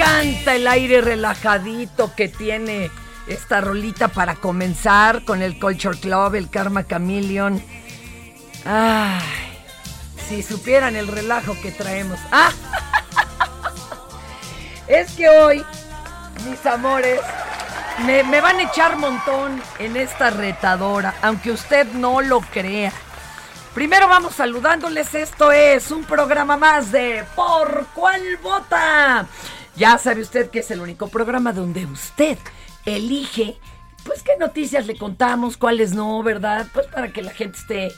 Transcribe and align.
Encanta 0.00 0.54
el 0.54 0.66
aire 0.66 1.02
relajadito 1.02 2.14
que 2.14 2.28
tiene 2.28 2.90
esta 3.26 3.60
rolita 3.60 4.08
para 4.08 4.34
comenzar 4.36 5.24
con 5.24 5.42
el 5.42 5.58
Culture 5.58 5.98
Club, 5.98 6.36
el 6.36 6.48
Karma 6.48 6.86
Chameleon. 6.86 7.62
Ay, 8.64 9.20
si 10.26 10.42
supieran 10.42 10.96
el 10.96 11.06
relajo 11.06 11.54
que 11.60 11.70
traemos. 11.70 12.18
¡Ah! 12.32 12.50
Es 14.88 15.12
que 15.12 15.28
hoy, 15.28 15.64
mis 16.48 16.66
amores, 16.66 17.20
me, 18.04 18.24
me 18.24 18.40
van 18.40 18.56
a 18.56 18.62
echar 18.62 18.96
montón 18.96 19.62
en 19.78 19.96
esta 19.96 20.30
retadora, 20.30 21.14
aunque 21.22 21.52
usted 21.52 21.86
no 21.92 22.20
lo 22.20 22.40
crea. 22.40 22.92
Primero 23.72 24.08
vamos 24.08 24.34
saludándoles, 24.34 25.14
esto 25.14 25.52
es 25.52 25.92
un 25.92 26.02
programa 26.02 26.56
más 26.56 26.90
de 26.90 27.24
Por 27.36 27.86
cuál 27.94 28.20
vota. 28.42 29.28
Ya 29.80 29.96
sabe 29.96 30.20
usted 30.20 30.50
que 30.50 30.58
es 30.58 30.70
el 30.70 30.82
único 30.82 31.08
programa 31.08 31.54
donde 31.54 31.86
usted 31.86 32.36
elige, 32.84 33.56
pues 34.04 34.22
qué 34.22 34.32
noticias 34.38 34.86
le 34.86 34.94
contamos, 34.94 35.56
cuáles 35.56 35.94
no, 35.94 36.22
¿verdad? 36.22 36.66
Pues 36.74 36.86
para 36.88 37.14
que 37.14 37.22
la 37.22 37.30
gente 37.30 37.56
esté 37.56 37.92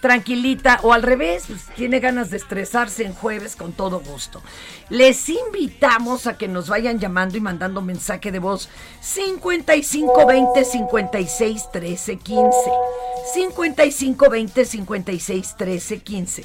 tranquilita 0.00 0.80
o 0.82 0.92
al 0.92 1.04
revés, 1.04 1.44
pues 1.46 1.66
tiene 1.76 2.00
ganas 2.00 2.30
de 2.30 2.38
estresarse 2.38 3.04
en 3.04 3.14
jueves 3.14 3.54
con 3.54 3.72
todo 3.72 4.00
gusto. 4.00 4.42
Les 4.88 5.28
invitamos 5.28 6.26
a 6.26 6.36
que 6.36 6.48
nos 6.48 6.68
vayan 6.68 6.98
llamando 6.98 7.36
y 7.36 7.40
mandando 7.40 7.82
mensaje 7.82 8.32
de 8.32 8.40
voz 8.40 8.68
55 9.00 10.26
20 10.26 10.64
56 10.64 11.70
13 11.70 12.16
15. 12.16 12.50
55 13.32 14.28
20 14.28 14.64
56 14.64 15.54
13 15.56 16.00
15. 16.00 16.44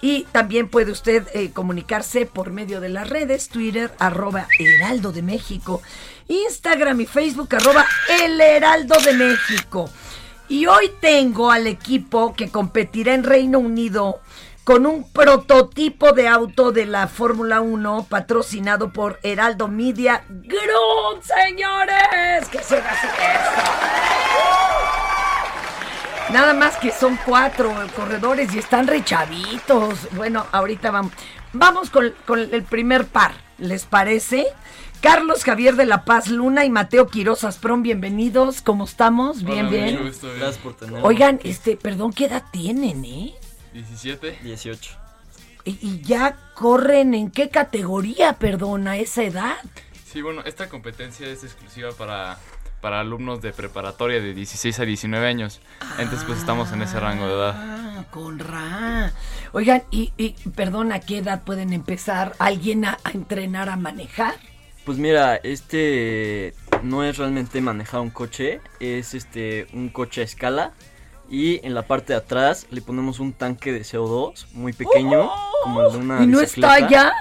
Y 0.00 0.24
también 0.32 0.68
puede 0.68 0.92
usted 0.92 1.26
eh, 1.34 1.50
comunicarse 1.52 2.26
por 2.26 2.50
medio 2.50 2.80
de 2.80 2.88
las 2.88 3.08
redes, 3.08 3.48
Twitter, 3.48 3.92
arroba 3.98 4.46
Heraldo 4.58 5.10
de 5.12 5.22
México, 5.22 5.82
Instagram 6.28 7.00
y 7.00 7.06
Facebook, 7.06 7.54
arroba 7.54 7.84
El 8.22 8.40
Heraldo 8.40 8.94
de 9.00 9.12
México. 9.14 9.90
Y 10.48 10.66
hoy 10.66 10.92
tengo 11.00 11.50
al 11.50 11.66
equipo 11.66 12.34
que 12.34 12.48
competirá 12.48 13.14
en 13.14 13.24
Reino 13.24 13.58
Unido 13.58 14.20
con 14.68 14.84
un 14.84 15.10
prototipo 15.10 16.12
de 16.12 16.28
auto 16.28 16.72
de 16.72 16.84
la 16.84 17.08
Fórmula 17.08 17.62
1 17.62 18.06
patrocinado 18.08 18.92
por 18.92 19.18
Heraldo 19.22 19.66
Media 19.66 20.24
Group, 20.28 21.22
señores. 21.22 22.46
Que 22.50 22.58
se 22.58 22.76
su 22.76 22.82
fiesta. 22.82 23.64
Nada 26.32 26.52
más 26.52 26.76
que 26.76 26.92
son 26.92 27.18
cuatro 27.24 27.72
corredores 27.96 28.54
y 28.54 28.58
están 28.58 28.86
rechavitos. 28.86 30.08
Bueno, 30.14 30.46
ahorita 30.52 30.90
vamos. 30.90 31.12
Vamos 31.54 31.88
con, 31.88 32.12
con 32.26 32.40
el 32.40 32.62
primer 32.64 33.06
par, 33.06 33.32
¿les 33.56 33.86
parece? 33.86 34.46
Carlos 35.00 35.42
Javier 35.44 35.76
de 35.76 35.86
la 35.86 36.04
Paz 36.04 36.28
Luna 36.28 36.66
y 36.66 36.70
Mateo 36.70 37.06
Quiroz 37.06 37.44
Asprón, 37.44 37.82
bienvenidos. 37.82 38.60
¿Cómo 38.60 38.84
estamos? 38.84 39.42
Bien, 39.42 39.60
Hola, 39.66 39.70
bien. 39.70 39.92
mucho 39.94 40.04
gusto, 40.08 40.26
bien. 40.26 40.40
Gracias 40.40 40.62
por 40.62 40.74
tenerme. 40.76 41.00
Oigan, 41.02 41.40
este, 41.44 41.76
perdón, 41.76 42.12
¿qué 42.12 42.26
edad 42.26 42.44
tienen, 42.50 43.04
eh? 43.06 43.34
17. 43.72 44.40
18. 44.42 44.90
¿y, 45.64 45.78
y 45.80 46.00
ya 46.02 46.36
corren 46.54 47.14
en 47.14 47.30
qué 47.30 47.48
categoría, 47.48 48.34
perdón, 48.34 48.86
a 48.88 48.98
esa 48.98 49.22
edad? 49.22 49.56
Sí, 50.12 50.20
bueno, 50.20 50.42
esta 50.44 50.68
competencia 50.68 51.26
es 51.28 51.44
exclusiva 51.44 51.92
para, 51.92 52.38
para 52.80 53.00
alumnos 53.00 53.40
de 53.40 53.52
preparatoria 53.52 54.20
de 54.20 54.34
16 54.34 54.80
a 54.80 54.84
19 54.84 55.26
años. 55.26 55.60
Entonces, 55.98 56.24
pues 56.26 56.38
estamos 56.38 56.72
en 56.72 56.82
ese 56.82 56.98
rango 57.00 57.26
de 57.26 57.34
edad. 57.34 57.54
Ah, 57.56 58.04
con 58.10 58.38
ra. 58.38 59.12
Oigan, 59.52 59.82
y, 59.90 60.12
y 60.16 60.30
perdón, 60.50 60.92
¿a 60.92 61.00
qué 61.00 61.18
edad 61.18 61.42
pueden 61.42 61.72
empezar 61.72 62.34
alguien 62.38 62.84
a, 62.84 62.98
a 63.04 63.10
entrenar 63.10 63.68
a 63.68 63.76
manejar? 63.76 64.34
Pues 64.84 64.96
mira, 64.98 65.36
este 65.36 66.54
no 66.82 67.04
es 67.04 67.18
realmente 67.18 67.60
manejar 67.60 68.00
un 68.00 68.10
coche, 68.10 68.60
es 68.80 69.12
este 69.14 69.66
un 69.74 69.90
coche 69.90 70.22
a 70.22 70.24
escala 70.24 70.72
y 71.28 71.64
en 71.66 71.74
la 71.74 71.82
parte 71.82 72.14
de 72.14 72.20
atrás 72.20 72.66
le 72.70 72.80
ponemos 72.80 73.20
un 73.20 73.34
tanque 73.34 73.70
de 73.72 73.80
CO2 73.82 74.46
muy 74.52 74.72
pequeño, 74.72 75.30
como 75.62 75.82
el 75.82 75.92
de 75.92 75.98
una 75.98 76.22
¿Y 76.22 76.26
no 76.26 76.40
bicicleta. 76.40 76.78
está 76.78 76.88
ya? 76.88 77.12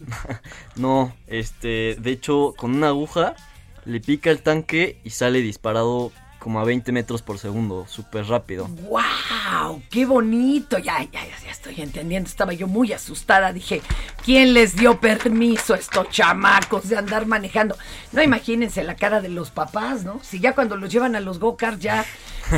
No, 0.76 1.14
este, 1.26 1.96
de 1.98 2.10
hecho, 2.10 2.54
con 2.56 2.74
una 2.74 2.88
aguja 2.88 3.34
le 3.84 4.00
pica 4.00 4.30
el 4.30 4.42
tanque 4.42 5.00
y 5.04 5.10
sale 5.10 5.40
disparado 5.40 6.12
como 6.42 6.58
a 6.58 6.64
20 6.64 6.90
metros 6.90 7.22
por 7.22 7.38
segundo, 7.38 7.86
súper 7.86 8.26
rápido. 8.26 8.66
¡Wow! 8.66 9.80
¡Qué 9.88 10.04
bonito! 10.04 10.76
Ya, 10.76 11.00
ya, 11.04 11.20
ya, 11.24 11.50
estoy 11.50 11.80
entendiendo. 11.80 12.28
Estaba 12.28 12.52
yo 12.52 12.66
muy 12.66 12.92
asustada. 12.92 13.52
Dije, 13.52 13.80
¿quién 14.24 14.52
les 14.52 14.74
dio 14.74 14.98
permiso 14.98 15.74
a 15.74 15.76
estos 15.76 16.08
chamacos 16.10 16.88
de 16.88 16.96
andar 16.96 17.26
manejando? 17.26 17.76
No 18.10 18.20
imagínense 18.24 18.82
la 18.82 18.96
cara 18.96 19.20
de 19.20 19.28
los 19.28 19.52
papás, 19.52 20.02
¿no? 20.02 20.18
Si 20.24 20.40
ya 20.40 20.52
cuando 20.52 20.76
los 20.76 20.90
llevan 20.90 21.14
a 21.14 21.20
los 21.20 21.38
go-karts 21.38 21.80
ya 21.80 22.04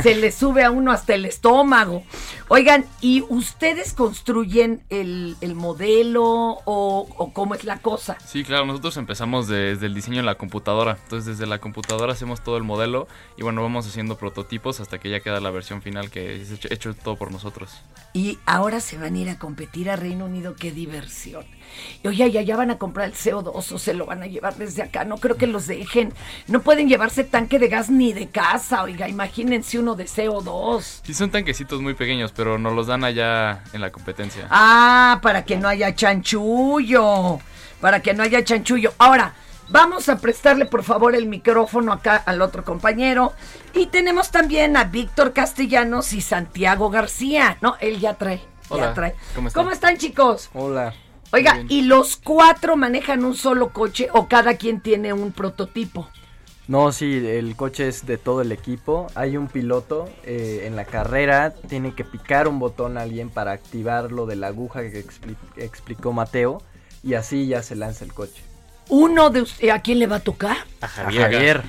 se 0.01 0.15
les 0.15 0.35
sube 0.35 0.63
a 0.63 0.71
uno 0.71 0.91
hasta 0.91 1.13
el 1.13 1.25
estómago. 1.25 2.03
Oigan, 2.47 2.85
¿y 3.01 3.23
ustedes 3.29 3.93
construyen 3.93 4.83
el, 4.89 5.35
el 5.41 5.55
modelo 5.55 6.23
o, 6.23 7.07
o 7.17 7.33
cómo 7.33 7.55
es 7.55 7.63
la 7.63 7.79
cosa? 7.79 8.17
Sí, 8.25 8.43
claro, 8.43 8.65
nosotros 8.65 8.97
empezamos 8.97 9.47
desde 9.47 9.85
el 9.85 9.93
diseño 9.93 10.19
en 10.19 10.25
la 10.25 10.35
computadora. 10.35 10.97
Entonces, 11.03 11.37
desde 11.37 11.47
la 11.47 11.59
computadora 11.59 12.13
hacemos 12.13 12.43
todo 12.43 12.57
el 12.57 12.63
modelo 12.63 13.07
y 13.37 13.43
bueno, 13.43 13.61
vamos 13.61 13.87
haciendo 13.87 14.17
prototipos 14.17 14.79
hasta 14.79 14.99
que 14.99 15.09
ya 15.09 15.19
queda 15.19 15.39
la 15.39 15.49
versión 15.49 15.81
final 15.81 16.09
que 16.09 16.41
es 16.41 16.51
hecho, 16.51 16.67
hecho 16.71 16.93
todo 16.93 17.15
por 17.15 17.31
nosotros. 17.31 17.81
Y 18.13 18.37
ahora 18.45 18.79
se 18.79 18.97
van 18.97 19.15
a 19.15 19.17
ir 19.17 19.29
a 19.29 19.39
competir 19.39 19.89
a 19.89 19.95
Reino 19.95 20.25
Unido, 20.25 20.55
qué 20.55 20.71
diversión. 20.71 21.45
Y 22.03 22.07
oye, 22.07 22.31
ya, 22.31 22.41
ya 22.41 22.55
van 22.55 22.71
a 22.71 22.77
comprar 22.77 23.07
el 23.07 23.13
CO2 23.13 23.71
o 23.71 23.79
se 23.79 23.93
lo 23.93 24.05
van 24.05 24.23
a 24.23 24.27
llevar 24.27 24.55
desde 24.55 24.81
acá. 24.83 25.05
No 25.05 25.17
creo 25.17 25.37
que 25.37 25.47
los 25.47 25.67
dejen. 25.67 26.13
No 26.47 26.61
pueden 26.61 26.87
llevarse 26.87 27.23
tanque 27.23 27.59
de 27.59 27.67
gas 27.67 27.89
ni 27.89 28.13
de 28.13 28.27
casa. 28.29 28.83
Oiga, 28.83 29.07
imagínense 29.09 29.79
uno 29.79 29.95
de 29.95 30.05
CO2. 30.05 31.01
Sí, 31.03 31.13
son 31.13 31.31
tanquecitos 31.31 31.81
muy 31.81 31.93
pequeños, 31.93 32.31
pero 32.35 32.57
nos 32.57 32.73
los 32.73 32.87
dan 32.87 33.03
allá 33.03 33.63
en 33.73 33.81
la 33.81 33.91
competencia. 33.91 34.47
Ah, 34.49 35.19
para 35.21 35.45
que 35.45 35.57
no 35.57 35.67
haya 35.67 35.93
chanchullo. 35.95 37.39
Para 37.81 38.01
que 38.01 38.13
no 38.13 38.23
haya 38.23 38.43
chanchullo. 38.43 38.93
Ahora, 38.97 39.33
vamos 39.69 40.09
a 40.09 40.17
prestarle 40.19 40.65
por 40.65 40.83
favor 40.83 41.15
el 41.15 41.25
micrófono 41.27 41.91
acá 41.91 42.15
al 42.25 42.41
otro 42.41 42.63
compañero. 42.63 43.33
Y 43.73 43.87
tenemos 43.87 44.31
también 44.31 44.77
a 44.77 44.85
Víctor 44.85 45.33
Castellanos 45.33 46.13
y 46.13 46.21
Santiago 46.21 46.89
García. 46.89 47.57
No, 47.61 47.75
él 47.79 47.99
ya 47.99 48.13
trae. 48.13 48.37
ya 48.37 48.43
Hola, 48.69 48.93
trae. 48.93 49.15
¿cómo 49.35 49.47
están? 49.49 49.71
están, 49.71 49.97
chicos? 49.97 50.49
Hola. 50.53 50.93
Oiga, 51.35 51.53
bien. 51.55 51.67
¿y 51.69 51.81
los 51.81 52.15
cuatro 52.15 52.75
manejan 52.77 53.25
un 53.25 53.35
solo 53.35 53.69
coche 53.69 54.07
o 54.13 54.27
cada 54.27 54.55
quien 54.57 54.79
tiene 54.79 55.11
un 55.13 55.31
prototipo? 55.31 56.07
No, 56.67 56.91
sí, 56.91 57.21
el 57.27 57.55
coche 57.55 57.87
es 57.87 58.05
de 58.07 58.17
todo 58.17 58.41
el 58.41 58.51
equipo. 58.51 59.07
Hay 59.13 59.37
un 59.37 59.47
piloto 59.47 60.09
eh, 60.23 60.63
en 60.65 60.75
la 60.75 60.85
carrera, 60.85 61.53
tiene 61.69 61.93
que 61.93 62.03
picar 62.03 62.47
un 62.47 62.57
botón 62.57 62.97
a 62.97 63.01
alguien 63.01 63.29
para 63.29 63.51
activar 63.51 64.11
lo 64.11 64.25
de 64.25 64.35
la 64.35 64.47
aguja 64.47 64.81
que 64.81 65.05
expli- 65.05 65.35
explicó 65.57 66.11
Mateo 66.11 66.63
y 67.03 67.13
así 67.13 67.45
ya 67.45 67.61
se 67.61 67.75
lanza 67.75 68.03
el 68.05 68.13
coche. 68.13 68.41
Uno 68.89 69.29
de 69.29 69.41
ustedes, 69.41 69.73
¿a 69.73 69.81
quién 69.81 69.99
le 69.99 70.07
va 70.07 70.17
a 70.17 70.19
tocar? 70.19 70.57
A 70.81 70.85
A 70.85 70.87
Javier. 70.87 71.63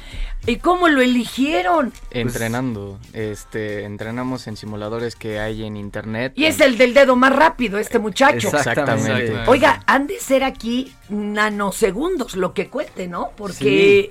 ¿Y 0.46 0.56
cómo 0.56 0.86
lo 0.86 1.02
eligieron? 1.02 1.92
Entrenando. 2.10 3.00
Este, 3.12 3.82
entrenamos 3.82 4.46
en 4.46 4.56
simuladores 4.56 5.16
que 5.16 5.40
hay 5.40 5.64
en 5.64 5.76
internet. 5.76 6.34
Y 6.36 6.44
es 6.44 6.60
el 6.60 6.78
del 6.78 6.94
dedo 6.94 7.16
más 7.16 7.34
rápido, 7.34 7.78
este 7.78 7.98
muchacho. 7.98 8.48
Exactamente. 8.48 9.42
Oiga, 9.48 9.82
han 9.86 10.06
de 10.06 10.20
ser 10.20 10.44
aquí 10.44 10.92
nanosegundos 11.08 12.36
lo 12.36 12.54
que 12.54 12.68
cuente, 12.68 13.08
¿no? 13.08 13.32
Porque, 13.36 14.10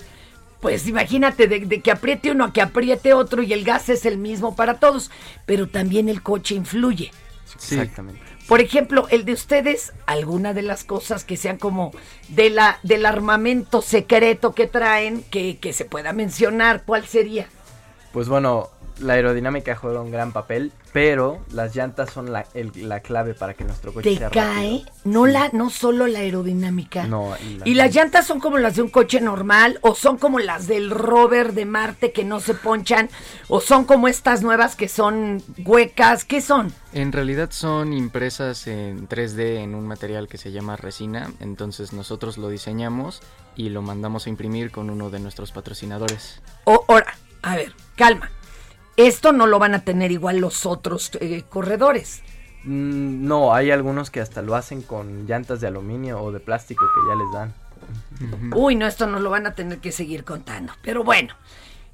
pues 0.60 0.88
imagínate, 0.88 1.48
de, 1.48 1.62
de 1.62 1.80
que 1.80 1.92
apriete 1.92 2.32
uno 2.32 2.44
a 2.46 2.54
que 2.54 2.62
apriete 2.62 3.14
otro 3.14 3.42
y 3.42 3.54
el 3.54 3.64
gas 3.64 3.88
es 3.88 4.06
el 4.06 4.18
mismo 4.18 4.58
para 4.58 4.74
todos, 4.74 5.12
pero 5.46 5.70
también 5.70 6.10
el 6.10 6.22
coche 6.22 6.56
influye. 6.56 7.12
Sí. 7.58 7.76
Exactamente. 7.76 8.35
Por 8.48 8.62
ejemplo, 8.62 9.08
el 9.10 9.26
de 9.26 9.34
ustedes, 9.34 9.94
alguna 10.06 10.54
de 10.54 10.62
las 10.62 10.84
cosas 10.84 11.24
que 11.24 11.36
sean 11.36 11.58
como 11.58 11.92
de 12.30 12.52
la, 12.52 12.80
del 12.84 13.06
armamento 13.08 13.82
secreto 13.82 14.54
que 14.54 14.68
traen, 14.68 15.24
que, 15.24 15.58
que 15.58 15.74
se 15.74 15.86
pueda 15.86 16.14
mencionar, 16.14 16.84
¿cuál 16.86 17.08
sería? 17.08 17.48
Pues 18.14 18.30
bueno, 18.30 18.70
la 19.00 19.14
aerodinámica 19.14 19.76
juega 19.76 20.02
un 20.02 20.12
gran 20.12 20.32
papel, 20.32 20.72
pero 20.94 21.40
las 21.52 21.76
llantas 21.76 22.10
son 22.12 22.32
la, 22.32 22.46
el- 22.54 22.72
la 22.88 23.02
clave 23.02 23.34
para 23.34 23.54
que 23.54 23.64
nuestro 23.66 23.94
coche 23.94 24.12
¿Te 24.14 24.18
sea 24.18 24.30
cae? 24.30 24.80
rápido. 24.86 24.92
No, 25.04 25.26
Sí. 25.26 25.32
la, 25.34 25.50
no 25.54 25.70
solo 25.70 26.08
la 26.08 26.20
aerodinámica. 26.20 27.06
No, 27.06 27.34
y 27.46 27.58
la- 27.58 27.68
¿Y 27.68 27.74
las 27.74 27.94
llantas 27.94 28.26
son 28.26 28.40
como 28.40 28.58
las 28.58 28.76
de 28.78 28.82
un 28.84 28.90
coche 28.90 29.20
normal? 29.22 29.80
¿O 29.82 29.96
son 29.96 30.18
como 30.18 30.40
las 30.40 30.68
del 30.68 30.90
rover 30.92 31.54
de 31.54 31.66
Marte 31.66 32.12
que 32.12 32.24
no 32.24 32.40
se 32.40 32.54
ponchan? 32.54 33.10
¿O 33.50 33.60
son 33.62 33.86
como 33.86 34.08
estas 34.08 34.42
nuevas 34.42 34.76
que 34.76 34.88
son 34.88 35.44
huecas? 35.66 36.24
¿Qué 36.26 36.42
son? 36.42 36.74
En 36.94 37.12
realidad 37.12 37.50
son 37.52 37.92
impresas 37.92 38.68
en 38.68 39.08
3D 39.10 39.58
en 39.58 39.76
un 39.76 39.86
material 39.88 40.28
que 40.30 40.38
se 40.38 40.52
llama 40.52 40.78
resina. 40.78 41.32
Entonces 41.42 41.92
nosotros 41.92 42.38
lo 42.38 42.48
diseñamos 42.50 43.22
y 43.58 43.70
lo 43.70 43.82
mandamos 43.82 44.26
a 44.26 44.30
imprimir 44.30 44.72
con 44.72 44.90
uno 44.90 45.10
de 45.10 45.20
nuestros 45.20 45.52
patrocinadores. 45.52 46.42
O, 46.64 46.86
ahora, 46.88 47.14
a 47.42 47.56
ver, 47.58 47.74
calma. 47.96 48.30
Esto 48.98 49.32
no 49.34 49.46
lo 49.48 49.60
van 49.60 49.76
a 49.76 49.84
tener 49.84 50.12
igual 50.12 50.38
los 50.40 50.66
otros 50.66 51.12
eh, 51.20 51.44
corredores. 51.50 52.22
Mm, 52.64 53.26
No, 53.28 53.54
hay 53.54 53.72
algunos 53.72 54.10
que 54.10 54.22
hasta 54.22 54.42
lo 54.42 54.56
hacen 54.56 54.82
con 54.82 55.26
llantas 55.28 55.60
de 55.62 55.68
aluminio 55.68 56.22
o 56.22 56.32
de 56.32 56.40
plástico 56.40 56.86
que 56.96 57.02
ya 57.10 57.16
les 57.16 57.32
dan. 57.34 57.54
Uy, 58.56 58.76
no, 58.76 58.88
esto 58.88 59.06
nos 59.06 59.22
lo 59.22 59.30
van 59.30 59.46
a 59.48 59.54
tener 59.54 59.80
que 59.80 59.92
seguir 59.92 60.24
contando. 60.24 60.74
Pero 60.82 61.04
bueno, 61.04 61.34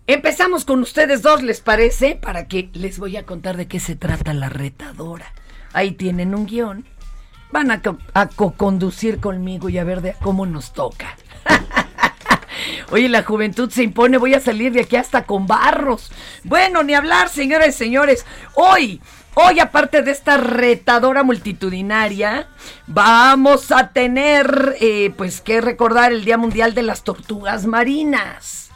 empezamos 0.07 0.63
con 0.63 0.80
ustedes 0.81 1.21
dos, 1.21 1.42
¿les 1.42 1.59
parece? 1.59 2.15
Para 2.15 2.48
que 2.48 2.69
les 2.74 3.00
voy 3.00 3.18
a 3.18 3.25
contar 3.25 3.57
de 3.57 3.68
qué 3.68 3.80
se 3.80 3.95
trata 3.95 4.33
la 4.33 4.50
retadora. 4.50 5.33
Ahí 5.74 5.92
tienen 5.92 6.36
un 6.36 6.45
guion. 6.45 6.86
Van 7.51 7.71
a, 7.71 7.81
co- 7.81 7.98
a 8.13 8.27
co-conducir 8.27 9.19
conmigo 9.19 9.68
y 9.69 9.77
a 9.80 9.83
ver 9.83 10.01
de 10.01 10.15
cómo 10.21 10.45
nos 10.45 10.72
toca. 10.72 11.17
Oye, 12.91 13.10
la 13.10 13.24
juventud 13.24 13.70
se 13.70 13.84
impone, 13.84 14.18
voy 14.18 14.34
a 14.34 14.39
salir 14.39 14.74
de 14.74 14.82
aquí 14.82 14.96
hasta 14.96 15.25
con 15.25 15.48
barros. 15.48 16.12
Bueno, 16.44 16.84
ni 16.84 16.94
hablar, 16.94 17.30
señoras 17.30 17.70
y 17.70 17.74
señores. 17.74 18.25
Hoy, 18.56 19.01
hoy 19.36 19.60
aparte 19.60 20.01
de 20.01 20.12
esta 20.12 20.38
retadora 20.38 21.24
multitudinaria, 21.24 22.48
vamos 22.88 23.72
a 23.72 23.89
tener, 23.89 24.75
eh, 24.80 25.13
pues, 25.15 25.41
que 25.41 25.62
recordar 25.62 26.12
el 26.12 26.25
Día 26.25 26.38
Mundial 26.38 26.74
de 26.74 26.84
las 26.84 27.03
Tortugas 27.03 27.65
Marinas. 27.65 28.70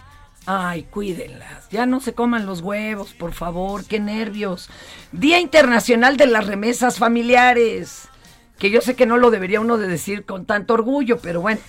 Ay, 0.46 0.84
cuídenlas. 0.84 1.70
Ya 1.72 1.86
no 1.88 2.00
se 2.00 2.14
coman 2.14 2.46
los 2.46 2.62
huevos, 2.62 3.14
por 3.14 3.34
favor, 3.34 3.84
qué 3.86 4.00
nervios. 4.00 4.70
Día 5.12 5.40
Internacional 5.40 6.18
de 6.18 6.28
las 6.28 6.46
Remesas 6.46 7.00
Familiares. 7.00 8.10
Que 8.60 8.70
yo 8.70 8.80
sé 8.82 8.96
que 8.96 9.08
no 9.08 9.18
lo 9.18 9.32
debería 9.32 9.60
uno 9.60 9.78
de 9.78 9.88
decir 9.88 10.24
con 10.24 10.46
tanto 10.46 10.76
orgullo, 10.76 11.18
pero 11.20 11.42
bueno. 11.42 11.60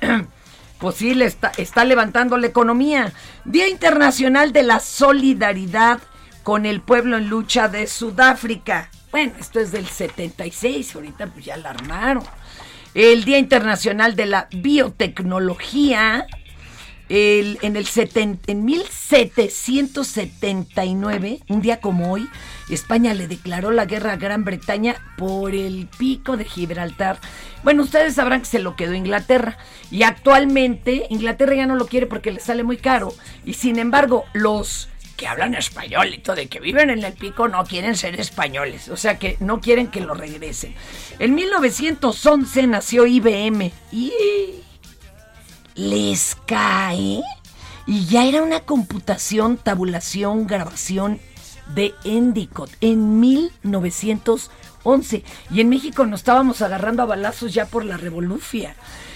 Pues 0.80 0.96
sí, 0.96 1.14
le 1.14 1.26
está, 1.26 1.52
está 1.58 1.84
levantando 1.84 2.38
la 2.38 2.46
economía. 2.46 3.12
Día 3.44 3.68
Internacional 3.68 4.52
de 4.52 4.62
la 4.62 4.80
Solidaridad 4.80 6.00
con 6.42 6.64
el 6.64 6.80
pueblo 6.80 7.18
en 7.18 7.28
lucha 7.28 7.68
de 7.68 7.86
Sudáfrica. 7.86 8.88
Bueno, 9.10 9.32
esto 9.38 9.60
es 9.60 9.72
del 9.72 9.86
76, 9.86 10.94
ahorita 10.94 11.26
pues 11.26 11.44
ya 11.44 11.56
la 11.56 11.70
armaron. 11.70 12.24
El 12.94 13.24
Día 13.24 13.38
Internacional 13.38 14.16
de 14.16 14.26
la 14.26 14.48
Biotecnología. 14.50 16.26
En, 17.12 17.76
el 17.76 17.88
en 18.46 18.64
1779, 18.64 21.40
un 21.48 21.60
día 21.60 21.80
como 21.80 22.12
hoy, 22.12 22.28
España 22.68 23.14
le 23.14 23.26
declaró 23.26 23.72
la 23.72 23.84
guerra 23.84 24.12
a 24.12 24.16
Gran 24.16 24.44
Bretaña 24.44 24.94
por 25.18 25.56
el 25.56 25.88
pico 25.98 26.36
de 26.36 26.44
Gibraltar. 26.44 27.18
Bueno, 27.64 27.82
ustedes 27.82 28.14
sabrán 28.14 28.42
que 28.42 28.46
se 28.46 28.60
lo 28.60 28.76
quedó 28.76 28.94
Inglaterra. 28.94 29.58
Y 29.90 30.04
actualmente 30.04 31.08
Inglaterra 31.10 31.56
ya 31.56 31.66
no 31.66 31.74
lo 31.74 31.88
quiere 31.88 32.06
porque 32.06 32.30
le 32.30 32.38
sale 32.38 32.62
muy 32.62 32.76
caro. 32.76 33.12
Y 33.44 33.54
sin 33.54 33.80
embargo, 33.80 34.24
los 34.32 34.88
que 35.16 35.26
hablan 35.26 35.56
español 35.56 36.14
y 36.14 36.18
todo, 36.18 36.36
de 36.36 36.46
que 36.46 36.60
viven 36.60 36.90
en 36.90 37.02
el 37.02 37.14
pico, 37.14 37.48
no 37.48 37.64
quieren 37.64 37.96
ser 37.96 38.20
españoles. 38.20 38.88
O 38.88 38.96
sea 38.96 39.18
que 39.18 39.36
no 39.40 39.60
quieren 39.60 39.88
que 39.88 40.00
lo 40.00 40.14
regresen. 40.14 40.76
En 41.18 41.34
1911 41.34 42.68
nació 42.68 43.04
IBM. 43.04 43.72
Y 43.90 44.12
les 45.80 46.36
cae 46.46 47.22
y 47.86 48.04
ya 48.04 48.26
era 48.26 48.42
una 48.42 48.60
computación, 48.60 49.56
tabulación, 49.56 50.46
grabación 50.46 51.18
de 51.74 51.94
Endicott 52.04 52.70
en 52.82 53.18
11. 54.82 55.24
Y 55.50 55.60
en 55.60 55.68
México 55.68 56.04
nos 56.04 56.20
estábamos 56.20 56.60
agarrando 56.60 57.02
a 57.02 57.06
balazos 57.06 57.54
ya 57.54 57.64
por 57.64 57.84
la 57.84 57.96
revolución. 57.96 58.72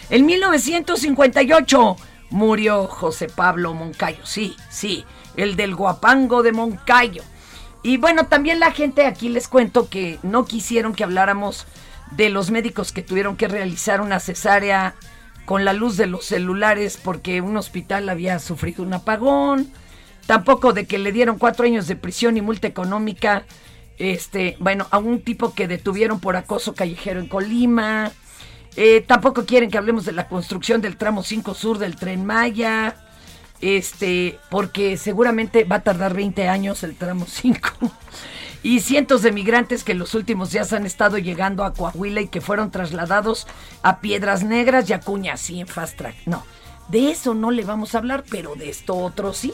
En 0.08 0.24
1958 0.24 1.96
murió 2.30 2.86
José 2.86 3.28
Pablo 3.28 3.74
Moncayo. 3.74 4.24
Sí, 4.24 4.56
sí, 4.70 5.04
el 5.36 5.56
del 5.56 5.74
guapango 5.74 6.42
de 6.42 6.52
Moncayo. 6.52 7.22
Y 7.82 7.98
bueno, 7.98 8.26
también 8.26 8.58
la 8.58 8.72
gente 8.72 9.06
aquí 9.06 9.28
les 9.28 9.48
cuento 9.48 9.90
que 9.90 10.18
no 10.22 10.46
quisieron 10.46 10.94
que 10.94 11.04
habláramos 11.04 11.66
de 12.12 12.30
los 12.30 12.50
médicos 12.50 12.92
que 12.92 13.02
tuvieron 13.02 13.36
que 13.36 13.48
realizar 13.48 14.00
una 14.00 14.18
cesárea 14.18 14.94
con 15.44 15.64
la 15.64 15.72
luz 15.72 15.96
de 15.96 16.06
los 16.06 16.24
celulares 16.24 16.98
porque 17.02 17.40
un 17.40 17.56
hospital 17.56 18.08
había 18.08 18.38
sufrido 18.38 18.82
un 18.82 18.94
apagón. 18.94 19.70
Tampoco 20.26 20.72
de 20.72 20.86
que 20.86 20.98
le 20.98 21.12
dieron 21.12 21.38
cuatro 21.38 21.66
años 21.66 21.86
de 21.86 21.96
prisión 21.96 22.36
y 22.36 22.42
multa 22.42 22.66
económica. 22.66 23.44
Este, 23.98 24.56
bueno, 24.58 24.86
a 24.90 24.98
un 24.98 25.22
tipo 25.22 25.54
que 25.54 25.68
detuvieron 25.68 26.18
por 26.18 26.36
acoso 26.36 26.74
callejero 26.74 27.20
en 27.20 27.28
Colima. 27.28 28.10
Eh, 28.76 29.04
tampoco 29.06 29.44
quieren 29.44 29.70
que 29.70 29.78
hablemos 29.78 30.04
de 30.04 30.12
la 30.12 30.28
construcción 30.28 30.80
del 30.80 30.96
tramo 30.96 31.22
5 31.22 31.54
sur 31.54 31.78
del 31.78 31.96
tren 31.96 32.24
Maya 32.24 32.96
este, 33.64 34.38
porque 34.50 34.98
seguramente 34.98 35.64
va 35.64 35.76
a 35.76 35.82
tardar 35.82 36.12
20 36.14 36.48
años 36.48 36.82
el 36.82 36.96
tramo 36.96 37.26
5. 37.26 37.70
Y 38.64 38.80
cientos 38.80 39.20
de 39.20 39.30
migrantes 39.30 39.84
que 39.84 39.92
en 39.92 39.98
los 39.98 40.14
últimos 40.14 40.50
días 40.50 40.72
han 40.72 40.86
estado 40.86 41.18
llegando 41.18 41.64
a 41.64 41.74
Coahuila 41.74 42.22
y 42.22 42.28
que 42.28 42.40
fueron 42.40 42.70
trasladados 42.70 43.46
a 43.82 44.00
Piedras 44.00 44.42
Negras 44.42 44.88
y 44.88 44.94
a 44.94 45.00
Cuña, 45.00 45.36
sí, 45.36 45.60
en 45.60 45.68
Fast 45.68 45.98
Track. 45.98 46.16
No, 46.24 46.42
de 46.88 47.10
eso 47.10 47.34
no 47.34 47.50
le 47.50 47.62
vamos 47.62 47.94
a 47.94 47.98
hablar, 47.98 48.24
pero 48.30 48.54
de 48.54 48.70
esto 48.70 48.96
otro 48.96 49.34
sí. 49.34 49.52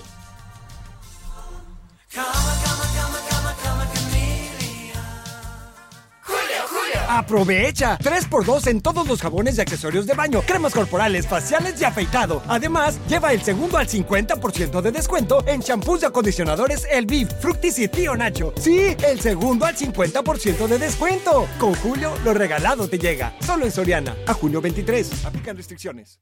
Aprovecha 7.12 7.98
3x2 7.98 8.68
en 8.68 8.80
todos 8.80 9.08
los 9.08 9.20
jabones 9.20 9.58
y 9.58 9.60
accesorios 9.60 10.06
de 10.06 10.14
baño, 10.14 10.42
cremas 10.42 10.72
corporales, 10.72 11.26
faciales 11.26 11.80
y 11.80 11.84
afeitado. 11.84 12.40
Además, 12.46 13.00
lleva 13.08 13.32
el 13.32 13.42
segundo 13.42 13.78
al 13.78 13.88
50% 13.88 14.80
de 14.80 14.92
descuento 14.92 15.42
en 15.44 15.60
champús 15.60 16.02
y 16.02 16.04
acondicionadores 16.04 16.86
El 16.88 17.06
Viv, 17.06 17.28
Fructis 17.40 17.80
y 17.80 17.88
Tío 17.88 18.14
Nacho. 18.16 18.54
Sí, 18.60 18.96
el 19.04 19.20
segundo 19.20 19.66
al 19.66 19.76
50% 19.76 20.68
de 20.68 20.78
descuento. 20.78 21.48
Con 21.58 21.74
Julio, 21.74 22.12
lo 22.24 22.32
regalado 22.32 22.86
te 22.86 22.96
llega. 22.96 23.34
Solo 23.40 23.64
en 23.64 23.72
Soriana. 23.72 24.14
A 24.28 24.32
junio 24.32 24.60
23. 24.60 25.24
Aplican 25.24 25.56
restricciones. 25.56 26.20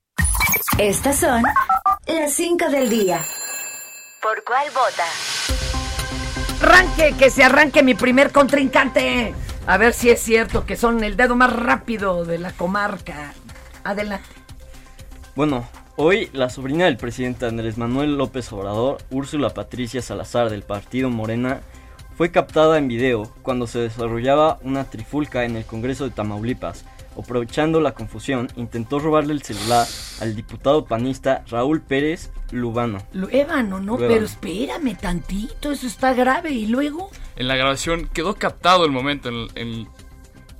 Estas 0.78 1.18
son 1.18 1.42
las 2.06 2.32
5 2.32 2.70
del 2.70 2.88
día. 2.88 3.22
¿Por 4.22 4.42
cuál 4.42 4.66
vota? 4.70 5.04
Arranque, 6.62 7.14
que 7.18 7.28
se 7.28 7.44
arranque 7.44 7.82
mi 7.82 7.94
primer 7.94 8.32
contrincante. 8.32 9.34
A 9.68 9.76
ver 9.76 9.92
si 9.92 10.08
es 10.08 10.20
cierto 10.20 10.64
que 10.64 10.76
son 10.76 11.04
el 11.04 11.18
dedo 11.18 11.36
más 11.36 11.52
rápido 11.52 12.24
de 12.24 12.38
la 12.38 12.52
comarca. 12.52 13.34
Adelante. 13.84 14.26
Bueno, 15.36 15.68
hoy 15.96 16.30
la 16.32 16.48
sobrina 16.48 16.86
del 16.86 16.96
presidente 16.96 17.44
Andrés 17.44 17.76
Manuel 17.76 18.16
López 18.16 18.50
Obrador, 18.50 18.96
Úrsula 19.10 19.50
Patricia 19.50 20.00
Salazar 20.00 20.48
del 20.48 20.62
partido 20.62 21.10
Morena, 21.10 21.60
fue 22.16 22.30
captada 22.30 22.78
en 22.78 22.88
video 22.88 23.30
cuando 23.42 23.66
se 23.66 23.80
desarrollaba 23.80 24.58
una 24.62 24.84
trifulca 24.84 25.44
en 25.44 25.56
el 25.56 25.66
Congreso 25.66 26.04
de 26.04 26.12
Tamaulipas. 26.12 26.86
Aprovechando 27.18 27.80
la 27.80 27.92
confusión, 27.92 28.48
intentó 28.56 28.98
robarle 29.00 29.32
el 29.32 29.42
celular 29.42 29.86
al 30.20 30.36
diputado 30.36 30.84
panista 30.84 31.44
Raúl 31.50 31.80
Pérez 31.80 32.30
Lubano. 32.52 32.98
Luébano, 33.12 33.80
no, 33.80 33.96
Luébano. 33.96 34.08
pero 34.14 34.24
espérame 34.26 34.96
tantito, 34.96 35.72
eso 35.72 35.86
está 35.86 36.14
grave. 36.14 36.50
¿Y 36.52 36.66
luego? 36.66 37.10
En 37.36 37.48
la 37.48 37.56
grabación 37.56 38.08
quedó 38.12 38.34
captado 38.36 38.84
el 38.84 38.92
momento 38.92 39.28
en, 39.28 39.48
en- 39.56 39.88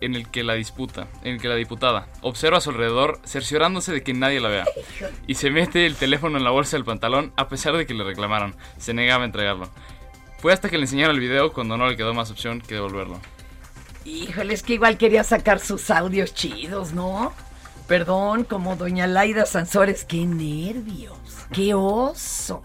en 0.00 0.14
el 0.14 0.28
que 0.28 0.44
la 0.44 0.54
disputa, 0.54 1.08
en 1.24 1.34
el 1.34 1.40
que 1.40 1.48
la 1.48 1.56
diputada 1.56 2.06
observa 2.20 2.58
a 2.58 2.60
su 2.60 2.70
alrededor, 2.70 3.18
cerciorándose 3.24 3.90
de 3.92 4.04
que 4.04 4.14
nadie 4.14 4.38
la 4.40 4.48
vea, 4.48 4.64
y 5.26 5.34
se 5.34 5.50
mete 5.50 5.86
el 5.86 5.96
teléfono 5.96 6.38
en 6.38 6.44
la 6.44 6.50
bolsa 6.50 6.76
del 6.76 6.84
pantalón 6.84 7.32
a 7.36 7.48
pesar 7.48 7.76
de 7.76 7.84
que 7.84 7.94
le 7.94 8.04
reclamaron. 8.04 8.54
Se 8.78 8.94
negaba 8.94 9.24
a 9.24 9.26
entregarlo. 9.26 9.68
Fue 10.38 10.52
hasta 10.52 10.68
que 10.68 10.76
le 10.78 10.84
enseñaron 10.84 11.16
el 11.16 11.20
video 11.20 11.52
cuando 11.52 11.76
no 11.76 11.88
le 11.88 11.96
quedó 11.96 12.14
más 12.14 12.30
opción 12.30 12.60
que 12.60 12.74
devolverlo. 12.74 13.20
Híjole, 14.08 14.54
es 14.54 14.62
que 14.62 14.72
igual 14.72 14.96
quería 14.96 15.22
sacar 15.22 15.60
sus 15.60 15.90
audios 15.90 16.32
chidos, 16.32 16.94
¿no? 16.94 17.30
Perdón, 17.86 18.44
como 18.44 18.74
doña 18.74 19.06
Laida 19.06 19.44
Sansores, 19.44 20.06
qué 20.06 20.24
nervios, 20.24 21.18
qué 21.52 21.74
oso. 21.74 22.62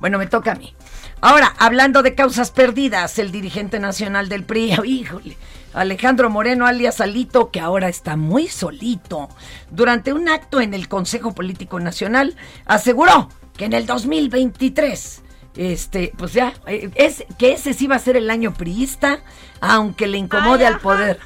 Bueno, 0.00 0.18
me 0.18 0.26
toca 0.26 0.52
a 0.52 0.54
mí. 0.56 0.74
Ahora, 1.20 1.54
hablando 1.58 2.02
de 2.02 2.16
causas 2.16 2.50
perdidas, 2.50 3.20
el 3.20 3.30
dirigente 3.30 3.78
nacional 3.78 4.28
del 4.28 4.42
PRI, 4.42 4.72
híjole, 4.84 5.36
Alejandro 5.74 6.28
Moreno 6.28 6.66
alias 6.66 7.00
Alito, 7.00 7.52
que 7.52 7.60
ahora 7.60 7.88
está 7.88 8.16
muy 8.16 8.48
solito, 8.48 9.28
durante 9.70 10.12
un 10.12 10.28
acto 10.28 10.60
en 10.60 10.74
el 10.74 10.88
Consejo 10.88 11.36
Político 11.36 11.78
Nacional, 11.78 12.36
aseguró 12.66 13.28
que 13.56 13.66
en 13.66 13.74
el 13.74 13.86
2023 13.86 15.22
este, 15.56 16.12
pues 16.16 16.32
ya, 16.32 16.54
eh, 16.66 16.90
es 16.94 17.24
que 17.38 17.52
ese 17.52 17.74
sí 17.74 17.86
va 17.86 17.96
a 17.96 18.00
ser 18.00 18.16
el 18.16 18.30
año 18.30 18.54
priista, 18.54 19.20
aunque 19.60 20.06
le 20.06 20.18
incomode 20.18 20.66
al 20.66 20.80
poder. 20.80 21.20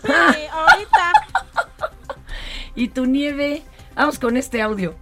ahorita. 0.51 1.13
y 2.75 2.89
tu 2.89 3.07
nieve, 3.07 3.63
vamos 3.95 4.19
con 4.19 4.37
este 4.37 4.61
audio. 4.61 4.97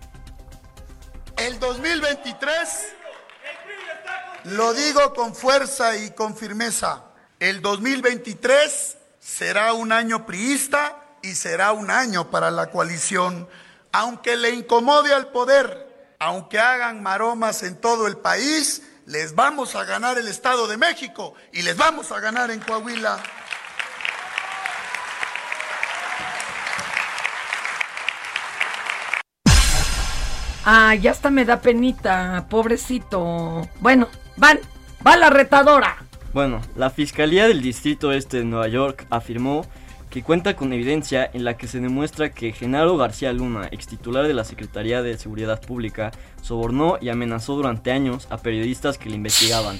El 1.36 1.58
2023, 1.58 2.94
lo 4.44 4.72
digo 4.72 5.12
con 5.12 5.34
fuerza 5.34 5.96
y 5.96 6.10
con 6.12 6.36
firmeza, 6.36 7.04
el 7.40 7.60
2023 7.60 8.96
será 9.18 9.72
un 9.74 9.92
año 9.92 10.24
priista 10.24 11.02
y 11.22 11.34
será 11.34 11.72
un 11.72 11.90
año 11.90 12.30
para 12.30 12.50
la 12.50 12.70
coalición. 12.70 13.48
Aunque 13.92 14.36
le 14.36 14.50
incomode 14.50 15.12
al 15.12 15.28
poder, 15.28 16.14
aunque 16.18 16.58
hagan 16.58 17.02
maromas 17.02 17.62
en 17.62 17.76
todo 17.78 18.06
el 18.06 18.16
país, 18.16 18.82
les 19.06 19.36
vamos 19.36 19.76
a 19.76 19.84
ganar 19.84 20.18
el 20.18 20.26
Estado 20.26 20.66
de 20.66 20.76
México 20.76 21.34
y 21.52 21.62
les 21.62 21.76
vamos 21.76 22.10
a 22.10 22.20
ganar 22.20 22.50
en 22.50 22.60
Coahuila. 22.60 23.18
Ah, 30.64 30.96
ya 30.96 31.12
hasta 31.12 31.30
me 31.30 31.44
da 31.44 31.60
penita, 31.60 32.46
pobrecito. 32.50 33.68
Bueno, 33.78 34.08
van, 34.36 34.58
va 35.06 35.16
la 35.16 35.30
retadora. 35.30 35.98
Bueno, 36.32 36.60
la 36.74 36.90
Fiscalía 36.90 37.46
del 37.46 37.62
Distrito 37.62 38.12
Este 38.12 38.38
de 38.38 38.44
Nueva 38.44 38.66
York 38.66 39.06
afirmó 39.08 39.64
que 40.10 40.22
cuenta 40.22 40.56
con 40.56 40.72
evidencia 40.72 41.28
en 41.32 41.44
la 41.44 41.56
que 41.56 41.68
se 41.68 41.80
demuestra 41.80 42.30
que 42.30 42.52
Genaro 42.52 42.96
García 42.96 43.32
Luna, 43.32 43.68
ex 43.70 43.86
titular 43.86 44.26
de 44.26 44.34
la 44.34 44.44
Secretaría 44.44 45.02
de 45.02 45.18
Seguridad 45.18 45.60
Pública, 45.60 46.12
sobornó 46.42 46.98
y 47.00 47.08
amenazó 47.08 47.54
durante 47.54 47.90
años 47.90 48.26
a 48.30 48.38
periodistas 48.38 48.98
que 48.98 49.10
le 49.10 49.16
investigaban. 49.16 49.78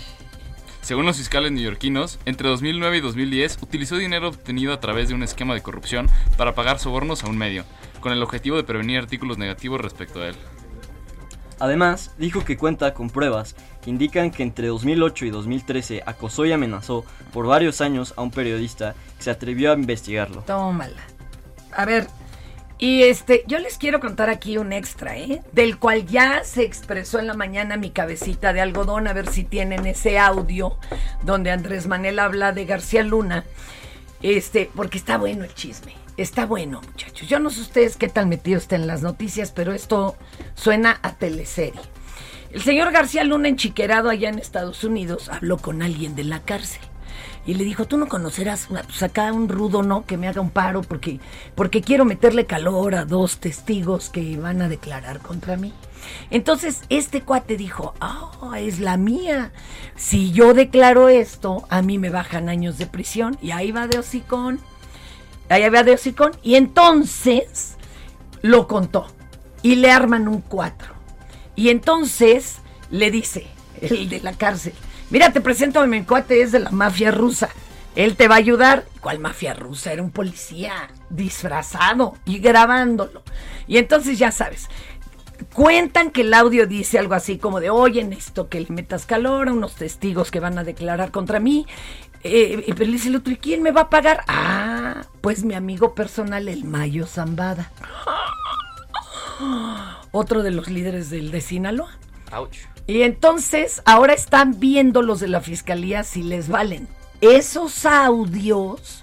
Según 0.83 1.05
los 1.05 1.17
fiscales 1.17 1.51
neoyorquinos, 1.51 2.21
entre 2.27 2.49
2009 2.49 2.99
y 2.99 3.01
2010 3.01 3.59
utilizó 3.61 3.97
dinero 3.97 4.29
obtenido 4.29 4.73
a 4.73 4.79
través 4.79 5.09
de 5.09 5.15
un 5.15 5.25
esquema 5.25 5.55
de 5.55 5.63
corrupción 5.63 6.09
para 6.37 6.55
pagar 6.55 6.79
sobornos 6.79 7.25
a 7.25 7.29
un 7.29 7.37
medio, 7.37 7.65
con 8.01 8.13
el 8.13 8.23
objetivo 8.23 8.57
de 8.57 8.63
prevenir 8.63 8.99
artículos 8.99 9.37
negativos 9.37 9.81
respecto 9.81 10.23
a 10.23 10.29
él. 10.29 10.37
Además, 11.59 12.13
dijo 12.19 12.45
que 12.45 12.57
cuenta 12.57 12.93
con 12.95 13.11
pruebas 13.11 13.57
que 13.83 13.91
indican 13.91 14.31
que 14.31 14.43
entre 14.43 14.69
2008 14.69 15.27
y 15.27 15.31
2013 15.31 16.03
acosó 16.05 16.45
y 16.45 16.53
amenazó 16.53 17.05
por 17.33 17.47
varios 17.47 17.81
años 17.81 18.15
a 18.17 18.23
un 18.23 18.31
periodista 18.31 18.95
que 19.17 19.25
se 19.25 19.31
atrevió 19.31 19.73
a 19.73 19.75
investigarlo. 19.75 20.43
Tómala. 20.43 21.03
A 21.73 21.85
ver, 21.85 22.07
y 22.79 23.05
este, 23.05 23.45
yo 23.47 23.59
les 23.59 23.79
quiero 23.79 24.01
contar 24.01 24.29
aquí 24.29 24.59
un 24.59 24.73
extra, 24.73 25.17
¿eh? 25.17 25.43
Del 25.53 25.79
cual 25.79 26.07
ya 26.07 26.45
se 26.45 26.63
expresó 26.63 27.19
en 27.19 27.27
la 27.27 27.35
mañana 27.35 27.79
mi 27.79 27.91
cabecita 27.91 28.53
de 28.53 28.61
algodón, 28.61 29.09
a 29.09 29.15
ver 29.15 29.29
si 29.29 29.45
tienen 29.45 29.87
ese 29.87 30.19
audio 30.19 30.77
donde 31.23 31.51
Andrés 31.51 31.87
Manuel 31.87 32.19
habla 32.19 32.53
de 32.53 32.67
García 32.67 33.03
Luna. 33.03 33.45
Este, 34.21 34.71
porque 34.75 34.99
está 34.99 35.17
bueno 35.17 35.45
el 35.45 35.55
chisme. 35.55 35.95
Está 36.17 36.47
bueno, 36.47 36.81
muchachos. 36.81 37.29
Yo 37.29 37.39
no 37.39 37.51
sé 37.51 37.61
ustedes 37.61 37.97
qué 37.97 38.09
tan 38.09 38.29
metidos 38.29 38.63
estén 38.63 38.83
en 38.83 38.87
las 38.87 39.03
noticias, 39.03 39.53
pero 39.53 39.73
esto 39.73 40.17
suena 40.55 40.99
a 41.03 41.15
teleserie. 41.15 41.81
El 42.53 42.63
señor 42.63 42.91
García 42.91 43.23
Luna, 43.23 43.49
enchiquerado 43.49 44.09
allá 44.09 44.31
en 44.31 44.39
Estados 44.39 44.83
Unidos, 44.83 45.29
habló 45.29 45.59
con 45.59 45.83
alguien 45.83 46.15
de 46.17 46.25
la 46.25 46.41
cárcel. 46.41 46.81
Y 47.45 47.55
le 47.55 47.65
dijo, 47.65 47.85
tú 47.85 47.99
no 47.99 48.09
conocerás, 48.09 48.69
pues 48.69 49.03
acá 49.03 49.33
un 49.33 49.49
rudo, 49.49 49.83
¿no? 49.83 50.07
Que 50.07 50.17
me 50.17 50.27
haga 50.27 50.41
un 50.41 50.51
paro 50.51 50.83
porque, 50.83 51.21
porque 51.55 51.83
quiero 51.83 52.05
meterle 52.05 52.47
calor 52.47 52.95
a 52.95 53.05
dos 53.05 53.39
testigos 53.39 54.09
que 54.09 54.37
van 54.39 54.63
a 54.63 54.69
declarar 54.69 55.21
contra 55.21 55.57
mí. 55.57 55.73
Entonces, 56.31 56.81
este 56.89 57.23
cuate 57.23 57.57
dijo, 57.57 57.95
ah, 58.01 58.59
es 58.59 58.81
la 58.81 58.97
mía. 58.97 59.53
Si 59.97 60.33
yo 60.33 60.55
declaro 60.55 61.09
esto, 61.09 61.67
a 61.69 61.83
mí 61.83 61.99
me 61.99 62.11
bajan 62.11 62.49
años 62.49 62.79
de 62.79 62.87
prisión. 62.87 63.39
Y 63.43 63.51
ahí 63.51 63.71
va 63.71 63.87
de 63.87 63.99
hocicón. 63.99 64.61
Ahí 65.49 65.69
va 65.69 65.83
de 65.83 65.95
hocicón. 65.95 66.33
Y 66.43 66.57
entonces 66.57 67.77
lo 68.43 68.67
contó. 68.67 69.07
Y 69.63 69.77
le 69.77 69.91
arman 69.91 70.29
un 70.29 70.41
cuatro. 70.41 70.95
Y 71.55 71.71
entonces 71.71 72.59
le 72.91 73.11
dice, 73.11 73.47
el 73.81 74.09
de 74.09 74.21
la 74.21 74.33
cárcel, 74.35 74.75
mira, 75.11 75.33
te 75.33 75.41
presento 75.41 75.81
a 75.81 75.87
mi 75.87 76.03
cuate, 76.05 76.43
es 76.43 76.53
de 76.53 76.61
la 76.61 76.71
mafia 76.71 77.11
rusa. 77.11 77.49
Él 77.97 78.15
te 78.15 78.29
va 78.29 78.35
a 78.35 78.39
ayudar. 78.39 78.85
¿Cuál 79.01 79.19
mafia 79.19 79.55
rusa? 79.55 79.93
Era 79.93 80.03
un 80.03 80.11
policía 80.11 80.91
disfrazado 81.09 82.15
y 82.27 82.39
grabándolo. 82.39 83.23
Y 83.67 83.79
entonces 83.79 84.19
ya 84.19 84.31
sabes, 84.31 84.69
cuentan 85.55 86.11
que 86.11 86.21
el 86.21 86.35
audio 86.35 86.67
dice 86.67 86.99
algo 86.99 87.15
así 87.15 87.39
como 87.39 87.59
de, 87.59 87.71
oye, 87.71 88.05
necesito 88.05 88.49
que 88.49 88.61
le 88.61 88.67
metas 88.69 89.07
calor 89.07 89.49
a 89.49 89.53
unos 89.53 89.75
testigos 89.75 90.31
que 90.31 90.41
van 90.41 90.59
a 90.59 90.65
declarar 90.65 91.11
contra 91.11 91.41
mí. 91.41 91.67
Eh, 92.23 92.65
y 92.67 92.73
le 92.73 92.87
dice 92.87 93.09
el 93.09 93.17
otro, 93.17 93.33
¿y 93.33 93.37
quién 93.37 93.63
me 93.63 93.71
va 93.71 93.83
a 93.83 93.91
pagar? 93.91 94.25
Ah, 94.29 95.07
pues 95.27 95.43
mi 95.43 95.55
amigo 95.55 95.93
personal, 95.93 96.49
el 96.49 96.63
Mayo 96.63 97.05
Zambada. 97.05 97.73
Otro 100.13 100.45
de 100.45 100.53
los 100.53 100.69
líderes 100.69 101.11
del 101.11 101.33
de 101.33 101.41
Sinaloa. 101.41 101.99
Ouch. 102.31 102.59
Y 102.87 103.03
entonces 103.03 103.83
ahora 103.87 104.13
están 104.13 104.61
viendo 104.61 105.03
los 105.03 105.19
de 105.19 105.27
la 105.27 105.41
fiscalía 105.41 106.05
si 106.05 106.23
les 106.23 106.49
valen 106.49 106.87
esos 107.21 107.85
audios, 107.87 109.03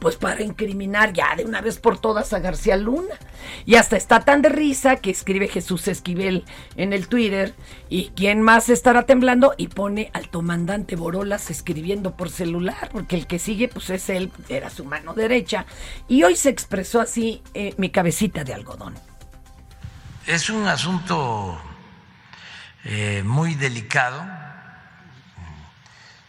pues 0.00 0.16
para 0.16 0.42
incriminar 0.42 1.12
ya 1.12 1.36
de 1.36 1.44
una 1.44 1.60
vez 1.60 1.78
por 1.78 1.98
todas 1.98 2.32
a 2.32 2.40
García 2.40 2.76
Luna. 2.76 3.14
Y 3.66 3.76
hasta 3.76 3.96
está 3.96 4.20
tan 4.20 4.42
de 4.42 4.48
risa 4.48 4.96
que 4.96 5.10
escribe 5.10 5.46
Jesús 5.46 5.86
Esquivel 5.88 6.44
en 6.76 6.92
el 6.92 7.06
Twitter. 7.06 7.54
¿Y 7.88 8.10
quién 8.16 8.40
más 8.40 8.68
estará 8.70 9.04
temblando? 9.04 9.54
Y 9.56 9.68
pone 9.68 10.10
al 10.14 10.30
comandante 10.30 10.96
Borolas 10.96 11.50
escribiendo 11.50 12.16
por 12.16 12.30
celular, 12.30 12.88
porque 12.92 13.16
el 13.16 13.26
que 13.26 13.38
sigue, 13.38 13.68
pues 13.68 13.90
es 13.90 14.08
él, 14.08 14.32
era 14.48 14.70
su 14.70 14.84
mano 14.84 15.12
derecha. 15.14 15.66
Y 16.08 16.22
hoy 16.22 16.34
se 16.34 16.48
expresó 16.48 17.00
así 17.00 17.42
eh, 17.54 17.74
mi 17.76 17.90
cabecita 17.90 18.42
de 18.42 18.54
algodón. 18.54 18.94
Es 20.26 20.48
un 20.48 20.66
asunto 20.66 21.60
eh, 22.84 23.22
muy 23.24 23.54
delicado. 23.54 24.24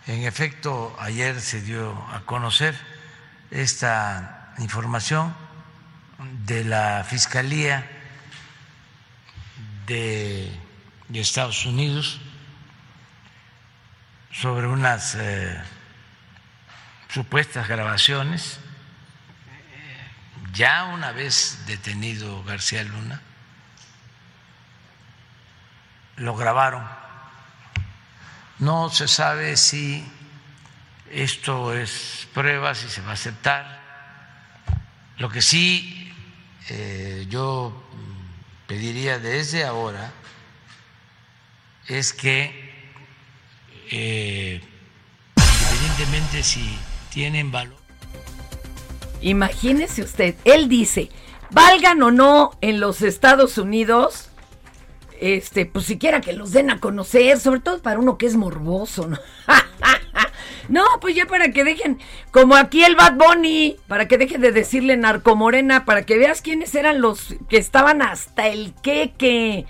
En 0.07 0.23
efecto, 0.23 0.93
ayer 0.99 1.39
se 1.39 1.61
dio 1.61 1.91
a 2.11 2.21
conocer 2.25 2.75
esta 3.51 4.53
información 4.59 5.35
de 6.45 6.63
la 6.63 7.03
Fiscalía 7.03 7.85
de, 9.85 10.57
Estados 11.13 11.65
Unidos 11.65 12.21
sobre 14.31 14.65
unas 14.65 15.15
eh, 15.15 15.61
supuestas 17.09 17.67
grabaciones. 17.67 18.59
Ya 20.53 20.85
una 20.85 21.11
vez 21.11 21.59
detenido 21.67 22.43
García 22.43 22.83
Luna, 22.83 23.21
lo 26.15 26.35
grabaron. 26.35 26.87
No 28.59 28.89
se 28.89 29.07
sabe 29.07 29.57
si 29.57 30.09
esto 31.13 31.73
es 31.73 32.27
prueba, 32.33 32.73
si 32.75 32.87
se 32.87 33.01
va 33.01 33.09
a 33.09 33.13
aceptar. 33.13 33.81
Lo 35.17 35.29
que 35.29 35.41
sí 35.41 36.11
eh, 36.69 37.25
yo 37.29 37.73
pediría 38.67 39.19
desde 39.19 39.65
ahora 39.65 40.11
es 41.87 42.13
que, 42.13 42.51
eh, 43.91 44.61
independientemente 45.35 46.43
si 46.43 46.77
tienen 47.11 47.51
valor. 47.51 47.77
Imagínese 49.21 50.01
usted, 50.01 50.35
él 50.45 50.69
dice, 50.69 51.09
valgan 51.51 52.01
o 52.01 52.11
no 52.11 52.57
en 52.61 52.79
los 52.79 53.01
Estados 53.01 53.57
Unidos, 53.57 54.29
este, 55.19 55.65
pues 55.65 55.85
siquiera 55.85 56.21
que 56.21 56.33
los 56.33 56.51
den 56.51 56.71
a 56.71 56.79
conocer, 56.79 57.39
sobre 57.39 57.59
todo 57.59 57.81
para 57.81 57.99
uno 57.99 58.17
que 58.17 58.25
es 58.25 58.35
morboso, 58.35 59.07
¿no? 59.07 59.19
no, 60.71 60.85
pues 61.01 61.15
ya 61.15 61.25
para 61.25 61.51
que 61.51 61.65
dejen, 61.65 61.99
como 62.31 62.55
aquí 62.55 62.81
el 62.83 62.95
Bad 62.95 63.15
Bunny, 63.15 63.75
para 63.87 64.07
que 64.07 64.17
dejen 64.17 64.39
de 64.39 64.53
decirle 64.53 64.95
narcomorena, 64.95 65.83
para 65.83 66.03
que 66.03 66.17
veas 66.17 66.41
quiénes 66.41 66.73
eran 66.75 67.01
los 67.01 67.35
que 67.49 67.57
estaban 67.57 68.01
hasta 68.01 68.47
el 68.47 68.73
queque. 68.81 69.65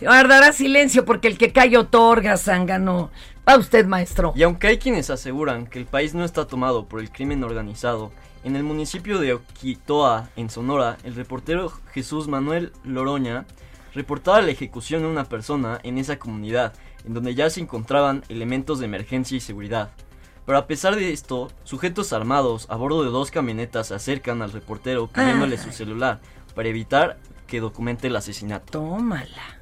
Guardará 0.00 0.52
silencio 0.52 1.04
porque 1.04 1.28
el 1.28 1.38
que 1.38 1.52
cae 1.52 1.76
otorga, 1.76 2.36
zángano. 2.36 3.10
Va 3.48 3.56
usted, 3.56 3.86
maestro. 3.86 4.32
Y 4.34 4.42
aunque 4.42 4.66
hay 4.66 4.78
quienes 4.78 5.08
aseguran 5.08 5.66
que 5.66 5.78
el 5.78 5.86
país 5.86 6.14
no 6.14 6.24
está 6.24 6.48
tomado 6.48 6.86
por 6.86 6.98
el 6.98 7.12
crimen 7.12 7.44
organizado, 7.44 8.10
en 8.42 8.56
el 8.56 8.64
municipio 8.64 9.20
de 9.20 9.34
Oquitoa, 9.34 10.30
en 10.34 10.50
Sonora, 10.50 10.98
el 11.04 11.14
reportero 11.14 11.72
Jesús 11.92 12.26
Manuel 12.26 12.72
Loroña 12.82 13.46
reportaba 13.94 14.40
la 14.40 14.50
ejecución 14.50 15.02
de 15.02 15.08
una 15.08 15.24
persona 15.24 15.78
en 15.84 15.98
esa 15.98 16.18
comunidad, 16.18 16.72
en 17.04 17.14
donde 17.14 17.36
ya 17.36 17.50
se 17.50 17.60
encontraban 17.60 18.24
elementos 18.28 18.80
de 18.80 18.86
emergencia 18.86 19.36
y 19.36 19.40
seguridad. 19.40 19.90
Pero 20.48 20.60
a 20.60 20.66
pesar 20.66 20.96
de 20.96 21.12
esto, 21.12 21.52
sujetos 21.62 22.14
armados 22.14 22.64
a 22.70 22.76
bordo 22.76 23.04
de 23.04 23.10
dos 23.10 23.30
camionetas 23.30 23.88
se 23.88 23.94
acercan 23.94 24.40
al 24.40 24.50
reportero 24.50 25.06
pidiéndole 25.06 25.58
su 25.58 25.72
celular 25.72 26.22
para 26.54 26.70
evitar 26.70 27.18
que 27.46 27.60
documente 27.60 28.06
el 28.06 28.16
asesinato. 28.16 28.78
Tómala. 28.78 29.58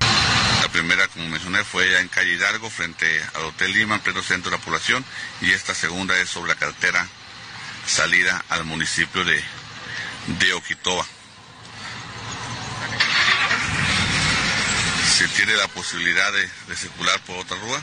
La 0.00 0.68
primera, 0.72 1.06
como 1.06 1.28
mencioné, 1.28 1.62
fue 1.62 1.84
allá 1.84 2.00
en 2.00 2.08
calle 2.08 2.32
Hidalgo, 2.32 2.68
frente 2.70 3.06
al 3.36 3.44
Hotel 3.44 3.72
Lima, 3.72 3.94
en 3.94 4.00
pleno 4.00 4.20
centro 4.20 4.50
de 4.50 4.56
la 4.56 4.64
población, 4.64 5.04
y 5.40 5.52
esta 5.52 5.74
segunda 5.74 6.20
es 6.20 6.28
sobre 6.28 6.48
la 6.48 6.56
carretera 6.56 7.06
salida 7.86 8.44
al 8.48 8.64
municipio 8.64 9.24
de, 9.24 9.40
de 10.40 10.54
Oquitoa. 10.54 11.06
Si 15.06 15.24
tiene 15.36 15.54
la 15.54 15.68
posibilidad 15.68 16.32
de, 16.32 16.50
de 16.66 16.74
circular 16.74 17.20
por 17.20 17.36
otra 17.36 17.56
rúa, 17.58 17.80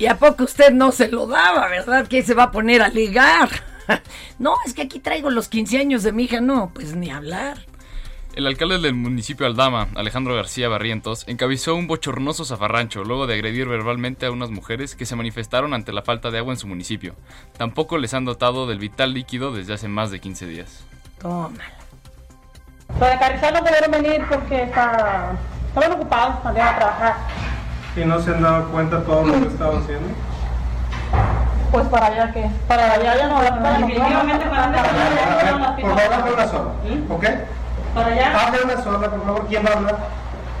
¿Y 0.00 0.06
a 0.06 0.18
poco 0.18 0.44
usted 0.44 0.72
no 0.72 0.92
se 0.92 1.08
lo 1.08 1.26
daba, 1.26 1.68
verdad? 1.68 2.08
Que 2.08 2.22
se 2.22 2.32
va 2.32 2.44
a 2.44 2.50
poner 2.50 2.82
a 2.82 2.88
ligar. 2.88 3.48
No, 4.38 4.54
es 4.64 4.72
que 4.72 4.82
aquí 4.82 5.00
traigo 5.00 5.28
los 5.28 5.48
15 5.48 5.76
años 5.76 6.02
de 6.02 6.12
mi 6.12 6.24
hija. 6.24 6.40
No, 6.40 6.70
pues 6.72 6.94
ni 6.94 7.10
hablar. 7.10 7.58
El 8.36 8.46
alcalde 8.46 8.78
del 8.78 8.94
municipio 8.94 9.44
Aldama, 9.44 9.88
Alejandro 9.96 10.36
García 10.36 10.68
Barrientos, 10.68 11.24
encabezó 11.26 11.74
un 11.74 11.88
bochornoso 11.88 12.44
zafarrancho 12.44 13.02
luego 13.02 13.26
de 13.26 13.34
agredir 13.34 13.66
verbalmente 13.66 14.24
a 14.24 14.30
unas 14.30 14.50
mujeres 14.50 14.94
que 14.94 15.04
se 15.04 15.16
manifestaron 15.16 15.74
ante 15.74 15.92
la 15.92 16.02
falta 16.02 16.30
de 16.30 16.38
agua 16.38 16.52
en 16.52 16.58
su 16.58 16.68
municipio. 16.68 17.16
Tampoco 17.58 17.98
les 17.98 18.14
han 18.14 18.24
dotado 18.24 18.68
del 18.68 18.78
vital 18.78 19.14
líquido 19.14 19.52
desde 19.52 19.74
hace 19.74 19.88
más 19.88 20.12
de 20.12 20.20
15 20.20 20.46
días. 20.46 20.84
Tómala. 21.18 21.64
De 23.00 23.18
Carrizal 23.18 23.54
no 23.54 23.60
pudieron 23.60 23.90
venir 23.90 24.24
porque 24.28 24.62
está, 24.62 25.32
estaban 25.66 25.92
ocupados, 25.92 26.36
salían 26.44 26.68
a 26.68 26.76
trabajar. 26.76 27.16
¿Y 27.96 28.04
no 28.04 28.20
se 28.20 28.30
han 28.30 28.42
dado 28.42 28.68
cuenta 28.68 29.02
todo 29.02 29.24
lo 29.24 29.32
que 29.40 29.48
estaban 29.48 29.82
haciendo? 29.82 30.08
Pues 31.72 31.86
para 31.88 32.06
allá 32.06 32.32
que, 32.32 32.48
para 32.68 32.92
allá 32.92 33.16
ya 33.16 33.28
no, 33.28 33.42
definitivamente 33.42 34.46
para 34.46 34.64
allá 34.70 35.44
ya 35.44 35.58
no 35.58 35.76
Por 35.76 35.96
favor, 35.96 36.14
hable 36.14 36.32
una 36.32 36.48
sola, 36.48 36.70
¿ok? 37.08 37.24
Para 37.94 38.06
allá. 38.08 38.46
Hable 38.46 38.62
una 38.64 38.82
sola, 38.82 39.10
por 39.10 39.24
favor. 39.24 39.46
¿Quién 39.48 39.64
va 39.66 39.70
a 39.70 39.76
hablar? 39.76 39.96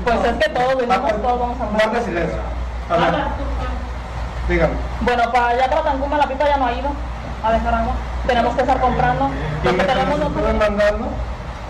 Pues 0.04 0.24
es 0.24 0.32
que 0.36 0.48
todos 0.50 0.76
venimos, 0.76 1.22
todos 1.22 1.40
vamos 1.40 1.60
a 1.60 1.64
hablar. 1.64 1.82
Guarde 1.82 2.04
silencio. 2.04 2.38
A 2.90 2.94
Habla. 2.94 3.28
dígame. 4.48 4.74
Bueno, 5.02 5.22
para 5.32 5.48
allá 5.48 5.68
para 5.70 5.82
Cancún 5.82 6.18
la 6.18 6.26
pipa 6.26 6.44
ya 6.46 6.56
no 6.56 6.66
ha 6.66 6.72
ido 6.72 6.88
a 7.44 7.52
dejar 7.52 7.74
agua. 7.74 7.92
Tenemos 8.26 8.54
que 8.54 8.60
estar 8.62 8.80
comprando. 8.80 9.30
¿Y 9.64 9.68
me 9.68 9.84
tenemos 9.84 10.18
los 10.18 10.28
están 10.36 10.58
mandando? 10.58 11.08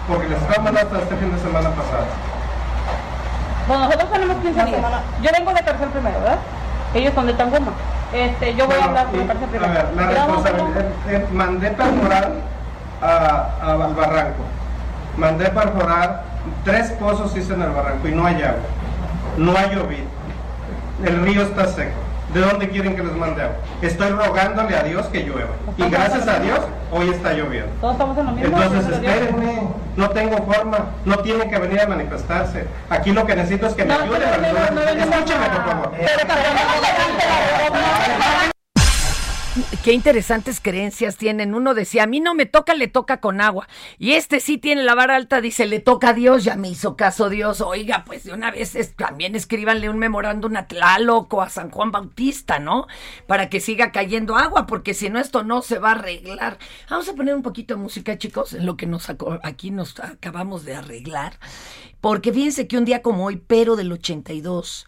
Porque 0.08 0.28
les 0.28 0.38
estaban 0.40 0.64
mandando 0.64 0.90
hasta 0.96 1.02
este 1.04 1.16
fin 1.16 1.32
de 1.34 1.38
semana 1.40 1.70
pasado. 1.70 2.04
Bueno, 3.68 3.84
nosotros 3.84 4.10
tenemos 4.12 4.36
15 4.38 4.64
días. 4.64 4.80
Yo 5.22 5.30
vengo 5.36 5.52
de 5.52 5.62
tercer 5.62 5.88
primero, 5.88 6.20
¿verdad? 6.20 6.38
Ellos 6.94 7.14
son 7.14 7.26
de 7.26 7.34
Tanguma. 7.34 7.72
Este, 8.12 8.54
yo 8.56 8.66
voy 8.66 8.76
a 8.80 8.84
hablar 8.84 9.06
de 9.12 9.18
tercer 9.18 9.36
A 9.44 9.50
primero. 9.50 9.72
ver, 9.72 9.92
la 9.94 10.02
a- 10.02 10.10
responsabilidad. 10.10 10.84
eh, 11.08 11.26
mandé 11.32 11.70
perforar 11.70 12.30
a, 13.02 13.06
a- 13.06 13.72
al 13.84 13.94
barranco. 13.94 14.42
Mandé 15.20 15.50
perforar 15.50 16.22
tres 16.64 16.92
pozos 16.92 17.36
hice 17.36 17.52
en 17.52 17.60
el 17.60 17.70
barranco 17.70 18.08
y 18.08 18.12
no 18.12 18.24
hay 18.26 18.36
agua. 18.42 18.60
No 19.36 19.52
ha 19.52 19.66
llovido. 19.66 20.08
El 21.04 21.20
río 21.22 21.42
está 21.42 21.66
seco. 21.66 21.92
¿De 22.32 22.40
dónde 22.40 22.70
quieren 22.70 22.96
que 22.96 23.02
les 23.02 23.12
mande 23.12 23.42
agua? 23.42 23.56
Estoy 23.82 24.08
rogándole 24.10 24.74
a 24.76 24.82
Dios 24.82 25.04
que 25.08 25.24
llueva. 25.24 25.50
Y 25.76 25.90
gracias 25.90 26.26
a 26.26 26.38
Dios, 26.38 26.60
hoy 26.90 27.10
está 27.10 27.32
lloviendo. 27.34 27.70
Todos 27.82 27.92
estamos 27.94 28.16
en 28.18 28.26
lo 28.26 28.32
mismo. 28.32 28.56
Entonces 28.62 28.92
espérenme, 28.94 29.62
no 29.96 30.08
tengo 30.10 30.36
forma, 30.38 30.78
no 31.04 31.16
tienen 31.18 31.50
que 31.50 31.58
venir 31.58 31.80
a 31.82 31.86
manifestarse. 31.86 32.66
Aquí 32.88 33.12
lo 33.12 33.26
que 33.26 33.36
necesito 33.36 33.66
es 33.66 33.74
que 33.74 33.84
me 33.84 33.92
ayuden 33.92 34.22
a- 34.22 34.36
por 34.38 35.70
favor. 35.70 35.92
Qué 39.82 39.92
interesantes 39.92 40.60
creencias 40.60 41.16
tienen. 41.16 41.54
Uno 41.54 41.74
decía, 41.74 42.04
a 42.04 42.06
mí 42.06 42.20
no 42.20 42.34
me 42.34 42.46
toca, 42.46 42.72
le 42.74 42.86
toca 42.86 43.20
con 43.20 43.40
agua. 43.40 43.66
Y 43.98 44.12
este 44.12 44.38
sí 44.38 44.58
tiene 44.58 44.84
la 44.84 44.94
vara 44.94 45.16
alta, 45.16 45.40
dice, 45.40 45.66
le 45.66 45.80
toca 45.80 46.10
a 46.10 46.12
Dios, 46.12 46.44
ya 46.44 46.54
me 46.54 46.68
hizo 46.68 46.94
caso 46.96 47.28
Dios. 47.28 47.60
Oiga, 47.60 48.04
pues 48.06 48.22
de 48.22 48.32
una 48.32 48.52
vez 48.52 48.76
es- 48.76 48.94
también 48.94 49.34
escríbanle 49.34 49.90
un 49.90 49.98
memorándum 49.98 50.54
a 50.56 50.68
Tlaloc 50.68 51.34
o 51.34 51.42
a 51.42 51.48
San 51.50 51.70
Juan 51.70 51.90
Bautista, 51.90 52.60
¿no? 52.60 52.86
Para 53.26 53.48
que 53.50 53.58
siga 53.58 53.90
cayendo 53.90 54.36
agua, 54.36 54.66
porque 54.66 54.94
si 54.94 55.10
no 55.10 55.18
esto 55.18 55.42
no 55.42 55.62
se 55.62 55.80
va 55.80 55.88
a 55.90 55.94
arreglar. 55.94 56.58
Vamos 56.88 57.08
a 57.08 57.14
poner 57.14 57.34
un 57.34 57.42
poquito 57.42 57.74
de 57.74 57.80
música, 57.80 58.18
chicos, 58.18 58.52
en 58.52 58.66
lo 58.66 58.76
que 58.76 58.86
nos 58.86 59.08
aquí 59.42 59.72
nos 59.72 59.98
acabamos 59.98 60.64
de 60.64 60.76
arreglar. 60.76 61.40
Porque 62.00 62.32
fíjense 62.32 62.68
que 62.68 62.78
un 62.78 62.84
día 62.84 63.02
como 63.02 63.24
hoy, 63.26 63.42
pero 63.44 63.74
del 63.74 63.90
82, 63.90 64.86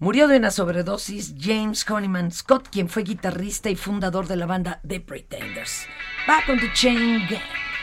Murió 0.00 0.26
de 0.26 0.38
una 0.38 0.50
sobredosis 0.50 1.36
James 1.38 1.88
Honeyman 1.88 2.32
Scott, 2.32 2.68
quien 2.68 2.88
fue 2.88 3.04
guitarrista 3.04 3.70
y 3.70 3.76
fundador 3.76 4.26
de 4.26 4.34
la 4.34 4.44
banda 4.44 4.80
The 4.86 4.98
Pretenders. 4.98 5.86
Back 6.26 6.48
on 6.48 6.58
the 6.58 6.72
Chain 6.72 7.20
Gang. 7.30 7.73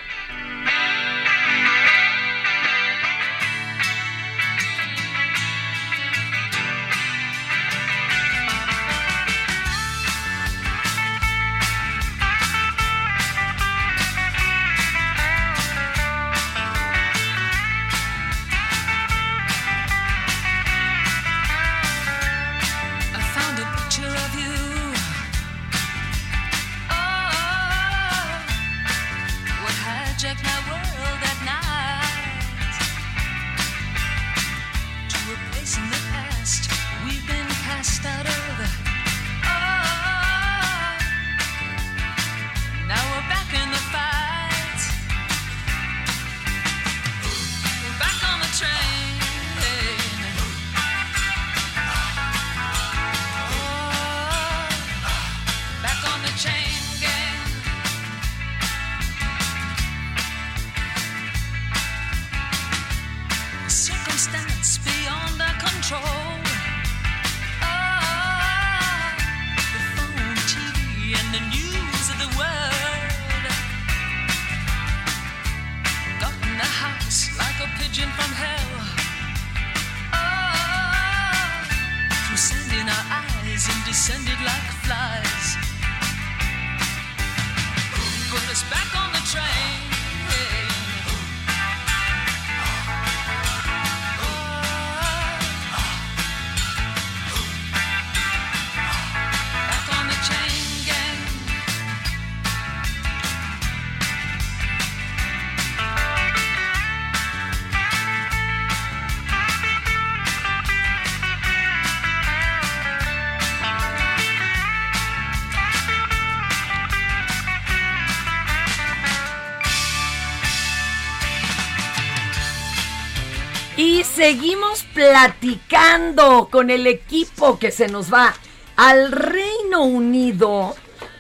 Con 126.50 126.70
el 126.70 126.88
equipo 126.88 127.60
que 127.60 127.70
se 127.70 127.90
nos 127.90 128.14
va 128.14 128.34
al 128.78 129.12
Reino 129.12 129.84
Unido 129.84 130.74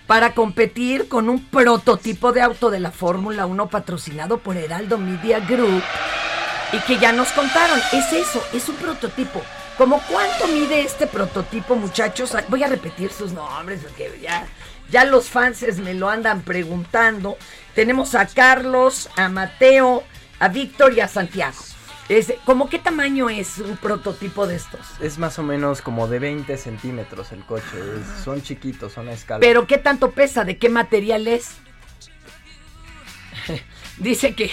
para 0.08 0.34
competir 0.34 1.10
con 1.10 1.30
un 1.30 1.44
prototipo 1.44 2.32
de 2.32 2.42
auto 2.42 2.70
de 2.70 2.80
la 2.80 2.92
Fórmula 2.92 3.46
1 3.48 3.68
patrocinado 3.68 4.38
por 4.38 4.56
Heraldo 4.56 4.98
Media 4.98 5.42
Group. 5.42 5.84
Y 6.72 6.80
que 6.80 6.98
ya 7.00 7.12
nos 7.12 7.34
contaron, 7.34 7.82
es 7.92 8.14
eso, 8.14 8.42
es 8.54 8.70
un 8.70 8.76
prototipo. 8.76 9.42
¿Cómo 9.78 10.02
cuánto 10.10 10.48
mide 10.48 10.82
este 10.82 11.06
prototipo, 11.06 11.76
muchachos? 11.76 12.34
Voy 12.48 12.64
a 12.64 12.68
repetir 12.68 13.12
sus 13.12 13.34
nombres 13.34 13.82
porque 13.82 14.20
ya, 14.22 14.48
ya 14.90 15.04
los 15.04 15.28
fans 15.28 15.64
me 15.80 15.94
lo 15.94 16.10
andan 16.10 16.44
preguntando. 16.44 17.38
Tenemos 17.76 18.16
a 18.16 18.26
Carlos, 18.26 19.10
a 19.18 19.28
Mateo, 19.28 20.04
a 20.40 20.48
Víctor 20.48 20.94
y 20.94 21.02
a 21.02 21.10
Santiago. 21.10 21.71
Es, 22.12 22.34
¿Cómo 22.43 22.67
qué 22.67 22.78
tamaño 22.78 23.30
es 23.30 23.60
un 23.60 23.78
prototipo 23.78 24.45
de 24.45 24.56
estos? 24.58 24.82
Es 25.00 25.17
más 25.17 25.39
o 25.39 25.43
menos 25.43 25.82
como 25.82 26.10
de 26.10 26.19
20 26.19 26.58
centímetros 26.58 27.32
el 27.32 27.45
coche. 27.45 27.63
es- 28.02 28.24
son 28.26 28.41
chiquitos, 28.41 28.91
son 28.91 29.08
a 29.08 29.13
escala. 29.13 29.39
Pero 29.39 29.65
¿qué 29.65 29.78
tanto 29.78 30.12
pesa? 30.12 30.43
¿De 30.43 30.58
qué 30.58 30.67
material 30.67 31.26
es? 31.30 31.52
dice 33.97 34.36
que, 34.36 34.52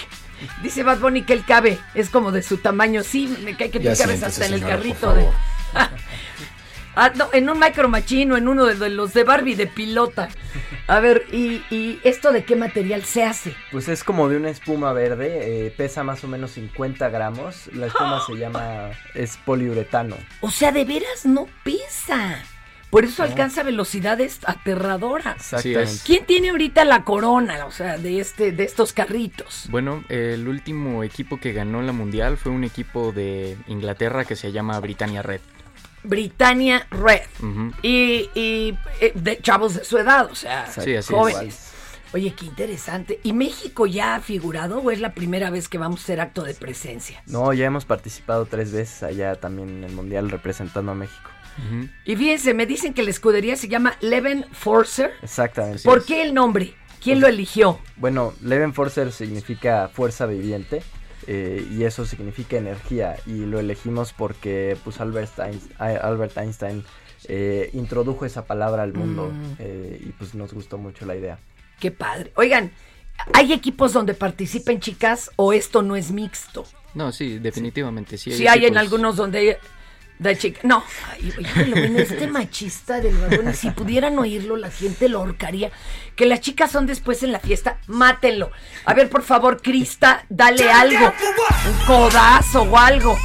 dice 0.63 0.83
Bad 0.83 0.99
Bunny 0.99 1.23
que 1.23 1.33
él 1.33 1.43
cabe, 1.45 1.77
es 1.95 2.09
como 2.09 2.31
de 2.31 2.43
su 2.43 2.59
tamaño. 2.59 3.03
Sí, 3.03 3.27
me 3.43 3.57
cae 3.57 3.69
que 3.69 3.81
tú 3.81 3.89
cabes 3.97 4.23
hasta 4.23 4.45
en 4.45 4.53
el 4.53 4.61
carrito 4.61 5.07
por 5.07 5.15
de... 5.15 5.27
Ah, 6.95 7.11
no, 7.15 7.29
en 7.33 7.49
un 7.49 7.59
micro 7.59 7.87
machino, 7.87 8.35
en 8.35 8.47
uno 8.47 8.65
de, 8.65 8.75
de 8.75 8.89
los 8.89 9.13
de 9.13 9.23
Barbie 9.23 9.55
de 9.55 9.67
pilota. 9.67 10.27
A 10.87 10.99
ver, 10.99 11.25
¿y, 11.31 11.63
y 11.69 11.99
esto 12.03 12.31
de 12.31 12.43
qué 12.43 12.55
material 12.55 13.03
se 13.03 13.23
hace? 13.23 13.55
Pues 13.71 13.87
es 13.87 14.03
como 14.03 14.27
de 14.27 14.37
una 14.37 14.49
espuma 14.49 14.91
verde, 14.91 15.67
eh, 15.67 15.71
pesa 15.71 16.03
más 16.03 16.23
o 16.23 16.27
menos 16.27 16.51
50 16.51 17.09
gramos. 17.09 17.67
La 17.73 17.87
espuma 17.87 18.21
se 18.25 18.33
llama, 18.37 18.89
es 19.13 19.37
poliuretano. 19.37 20.15
O 20.41 20.49
sea, 20.51 20.71
de 20.71 20.83
veras 20.85 21.25
no 21.25 21.47
pesa. 21.63 22.43
Por 22.89 23.05
eso 23.05 23.23
No. 23.23 23.29
alcanza 23.29 23.61
velocidades 23.61 24.39
aterradoras. 24.45 25.35
Exactamente. 25.53 26.01
¿Quién 26.05 26.25
tiene 26.25 26.49
ahorita 26.49 26.85
la 26.85 27.03
corona, 27.03 27.65
o 27.67 27.71
sea, 27.71 27.99
de 27.99 28.19
este, 28.19 28.51
de 28.51 28.63
estos 28.63 28.93
carritos? 28.93 29.67
Bueno, 29.69 30.03
el 30.09 30.47
último 30.47 31.03
equipo 31.03 31.39
que 31.39 31.53
ganó 31.53 31.83
la 31.83 31.91
mundial 31.91 32.37
fue 32.37 32.51
un 32.51 32.63
equipo 32.63 33.11
de 33.11 33.57
Inglaterra 33.67 34.25
que 34.25 34.35
se 34.35 34.51
llama 34.51 34.79
Britannia 34.79 35.21
Red. 35.21 35.41
Britannia 36.03 36.87
Red. 36.91 37.21
Y, 37.81 38.29
y, 38.35 38.77
eh, 39.01 39.11
de 39.15 39.39
chavos 39.41 39.75
de 39.75 39.83
su 39.83 39.97
edad, 39.97 40.29
o 40.31 40.35
sea, 40.35 40.67
Sí, 40.67 40.79
así 40.81 40.91
es. 40.93 41.07
jóvenes. 41.07 41.65
Oye, 42.11 42.33
qué 42.33 42.45
interesante. 42.45 43.19
¿Y 43.23 43.33
México 43.33 43.85
ya 43.85 44.15
ha 44.15 44.19
figurado 44.19 44.79
o 44.79 44.89
es 44.89 44.99
la 44.99 45.13
primera 45.13 45.51
vez 45.51 45.69
que 45.69 45.77
vamos 45.77 45.99
a 45.99 46.03
hacer 46.03 46.19
acto 46.21 46.41
de 46.43 46.55
presencia? 46.55 47.21
No, 47.27 47.53
ya 47.53 47.65
hemos 47.67 47.85
participado 47.85 48.45
tres 48.47 48.71
veces 48.71 49.03
allá 49.03 49.35
también 49.35 49.69
en 49.69 49.83
el 49.83 49.91
mundial 49.91 50.31
representando 50.31 50.91
a 50.91 50.95
México. 50.95 51.29
Y 52.05 52.15
fíjense, 52.15 52.53
me 52.53 52.65
dicen 52.65 52.93
que 52.93 53.03
la 53.03 53.09
escudería 53.09 53.57
se 53.57 53.67
llama 53.67 53.93
Leven 53.99 54.45
Forcer. 54.53 55.11
Exactamente. 55.21 55.83
¿Por 55.83 56.05
qué 56.05 56.21
el 56.23 56.33
nombre? 56.33 56.73
¿Quién 57.03 57.19
lo 57.19 57.27
eligió? 57.27 57.79
Bueno, 57.97 58.33
Leven 58.41 58.73
Forcer 58.73 59.11
significa 59.11 59.89
fuerza 59.93 60.25
viviente 60.25 60.81
eh, 61.31 61.63
y 61.71 61.83
eso 61.83 62.05
significa 62.05 62.57
energía 62.57 63.15
y 63.27 63.45
lo 63.45 63.59
elegimos 63.59 64.13
porque 64.13 64.75
pues 64.83 64.99
Albert 64.99 65.37
Einstein, 65.37 65.75
Albert 65.77 66.35
Einstein 66.37 66.83
eh, 67.27 67.69
introdujo 67.73 68.25
esa 68.25 68.45
palabra 68.45 68.81
al 68.81 68.93
mundo 68.93 69.27
Mm. 69.31 69.55
eh, 69.59 70.01
y 70.07 70.09
pues 70.13 70.33
nos 70.33 70.53
gustó 70.53 70.77
mucho 70.79 71.05
la 71.05 71.15
idea. 71.15 71.37
Qué 71.79 71.91
padre. 71.91 72.31
Oigan, 72.35 72.71
¿hay 73.33 73.53
equipos 73.53 73.93
donde 73.93 74.13
participen 74.15 74.79
chicas 74.79 75.29
o 75.35 75.53
esto 75.53 75.83
no 75.83 75.95
es 75.95 76.11
mixto? 76.11 76.65
No, 76.95 77.11
sí, 77.11 77.37
definitivamente 77.37 78.17
sí. 78.17 78.31
Sí, 78.31 78.47
hay 78.47 78.65
en 78.65 78.77
algunos 78.77 79.15
donde 79.15 79.59
No, 80.63 80.83
ay, 81.09 81.33
oye, 81.37 82.01
este 82.01 82.27
machista 82.27 82.99
del 82.99 83.17
varón, 83.17 83.53
si 83.53 83.71
pudieran 83.71 84.19
oírlo, 84.19 84.57
la 84.57 84.69
gente 84.69 85.07
lo 85.07 85.19
ahorcaría. 85.19 85.71
Que 86.17 86.25
las 86.25 86.41
chicas 86.41 86.71
son 86.71 86.85
después 86.85 87.23
en 87.23 87.31
la 87.31 87.39
fiesta, 87.39 87.79
mátenlo. 87.87 88.51
A 88.83 88.93
ver, 88.93 89.09
por 89.09 89.23
favor, 89.23 89.61
Crista, 89.61 90.25
dale 90.27 90.69
algo. 90.69 91.05
Un 91.05 91.85
codazo 91.87 92.63
o 92.63 92.77
algo. 92.77 93.17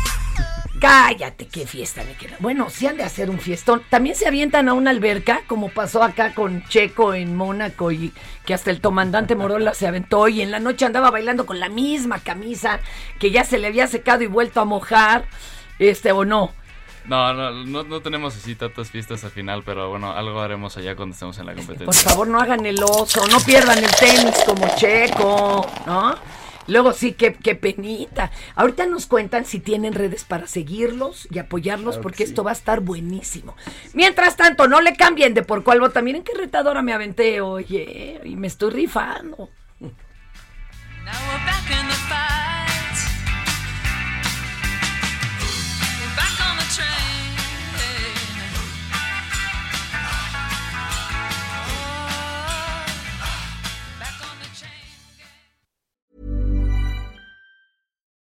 Cállate, 0.80 1.48
qué 1.48 1.66
fiesta 1.66 2.04
me 2.04 2.12
queda. 2.12 2.36
Bueno, 2.38 2.70
si 2.70 2.86
han 2.86 2.96
de 2.96 3.02
hacer 3.02 3.28
un 3.28 3.40
fiestón. 3.40 3.82
También 3.90 4.14
se 4.14 4.28
avientan 4.28 4.68
a 4.68 4.74
una 4.74 4.90
alberca, 4.90 5.40
como 5.48 5.70
pasó 5.70 6.02
acá 6.02 6.32
con 6.32 6.62
Checo 6.68 7.14
en 7.14 7.34
Mónaco 7.34 7.90
y 7.90 8.12
que 8.44 8.54
hasta 8.54 8.70
el 8.70 8.80
comandante 8.80 9.34
Morola 9.34 9.74
se 9.74 9.88
aventó 9.88 10.28
y 10.28 10.42
en 10.42 10.52
la 10.52 10.60
noche 10.60 10.84
andaba 10.84 11.10
bailando 11.10 11.46
con 11.46 11.58
la 11.58 11.68
misma 11.68 12.20
camisa 12.20 12.78
que 13.18 13.32
ya 13.32 13.44
se 13.44 13.58
le 13.58 13.66
había 13.66 13.86
secado 13.88 14.22
y 14.22 14.26
vuelto 14.26 14.60
a 14.60 14.64
mojar, 14.64 15.24
este 15.80 16.12
o 16.12 16.24
no. 16.24 16.52
No, 17.06 17.34
no, 17.34 17.50
no, 17.52 17.82
no 17.84 18.00
tenemos 18.00 18.34
así 18.34 18.54
tantas 18.54 18.90
fiestas 18.90 19.24
al 19.24 19.30
final, 19.30 19.62
pero 19.64 19.90
bueno, 19.90 20.12
algo 20.12 20.40
haremos 20.40 20.76
allá 20.78 20.96
cuando 20.96 21.12
estemos 21.12 21.38
en 21.38 21.46
la 21.46 21.54
competencia. 21.54 21.84
Por 21.86 21.94
favor, 21.94 22.28
no 22.28 22.40
hagan 22.40 22.64
el 22.64 22.82
oso, 22.82 23.26
no 23.28 23.38
pierdan 23.40 23.78
el 23.78 23.90
tenis 23.90 24.34
como 24.46 24.66
Checo, 24.76 25.66
¿no? 25.86 26.14
Luego 26.66 26.94
sí, 26.94 27.12
qué, 27.12 27.34
qué 27.34 27.54
penita. 27.54 28.30
Ahorita 28.54 28.86
nos 28.86 29.04
cuentan 29.06 29.44
si 29.44 29.60
tienen 29.60 29.92
redes 29.92 30.24
para 30.24 30.46
seguirlos 30.46 31.28
y 31.30 31.38
apoyarlos, 31.38 31.96
Claro 31.96 32.02
porque 32.02 32.24
sí. 32.24 32.30
esto 32.30 32.42
va 32.42 32.52
a 32.52 32.54
estar 32.54 32.80
buenísimo. 32.80 33.54
Mientras 33.92 34.36
tanto, 34.36 34.66
no 34.66 34.80
le 34.80 34.96
cambien 34.96 35.34
de 35.34 35.42
por 35.42 35.62
cuál 35.62 35.80
vota. 35.80 36.00
Miren 36.00 36.24
qué 36.24 36.32
retadora 36.34 36.80
me 36.80 36.94
aventé, 36.94 37.42
oye, 37.42 38.18
y 38.24 38.36
me 38.36 38.46
estoy 38.46 38.70
rifando. 38.70 39.50
Now 39.78 41.12
we're 41.28 41.44
back 41.44 41.70
in 41.70 41.86
the 41.86 41.94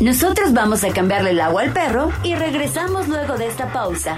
Nosotros 0.00 0.54
vamos 0.54 0.82
a 0.82 0.92
cambiarle 0.94 1.32
el 1.32 1.40
agua 1.40 1.60
al 1.60 1.72
perro 1.74 2.10
y 2.22 2.34
regresamos 2.34 3.06
luego 3.06 3.36
de 3.36 3.48
esta 3.48 3.70
pausa. 3.70 4.16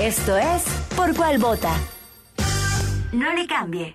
Esto 0.00 0.36
es 0.38 0.62
Por 0.96 1.14
cuál 1.14 1.36
vota. 1.36 1.70
No 3.12 3.30
le 3.34 3.46
cambie. 3.46 3.94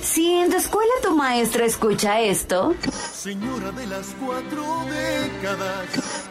Si 0.00 0.32
en 0.32 0.50
tu 0.50 0.56
escuela 0.56 0.92
tu 1.02 1.14
maestra 1.14 1.66
escucha 1.66 2.20
esto, 2.20 2.74
Señora 3.12 3.70
de 3.72 3.86
las 3.86 4.14
cuatro 4.18 4.64
décadas. 4.86 6.30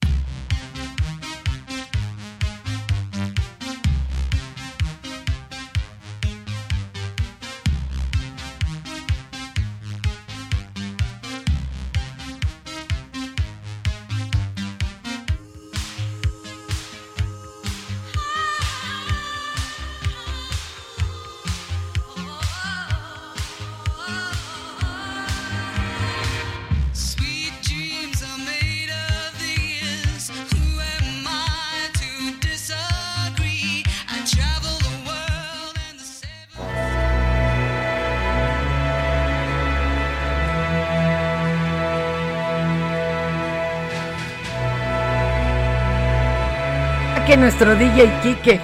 Que 47.31 47.37
nuestro 47.37 47.77
DJ 47.77 48.11
Quique 48.21 48.59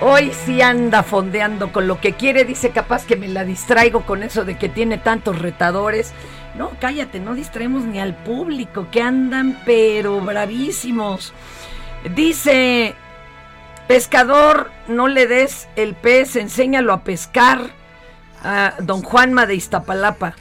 hoy 0.00 0.32
sí 0.32 0.62
anda 0.62 1.02
fondeando 1.02 1.70
con 1.70 1.86
lo 1.86 2.00
que 2.00 2.14
quiere. 2.14 2.46
Dice 2.46 2.70
capaz 2.70 3.04
que 3.04 3.14
me 3.14 3.28
la 3.28 3.44
distraigo 3.44 4.06
con 4.06 4.22
eso 4.22 4.46
de 4.46 4.56
que 4.56 4.70
tiene 4.70 4.96
tantos 4.96 5.38
retadores. 5.38 6.14
No, 6.54 6.70
cállate, 6.80 7.20
no 7.20 7.34
distraemos 7.34 7.84
ni 7.84 8.00
al 8.00 8.14
público 8.14 8.88
que 8.90 9.02
andan 9.02 9.60
pero 9.66 10.18
bravísimos. 10.22 11.34
Dice, 12.14 12.94
pescador, 13.86 14.70
no 14.88 15.08
le 15.08 15.26
des 15.26 15.68
el 15.76 15.94
pez, 15.94 16.36
enséñalo 16.36 16.94
a 16.94 17.04
pescar. 17.04 17.68
A 18.42 18.76
don 18.80 19.02
Juanma 19.02 19.44
de 19.44 19.56
Iztapalapa. 19.56 20.36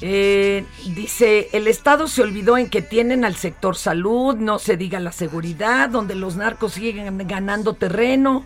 Eh, 0.00 0.64
dice, 0.94 1.48
el 1.52 1.66
Estado 1.66 2.06
se 2.06 2.22
olvidó 2.22 2.56
en 2.56 2.70
que 2.70 2.82
tienen 2.82 3.24
al 3.24 3.34
sector 3.34 3.76
salud, 3.76 4.36
no 4.36 4.58
se 4.58 4.76
diga 4.76 5.00
la 5.00 5.10
seguridad, 5.12 5.88
donde 5.88 6.14
los 6.14 6.36
narcos 6.36 6.74
siguen 6.74 7.18
ganando 7.26 7.74
terreno, 7.74 8.44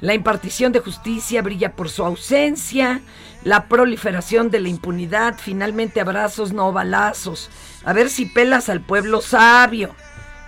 la 0.00 0.14
impartición 0.14 0.72
de 0.72 0.80
justicia 0.80 1.40
brilla 1.42 1.72
por 1.76 1.88
su 1.88 2.04
ausencia, 2.04 3.00
la 3.44 3.66
proliferación 3.68 4.50
de 4.50 4.60
la 4.60 4.68
impunidad, 4.68 5.36
finalmente 5.40 6.00
abrazos, 6.00 6.52
no 6.52 6.72
balazos. 6.72 7.48
A 7.84 7.92
ver 7.92 8.10
si 8.10 8.26
pelas 8.26 8.68
al 8.68 8.80
pueblo 8.80 9.20
sabio. 9.20 9.94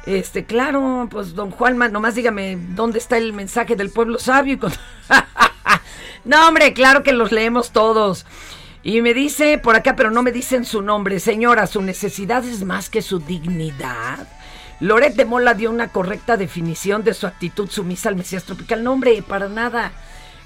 Este, 0.07 0.45
claro, 0.47 1.09
pues 1.11 1.35
don 1.35 1.51
Juanma, 1.51 1.89
nomás 1.89 2.15
dígame 2.17 2.59
dónde 2.71 2.99
está 2.99 3.19
el 3.19 3.33
mensaje 3.33 3.77
del 3.77 3.91
pueblo 3.91 4.19
sabio. 4.19 4.59
con- 4.59 4.73
no, 6.25 6.49
hombre, 6.49 6.73
claro 6.73 7.03
que 7.03 7.13
los 7.13 7.31
leemos 7.33 7.71
todos. 7.71 8.27
Y 8.83 9.03
me 9.03 9.13
dice 9.13 9.59
por 9.59 9.77
acá, 9.77 9.95
pero 9.95 10.11
no 10.11 10.23
me 10.23 10.33
dicen 10.33 10.65
su 10.65 10.81
nombre. 10.81 11.21
Señora, 11.21 11.67
su 11.67 11.83
necesidad 11.83 12.45
es 12.45 12.65
más 12.65 12.89
que 12.89 13.03
su 13.03 13.19
dignidad. 13.19 14.27
Loret 14.81 15.15
de 15.15 15.27
Mola 15.27 15.53
dio 15.53 15.71
una 15.71 15.89
correcta 15.89 16.39
definición 16.39 17.05
de 17.05 17.13
su 17.13 17.27
actitud 17.27 17.69
sumisa 17.69 18.09
al 18.09 18.17
Mesías 18.17 18.45
Tropical. 18.45 18.83
No, 18.83 18.93
hombre, 18.93 19.23
para 19.23 19.51
nada. 19.51 19.93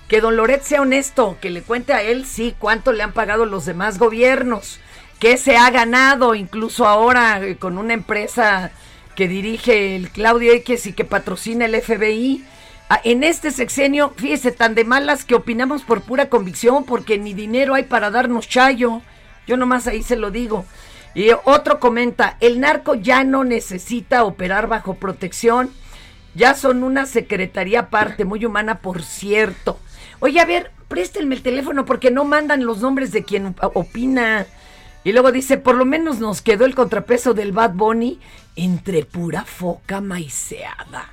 Que 0.08 0.20
don 0.20 0.36
Loret 0.36 0.62
sea 0.62 0.82
honesto, 0.82 1.38
que 1.40 1.50
le 1.50 1.62
cuente 1.62 1.92
a 1.92 2.02
él, 2.02 2.26
sí, 2.26 2.54
cuánto 2.58 2.92
le 2.92 3.04
han 3.04 3.12
pagado 3.12 3.46
los 3.46 3.64
demás 3.64 3.98
gobiernos, 3.98 4.80
que 5.20 5.38
se 5.38 5.56
ha 5.56 5.70
ganado 5.70 6.34
incluso 6.34 6.86
ahora 6.86 7.40
eh, 7.40 7.56
con 7.56 7.78
una 7.78 7.94
empresa 7.94 8.72
que 9.14 9.28
dirige 9.28 9.96
el 9.96 10.10
Claudio 10.10 10.52
X 10.52 10.86
y 10.86 10.92
que 10.92 11.04
patrocina 11.04 11.66
el 11.66 11.80
FBI. 11.80 12.44
Ah, 12.88 13.00
En 13.04 13.24
este 13.24 13.50
sexenio, 13.50 14.12
fíjese, 14.16 14.52
tan 14.52 14.74
de 14.74 14.84
malas 14.84 15.24
que 15.24 15.34
opinamos 15.34 15.82
por 15.82 16.02
pura 16.02 16.28
convicción, 16.28 16.84
porque 16.84 17.18
ni 17.18 17.32
dinero 17.34 17.74
hay 17.74 17.84
para 17.84 18.10
darnos 18.10 18.48
chayo. 18.48 19.00
Yo 19.46 19.56
nomás 19.56 19.86
ahí 19.86 20.02
se 20.02 20.16
lo 20.16 20.30
digo. 20.30 20.64
Y 21.14 21.28
otro 21.44 21.80
comenta, 21.80 22.36
el 22.40 22.60
narco 22.60 22.94
ya 22.94 23.24
no 23.24 23.44
necesita 23.44 24.24
operar 24.24 24.66
bajo 24.68 24.94
protección. 24.94 25.70
Ya 26.34 26.54
son 26.54 26.82
una 26.82 27.06
secretaría 27.06 27.80
aparte, 27.80 28.24
muy 28.24 28.44
humana, 28.44 28.80
por 28.80 29.02
cierto. 29.02 29.78
Oye, 30.20 30.40
a 30.40 30.44
ver, 30.44 30.72
préstenme 30.88 31.36
el 31.36 31.42
teléfono 31.42 31.84
porque 31.84 32.10
no 32.10 32.24
mandan 32.24 32.66
los 32.66 32.80
nombres 32.80 33.12
de 33.12 33.22
quien 33.24 33.46
op- 33.46 33.76
opina. 33.76 34.46
Y 35.04 35.12
luego 35.12 35.30
dice, 35.32 35.56
por 35.58 35.76
lo 35.76 35.84
menos 35.84 36.18
nos 36.18 36.42
quedó 36.42 36.64
el 36.64 36.74
contrapeso 36.74 37.34
del 37.34 37.52
Bad 37.52 37.74
Bunny 37.74 38.18
entre 38.56 39.04
pura 39.04 39.44
foca 39.44 40.00
maiceada. 40.00 41.10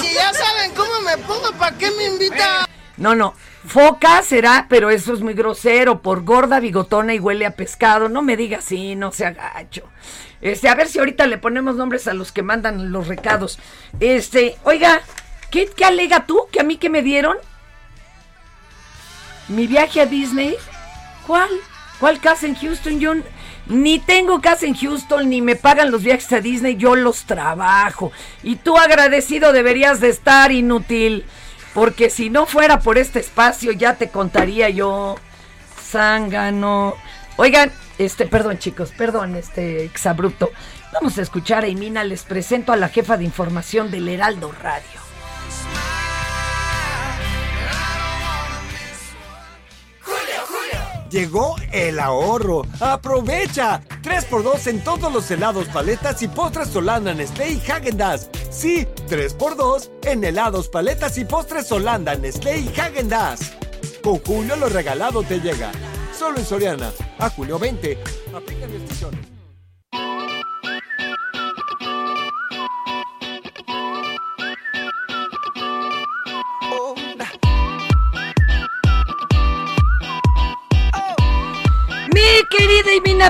Si 0.00 0.12
ya 0.14 0.32
saben 0.32 0.72
cómo 0.74 1.00
me 1.00 1.16
pongo, 1.18 1.52
¿para 1.58 1.76
qué 1.76 1.90
me 1.92 2.04
invitan? 2.06 2.66
No, 2.96 3.14
no. 3.14 3.34
Foca 3.66 4.22
será, 4.22 4.66
pero 4.68 4.90
eso 4.90 5.14
es 5.14 5.20
muy 5.20 5.32
grosero, 5.34 6.02
por 6.02 6.22
gorda, 6.24 6.60
bigotona 6.60 7.14
y 7.14 7.18
huele 7.18 7.46
a 7.46 7.56
pescado. 7.56 8.08
No 8.08 8.20
me 8.22 8.36
diga 8.36 8.58
así, 8.58 8.94
no 8.94 9.10
se 9.12 9.24
agacho. 9.26 9.88
Este, 10.42 10.68
a 10.68 10.74
ver 10.74 10.88
si 10.88 10.98
ahorita 10.98 11.26
le 11.26 11.38
ponemos 11.38 11.76
nombres 11.76 12.06
a 12.06 12.12
los 12.14 12.30
que 12.30 12.42
mandan 12.42 12.92
los 12.92 13.08
recados. 13.08 13.58
Este, 14.00 14.58
oiga, 14.64 15.00
¿qué, 15.50 15.66
qué 15.74 15.84
alega 15.86 16.26
tú? 16.26 16.46
¿Que 16.52 16.60
a 16.60 16.64
mí 16.64 16.76
que 16.76 16.90
me 16.90 17.00
dieron? 17.02 17.36
¿Mi 19.48 19.66
viaje 19.66 20.00
a 20.02 20.06
Disney? 20.06 20.56
¿Cuál? 21.26 21.48
¿Cuál 22.00 22.20
casa 22.20 22.46
en 22.46 22.54
Houston? 22.56 23.00
Yo 23.00 23.12
n- 23.12 23.24
ni 23.66 23.98
tengo 23.98 24.40
casa 24.40 24.66
en 24.66 24.74
Houston, 24.74 25.28
ni 25.28 25.40
me 25.40 25.56
pagan 25.56 25.90
los 25.90 26.02
viajes 26.02 26.32
a 26.32 26.40
Disney, 26.40 26.76
yo 26.76 26.96
los 26.96 27.24
trabajo. 27.24 28.12
Y 28.42 28.56
tú 28.56 28.76
agradecido 28.76 29.52
deberías 29.52 30.00
de 30.00 30.10
estar, 30.10 30.52
inútil. 30.52 31.24
Porque 31.72 32.10
si 32.10 32.30
no 32.30 32.46
fuera 32.46 32.80
por 32.80 32.98
este 32.98 33.20
espacio, 33.20 33.72
ya 33.72 33.96
te 33.96 34.08
contaría 34.08 34.68
yo. 34.68 35.16
Zángano. 35.90 36.94
Oigan, 37.36 37.72
este, 37.98 38.26
perdón 38.26 38.58
chicos, 38.58 38.92
perdón, 38.96 39.34
este 39.34 39.84
exabrupto. 39.84 40.50
Vamos 40.92 41.18
a 41.18 41.22
escuchar 41.22 41.64
a 41.64 41.68
Imina, 41.68 42.04
les 42.04 42.22
presento 42.22 42.72
a 42.72 42.76
la 42.76 42.88
jefa 42.88 43.16
de 43.16 43.24
información 43.24 43.90
del 43.90 44.08
Heraldo 44.08 44.52
Radio. 44.52 45.03
Llegó 51.14 51.54
el 51.70 52.00
ahorro. 52.00 52.66
¡Aprovecha! 52.80 53.80
3x2 54.02 54.66
en 54.66 54.82
todos 54.82 55.12
los 55.12 55.30
helados, 55.30 55.68
paletas 55.68 56.20
y 56.22 56.26
postres 56.26 56.74
Holanda, 56.74 57.14
Nestlé 57.14 57.50
y 57.50 57.60
Häagen-Dazs. 57.60 58.30
Sí, 58.50 58.84
3x2 59.08 59.90
en 60.06 60.24
helados, 60.24 60.68
paletas 60.68 61.16
y 61.16 61.24
postres 61.24 61.70
Holanda, 61.70 62.16
Nestlé 62.16 62.58
y 62.58 62.66
Häagen-Dazs. 62.66 63.52
Con 64.02 64.18
Julio 64.24 64.56
lo 64.56 64.68
regalado 64.68 65.22
te 65.22 65.38
llega. 65.38 65.70
Solo 66.18 66.38
en 66.38 66.44
Soriana. 66.44 66.90
A 67.20 67.30
julio 67.30 67.60
20. 67.60 67.96
Aplica 68.34 68.66
restricciones. 68.66 69.33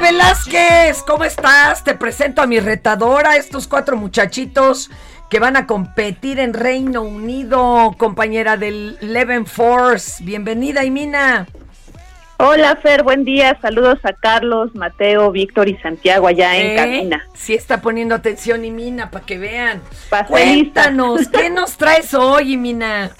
Velázquez, 0.01 1.03
¿cómo 1.07 1.25
estás? 1.25 1.85
Te 1.85 1.95
presento 1.95 2.43
a 2.43 2.47
mi 2.47 2.59
retadora, 2.59 3.37
estos 3.37 3.69
cuatro 3.69 3.97
muchachitos 3.97 4.91
que 5.31 5.39
van 5.39 5.57
a 5.57 5.67
competir 5.67 6.41
en 6.41 6.53
Reino 6.53 7.03
Unido, 7.03 7.95
compañera 7.97 8.57
del 8.57 8.99
Leven 9.01 9.47
Force. 9.47 10.23
Bienvenida, 10.25 10.85
Imina. 10.85 11.47
Hola 12.39 12.77
Fer, 12.83 13.05
buen 13.05 13.25
día. 13.25 13.57
Saludos 13.63 14.01
a 14.03 14.13
Carlos, 14.13 14.75
Mateo, 14.75 15.31
Víctor 15.31 15.69
y 15.69 15.77
Santiago 15.79 16.27
allá 16.27 16.57
en 16.57 16.67
¿Eh? 16.73 16.77
cabina. 16.77 17.25
Sí 17.35 17.55
está 17.55 17.81
poniendo 17.81 18.15
atención, 18.17 18.65
Imina, 18.65 19.11
para 19.11 19.25
que 19.25 19.39
vean. 19.39 19.81
Cuéntanos. 20.27 21.29
¿qué 21.29 21.51
nos 21.51 21.77
traes 21.77 22.13
hoy, 22.15 22.55
Imina? 22.55 23.13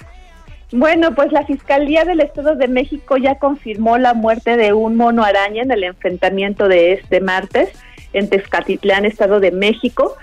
Bueno, 0.77 1.15
pues 1.15 1.31
la 1.31 1.45
Fiscalía 1.45 2.03
del 2.03 2.19
Estado 2.19 2.55
de 2.55 2.67
México 2.67 3.15
ya 3.15 3.35
confirmó 3.39 3.97
la 3.97 4.13
muerte 4.13 4.57
de 4.57 4.73
un 4.73 4.97
mono 4.97 5.23
araña 5.23 5.63
en 5.63 5.71
el 5.71 5.85
enfrentamiento 5.85 6.67
de 6.67 6.91
este 6.91 7.21
martes 7.21 7.69
en 8.11 8.27
Tezcatitlán, 8.29 9.05
Estado 9.05 9.39
de 9.39 9.51
México. 9.51 10.17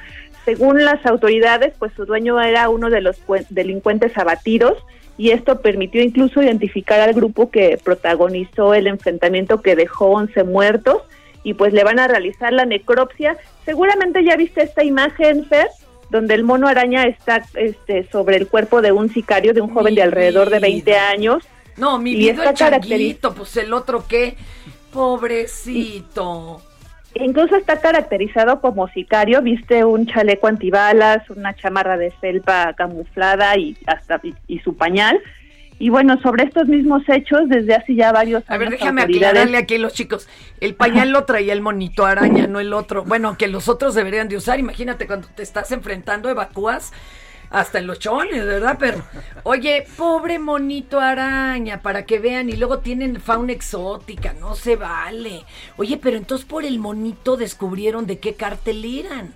Según 0.45 0.85
las 0.85 1.07
autoridades, 1.07 1.73
pues 1.79 1.93
su 1.95 2.05
dueño 2.05 2.39
era 2.39 2.69
uno 2.69 2.91
de 2.91 3.01
los 3.01 3.19
cuen- 3.27 3.47
delincuentes 3.49 4.19
abatidos 4.19 4.77
y 5.17 5.31
esto 5.31 5.63
permitió 5.63 6.03
incluso 6.03 6.43
identificar 6.43 7.01
al 7.01 7.15
grupo 7.15 7.51
que 7.51 7.79
protagonizó 7.83 8.75
el 8.75 8.89
enfrentamiento 8.89 9.63
que 9.63 9.75
dejó 9.75 10.09
11 10.09 10.45
muertos 10.45 10.99
y 11.45 11.55
pues 11.55 11.73
le 11.73 11.83
van 11.83 11.99
a 11.99 12.09
realizar 12.09 12.53
la 12.53 12.67
necropsia. 12.67 13.39
Seguramente 13.65 14.23
ya 14.23 14.37
viste 14.37 14.63
esta 14.63 14.85
imagen, 14.85 15.47
Fer, 15.47 15.69
donde 16.13 16.35
el 16.35 16.45
mono 16.45 16.69
araña 16.69 17.07
está 17.07 17.43
este, 17.55 18.07
sobre 18.13 18.37
el 18.37 18.47
cuerpo 18.47 18.83
de 18.83 18.93
un 18.93 19.09
sicario, 19.09 19.55
de 19.55 19.63
un 19.63 19.73
joven 19.73 19.95
de 19.95 20.03
alrededor 20.03 20.51
de 20.51 20.59
20 20.59 20.95
años. 20.97 21.43
No, 21.79 21.99
mi 21.99 22.13
Y 22.13 22.17
vida 22.17 22.33
está 22.33 22.53
changuito, 22.53 23.35
pues 23.35 23.57
el 23.57 23.73
otro 23.73 24.05
qué. 24.07 24.37
Pobrecito. 24.93 26.61
Incluso 27.15 27.57
está 27.57 27.81
caracterizado 27.81 28.61
como 28.61 28.89
sicario, 28.89 29.41
viste 29.41 29.85
un 29.85 30.07
chaleco 30.07 30.49
antibalas, 30.49 31.29
una 31.31 31.55
chamarra 31.55 31.97
de 31.97 32.11
felpa 32.11 32.75
camuflada 32.75 33.57
y 33.57 33.75
hasta 33.87 34.21
y, 34.23 34.35
y 34.47 34.59
su 34.59 34.77
pañal. 34.77 35.19
Y 35.83 35.91
bueno, 35.91 36.17
sobre 36.23 36.45
estos 36.45 36.69
mismos 36.69 37.03
hechos, 37.09 37.41
desde 37.49 37.75
hace 37.75 37.97
ya 37.97 38.13
varios 38.13 38.45
A 38.47 38.55
años 38.55 38.61
ver, 38.61 38.71
déjame 38.79 39.03
autoridades- 39.03 39.31
aclararle 39.31 39.57
aquí 39.59 39.75
a 39.75 39.79
los 39.81 39.93
chicos. 39.93 40.29
El 40.61 40.77
pañal 40.77 41.11
lo 41.11 41.25
traía 41.25 41.53
el 41.53 41.61
monito 41.61 42.07
araña, 42.07 42.47
no 42.47 42.61
el 42.61 42.73
otro. 42.73 43.03
Bueno, 43.03 43.37
que 43.37 43.49
los 43.49 43.69
otros 43.69 43.97
deberían 43.97 44.29
de 44.29 44.37
usar. 44.37 44.61
Imagínate 44.61 45.09
cuando 45.09 45.27
te 45.27 45.43
estás 45.43 45.73
enfrentando, 45.73 46.31
evacúas 46.31 46.93
hasta 47.51 47.81
en 47.81 47.89
los 47.89 47.99
chones, 47.99 48.47
¿verdad? 48.47 48.77
Pero, 48.79 49.03
oye, 49.43 49.85
pobre 49.97 50.39
monito 50.39 51.01
araña, 51.01 51.83
para 51.83 52.07
que 52.07 52.21
vean. 52.21 52.49
Y 52.49 52.53
luego 52.53 52.79
tienen 52.79 53.21
fauna 53.21 53.51
exótica, 53.51 54.35
no 54.35 54.55
se 54.55 54.77
vale. 54.77 55.43
Oye, 55.79 55.99
pero 56.01 56.17
entonces 56.17 56.47
por 56.47 56.65
el 56.65 56.79
monito 56.79 57.37
descubrieron 57.37 58.07
de 58.07 58.21
qué 58.21 58.35
cártel 58.35 58.85
eran. 58.85 59.35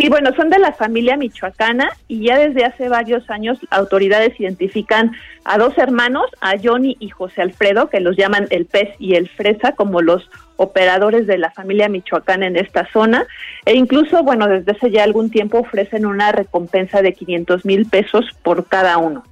Sí, 0.00 0.08
bueno, 0.08 0.30
son 0.36 0.48
de 0.48 0.60
la 0.60 0.72
familia 0.72 1.16
michoacana 1.16 1.90
y 2.06 2.26
ya 2.26 2.38
desde 2.38 2.64
hace 2.64 2.88
varios 2.88 3.28
años 3.30 3.58
autoridades 3.70 4.38
identifican 4.38 5.10
a 5.44 5.58
dos 5.58 5.76
hermanos, 5.76 6.26
a 6.40 6.54
Johnny 6.62 6.96
y 7.00 7.08
José 7.08 7.42
Alfredo, 7.42 7.90
que 7.90 7.98
los 7.98 8.16
llaman 8.16 8.46
el 8.50 8.66
pez 8.66 8.90
y 9.00 9.16
el 9.16 9.28
fresa, 9.28 9.72
como 9.72 10.00
los 10.00 10.30
operadores 10.54 11.26
de 11.26 11.36
la 11.36 11.50
familia 11.50 11.88
michoacana 11.88 12.46
en 12.46 12.56
esta 12.56 12.88
zona. 12.92 13.26
E 13.64 13.74
incluso, 13.74 14.22
bueno, 14.22 14.46
desde 14.46 14.70
hace 14.70 14.92
ya 14.92 15.02
algún 15.02 15.30
tiempo 15.30 15.58
ofrecen 15.58 16.06
una 16.06 16.30
recompensa 16.30 17.02
de 17.02 17.12
500 17.14 17.64
mil 17.64 17.86
pesos 17.86 18.24
por 18.44 18.66
cada 18.66 18.98
uno. 18.98 19.24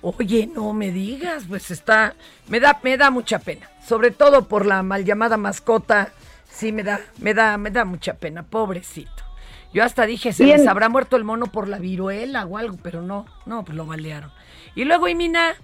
Oye, 0.00 0.48
no 0.54 0.72
me 0.72 0.90
digas, 0.90 1.44
pues 1.46 1.70
está, 1.70 2.14
me 2.48 2.60
da, 2.60 2.80
me 2.82 2.96
da 2.96 3.10
mucha 3.10 3.40
pena, 3.40 3.68
sobre 3.86 4.10
todo 4.10 4.48
por 4.48 4.64
la 4.64 4.82
mal 4.82 5.04
llamada 5.04 5.36
mascota, 5.36 6.12
sí 6.48 6.72
me 6.72 6.82
da, 6.82 6.98
me 7.18 7.34
da, 7.34 7.58
me 7.58 7.70
da 7.70 7.84
mucha 7.84 8.14
pena, 8.14 8.42
pobrecito. 8.42 9.21
Yo 9.72 9.82
hasta 9.84 10.06
dije, 10.06 10.32
se 10.32 10.44
Bien. 10.44 10.58
les 10.58 10.68
habrá 10.68 10.88
muerto 10.88 11.16
el 11.16 11.24
mono 11.24 11.46
por 11.46 11.68
la 11.68 11.78
viruela 11.78 12.44
o 12.44 12.58
algo, 12.58 12.76
pero 12.82 13.02
no, 13.02 13.26
no, 13.46 13.64
pues 13.64 13.76
lo 13.76 13.86
balearon. 13.86 14.30
Y 14.74 14.84
luego, 14.84 15.08
Imina, 15.08 15.54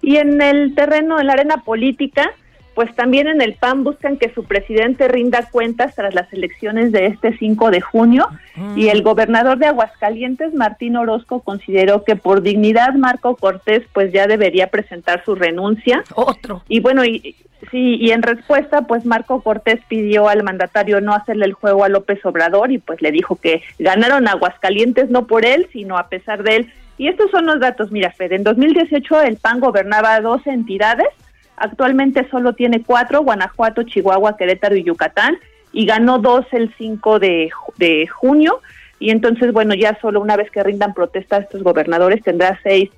Y 0.00 0.16
en 0.16 0.40
el 0.40 0.74
terreno, 0.74 1.20
en 1.20 1.26
la 1.26 1.34
arena 1.34 1.58
política, 1.64 2.32
pues 2.74 2.94
también 2.94 3.28
en 3.28 3.40
el 3.40 3.54
PAN 3.54 3.84
buscan 3.84 4.16
que 4.16 4.32
su 4.34 4.44
presidente 4.44 5.08
rinda 5.08 5.48
cuentas 5.50 5.94
tras 5.94 6.14
las 6.14 6.32
elecciones 6.32 6.92
de 6.92 7.06
este 7.06 7.36
5 7.36 7.70
de 7.70 7.80
junio. 7.80 8.28
Y 8.76 8.88
el 8.88 9.02
gobernador 9.02 9.58
de 9.58 9.66
Aguascalientes, 9.66 10.54
Martín 10.54 10.96
Orozco, 10.96 11.40
consideró 11.40 12.04
que 12.04 12.14
por 12.14 12.40
dignidad 12.40 12.94
Marco 12.94 13.34
Cortés 13.36 13.82
pues 13.92 14.12
ya 14.12 14.26
debería 14.26 14.68
presentar 14.68 15.24
su 15.24 15.34
renuncia. 15.34 16.04
Otro. 16.14 16.62
Y 16.68 16.80
bueno, 16.80 17.04
y, 17.04 17.34
sí, 17.70 17.96
y 17.96 18.12
en 18.12 18.22
respuesta 18.22 18.82
pues 18.82 19.04
Marco 19.04 19.42
Cortés 19.42 19.80
pidió 19.88 20.28
al 20.28 20.44
mandatario 20.44 21.00
no 21.00 21.14
hacerle 21.14 21.46
el 21.46 21.52
juego 21.52 21.84
a 21.84 21.88
López 21.88 22.24
Obrador 22.24 22.70
y 22.70 22.78
pues 22.78 23.02
le 23.02 23.10
dijo 23.10 23.36
que 23.36 23.62
ganaron 23.78 24.28
Aguascalientes 24.28 25.10
no 25.10 25.26
por 25.26 25.44
él, 25.44 25.68
sino 25.72 25.98
a 25.98 26.08
pesar 26.08 26.42
de 26.42 26.56
él. 26.56 26.72
Y 26.96 27.08
estos 27.08 27.30
son 27.30 27.46
los 27.46 27.58
datos, 27.58 27.90
mira, 27.90 28.12
Fed, 28.12 28.32
en 28.32 28.44
2018 28.44 29.22
el 29.22 29.36
PAN 29.36 29.58
gobernaba 29.58 30.20
12 30.20 30.50
entidades, 30.50 31.08
actualmente 31.56 32.28
solo 32.30 32.54
tiene 32.54 32.82
cuatro, 32.82 33.22
Guanajuato, 33.22 33.82
Chihuahua, 33.82 34.36
Querétaro 34.36 34.76
y 34.76 34.84
Yucatán, 34.84 35.38
y 35.72 35.86
ganó 35.86 36.18
dos 36.18 36.46
el 36.52 36.72
5 36.76 37.18
de, 37.18 37.50
de 37.76 38.06
junio, 38.06 38.60
y 38.98 39.10
entonces, 39.10 39.52
bueno, 39.52 39.74
ya 39.74 39.98
solo 40.00 40.20
una 40.20 40.36
vez 40.36 40.50
que 40.50 40.62
rindan 40.62 40.94
protesta 40.94 41.38
estos 41.38 41.62
gobernadores 41.62 42.22
tendrá 42.22 42.58
seis, 42.62 42.90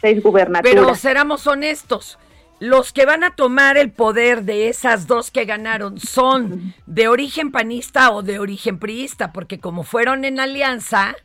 seis 0.00 0.22
gubernaturas. 0.22 0.74
pero 0.74 0.94
seramos 0.94 1.46
honestos, 1.46 2.18
los 2.58 2.92
que 2.92 3.06
van 3.06 3.22
a 3.24 3.34
tomar 3.34 3.76
el 3.76 3.90
poder 3.90 4.44
de 4.44 4.68
esas 4.68 5.06
dos 5.06 5.30
que 5.30 5.44
ganaron 5.44 5.98
son 5.98 6.74
de 6.86 7.08
origen 7.08 7.52
panista 7.52 8.10
o 8.12 8.22
de 8.22 8.38
origen 8.38 8.78
priista, 8.78 9.32
porque 9.32 9.58
como 9.58 9.82
fueron 9.82 10.24
en 10.24 10.40
alianza, 10.40 11.16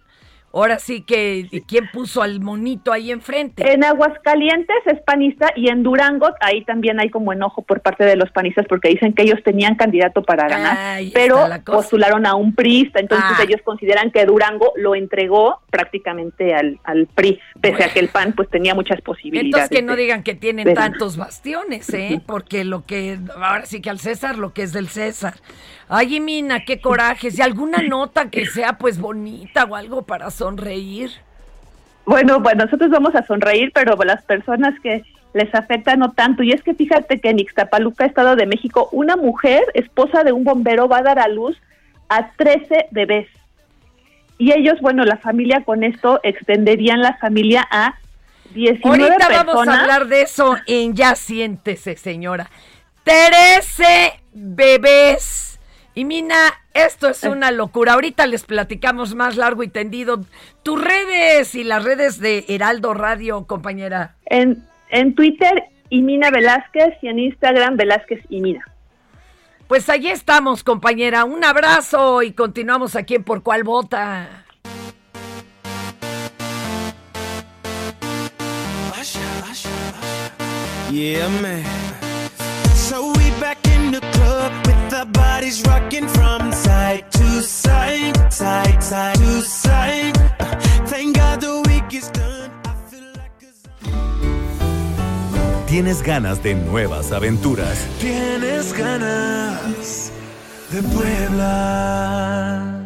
ahora 0.57 0.79
sí 0.79 1.01
que, 1.01 1.63
¿quién 1.67 1.89
puso 1.91 2.21
al 2.21 2.39
monito 2.39 2.91
ahí 2.91 3.11
enfrente? 3.11 3.71
En 3.71 3.83
Aguascalientes 3.83 4.75
es 4.85 4.99
panista 5.01 5.51
y 5.55 5.69
en 5.69 5.83
Durango 5.83 6.29
ahí 6.41 6.63
también 6.65 6.99
hay 6.99 7.09
como 7.09 7.33
enojo 7.33 7.61
por 7.61 7.81
parte 7.81 8.03
de 8.05 8.15
los 8.15 8.29
panistas 8.31 8.65
porque 8.67 8.89
dicen 8.89 9.13
que 9.13 9.23
ellos 9.23 9.39
tenían 9.43 9.75
candidato 9.75 10.23
para 10.23 10.47
ganar, 10.47 10.99
pero 11.13 11.47
postularon 11.65 12.25
a 12.25 12.35
un 12.35 12.53
priista, 12.55 12.99
entonces 12.99 13.29
Ah. 13.39 13.43
ellos 13.43 13.61
consideran 13.63 14.11
que 14.11 14.25
Durango 14.25 14.73
lo 14.75 14.95
entregó 14.95 15.61
prácticamente 15.69 16.53
al, 16.55 16.79
al 16.83 17.07
PRI, 17.07 17.39
pese 17.61 17.83
a 17.83 17.93
que 17.93 17.99
el 17.99 18.09
PAN 18.09 18.33
pues 18.33 18.49
tenía 18.49 18.73
muchas 18.75 19.01
posibilidades. 19.01 19.47
Entonces 19.47 19.69
que 19.69 19.81
no 19.83 19.95
de- 19.95 20.01
digan 20.01 20.23
que 20.23 20.35
tienen 20.35 20.65
de- 20.65 20.73
tantos 20.73 21.17
bastiones, 21.17 21.93
¿eh? 21.93 22.21
Porque 22.25 22.63
lo 22.63 22.85
que, 22.85 23.17
ahora 23.35 23.65
sí 23.65 23.81
que 23.81 23.89
al 23.89 23.99
César, 23.99 24.37
lo 24.37 24.53
que 24.53 24.63
es 24.63 24.73
del 24.73 24.87
César. 24.87 25.35
Ay, 25.89 26.19
Mina, 26.19 26.65
qué 26.65 26.81
corajes. 26.81 27.39
¿Y 27.39 27.41
alguna 27.41 27.77
nota 27.77 28.29
que 28.29 28.45
sea 28.45 28.77
pues 28.77 28.99
bonita 28.99 29.63
o 29.63 29.75
algo 29.75 30.01
para 30.05 30.29
sonreír? 30.47 31.11
Bueno, 32.05 32.39
bueno, 32.39 32.63
nosotros 32.65 32.89
vamos 32.89 33.13
a 33.15 33.25
sonreír, 33.25 33.71
pero 33.73 33.97
las 34.05 34.23
personas 34.23 34.73
que 34.81 35.03
les 35.33 35.53
afecta 35.53 35.95
no 35.97 36.11
tanto. 36.13 36.41
Y 36.41 36.53
es 36.53 36.63
que 36.63 36.73
fíjate 36.73 37.19
que 37.19 37.29
en 37.29 37.39
Ixtapaluca, 37.39 38.05
Estado 38.05 38.35
de 38.37 38.45
México, 38.45 38.87
una 38.93 39.17
mujer, 39.17 39.63
esposa 39.73 40.23
de 40.23 40.31
un 40.31 40.45
bombero, 40.45 40.87
va 40.87 40.99
a 40.99 41.03
dar 41.03 41.19
a 41.19 41.27
luz 41.27 41.57
a 42.07 42.31
13 42.31 42.87
bebés. 42.91 43.27
Y 44.37 44.53
ellos, 44.53 44.79
bueno, 44.79 45.03
la 45.03 45.17
familia 45.17 45.63
con 45.65 45.83
esto 45.83 46.21
extenderían 46.23 47.01
la 47.01 47.17
familia 47.17 47.67
a 47.69 47.95
19 48.53 49.03
Ahorita 49.03 49.27
personas. 49.27 49.45
vamos 49.45 49.67
a 49.67 49.81
hablar 49.81 50.07
de 50.07 50.21
eso 50.21 50.55
en 50.65 50.95
Ya 50.95 51.15
siéntese, 51.15 51.97
señora. 51.97 52.49
13 53.03 54.21
bebés. 54.33 55.59
Y 55.93 56.05
Mina, 56.05 56.37
esto 56.85 57.09
es 57.09 57.23
una 57.23 57.51
locura. 57.51 57.93
Ahorita 57.93 58.27
les 58.27 58.43
platicamos 58.43 59.15
más 59.15 59.35
largo 59.35 59.63
y 59.63 59.67
tendido. 59.67 60.21
Tus 60.63 60.81
redes 60.81 61.55
y 61.55 61.63
las 61.63 61.83
redes 61.83 62.19
de 62.19 62.45
Heraldo 62.47 62.93
Radio, 62.93 63.45
compañera. 63.45 64.15
En, 64.25 64.63
en 64.89 65.15
Twitter, 65.15 65.63
Imina 65.89 66.29
Velázquez, 66.29 66.95
y 67.01 67.07
en 67.07 67.19
Instagram, 67.19 67.77
Velázquez 67.77 68.21
Imina. 68.29 68.65
Pues 69.67 69.89
allí 69.89 70.09
estamos, 70.09 70.63
compañera. 70.63 71.25
Un 71.25 71.43
abrazo 71.43 72.21
y 72.23 72.31
continuamos 72.31 72.95
aquí 72.95 73.15
en 73.15 73.23
Por 73.23 73.43
Cuál 73.43 73.63
Vota. 73.63 74.45
Yeah, 80.89 81.27
man. 81.41 81.86
Bodies 85.13 85.63
rocking 85.67 86.07
from 86.07 86.51
side 86.51 87.11
to 87.11 87.41
side, 87.41 88.15
side, 88.31 88.83
side 88.83 89.15
to 89.15 89.41
side. 89.41 90.17
Thank 90.87 91.15
God 91.15 91.41
the 91.41 91.63
week 91.67 91.93
is 91.93 92.09
done. 92.11 92.51
Tienes 95.67 96.01
ganas 96.01 96.41
de 96.41 96.55
nuevas 96.55 97.11
aventuras. 97.11 97.85
Tienes 97.99 98.73
ganas 98.73 100.11
de 100.71 100.81
Puebla. 100.81 102.85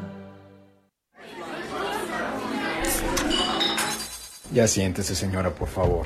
Ya 4.51 4.67
siéntese, 4.67 5.15
señora, 5.15 5.51
por 5.51 5.69
favor. 5.69 6.05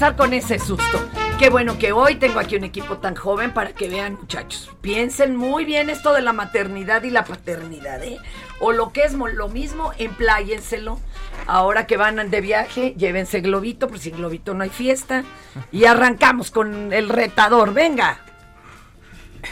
empezar 0.00 0.16
con 0.16 0.32
ese 0.32 0.58
susto. 0.58 1.19
Qué 1.40 1.48
bueno 1.48 1.78
que 1.78 1.92
hoy 1.92 2.16
tengo 2.16 2.38
aquí 2.38 2.56
un 2.56 2.64
equipo 2.64 2.98
tan 2.98 3.16
joven 3.16 3.54
para 3.54 3.72
que 3.72 3.88
vean, 3.88 4.18
muchachos. 4.20 4.70
Piensen 4.82 5.36
muy 5.36 5.64
bien 5.64 5.88
esto 5.88 6.12
de 6.12 6.20
la 6.20 6.34
maternidad 6.34 7.02
y 7.02 7.08
la 7.08 7.24
paternidad, 7.24 8.04
¿eh? 8.04 8.18
O 8.60 8.72
lo 8.72 8.92
que 8.92 9.04
es 9.04 9.14
lo 9.14 9.48
mismo, 9.48 9.92
empláyenselo. 9.96 11.00
Ahora 11.46 11.86
que 11.86 11.96
van 11.96 12.30
de 12.30 12.40
viaje, 12.42 12.94
llévense 12.94 13.40
globito, 13.40 13.88
por 13.88 13.98
sin 13.98 14.18
globito 14.18 14.52
no 14.52 14.64
hay 14.64 14.68
fiesta. 14.68 15.24
Y 15.72 15.86
arrancamos 15.86 16.50
con 16.50 16.92
el 16.92 17.08
retador. 17.08 17.72
Venga. 17.72 18.20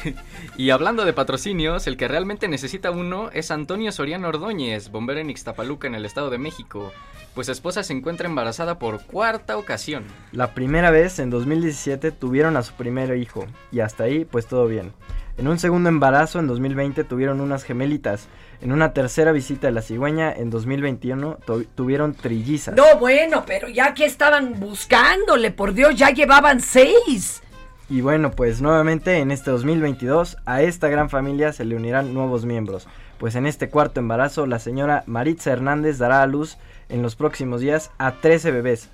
Y 0.58 0.70
hablando 0.70 1.04
de 1.04 1.12
patrocinios, 1.12 1.86
el 1.86 1.96
que 1.96 2.08
realmente 2.08 2.48
necesita 2.48 2.90
uno 2.90 3.30
es 3.32 3.52
Antonio 3.52 3.92
Soriano 3.92 4.26
Ordóñez, 4.26 4.90
bombero 4.90 5.20
en 5.20 5.30
Ixtapaluca, 5.30 5.86
en 5.86 5.94
el 5.94 6.04
Estado 6.04 6.30
de 6.30 6.38
México, 6.38 6.92
pues 7.38 7.46
su 7.46 7.52
esposa 7.52 7.84
se 7.84 7.92
encuentra 7.92 8.26
embarazada 8.26 8.80
por 8.80 9.00
cuarta 9.02 9.58
ocasión. 9.58 10.02
La 10.32 10.54
primera 10.54 10.90
vez, 10.90 11.20
en 11.20 11.30
2017, 11.30 12.10
tuvieron 12.10 12.56
a 12.56 12.64
su 12.64 12.72
primer 12.72 13.16
hijo, 13.16 13.46
y 13.70 13.78
hasta 13.78 14.02
ahí, 14.02 14.24
pues 14.24 14.46
todo 14.48 14.66
bien. 14.66 14.90
En 15.36 15.46
un 15.46 15.60
segundo 15.60 15.88
embarazo, 15.88 16.40
en 16.40 16.48
2020, 16.48 17.04
tuvieron 17.04 17.40
unas 17.40 17.62
gemelitas. 17.62 18.26
En 18.60 18.72
una 18.72 18.92
tercera 18.92 19.30
visita 19.30 19.68
de 19.68 19.72
la 19.72 19.82
cigüeña, 19.82 20.32
en 20.32 20.50
2021, 20.50 21.38
tu- 21.46 21.62
tuvieron 21.76 22.12
trillizas. 22.12 22.74
No, 22.74 22.98
bueno, 22.98 23.44
pero 23.46 23.68
ya 23.68 23.94
que 23.94 24.04
estaban 24.04 24.58
buscándole, 24.58 25.52
por 25.52 25.74
Dios, 25.74 25.94
ya 25.94 26.10
llevaban 26.10 26.60
seis. 26.60 27.40
Y 27.88 28.00
bueno, 28.00 28.32
pues 28.32 28.60
nuevamente 28.60 29.18
en 29.18 29.30
este 29.30 29.52
2022 29.52 30.38
a 30.44 30.62
esta 30.62 30.88
gran 30.88 31.08
familia 31.08 31.52
se 31.52 31.64
le 31.64 31.76
unirán 31.76 32.12
nuevos 32.14 32.44
miembros, 32.44 32.88
pues 33.18 33.36
en 33.36 33.46
este 33.46 33.70
cuarto 33.70 34.00
embarazo 34.00 34.44
la 34.44 34.58
señora 34.58 35.04
Maritza 35.06 35.52
Hernández 35.52 35.98
dará 35.98 36.22
a 36.22 36.26
luz 36.26 36.58
en 36.88 37.02
los 37.02 37.16
próximos 37.16 37.60
días 37.60 37.90
a 37.98 38.12
13 38.12 38.50
bebés. 38.50 38.88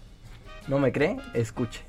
¿No 0.69 0.79
me 0.79 0.93
cree? 0.93 1.17
Escuche. 1.35 1.85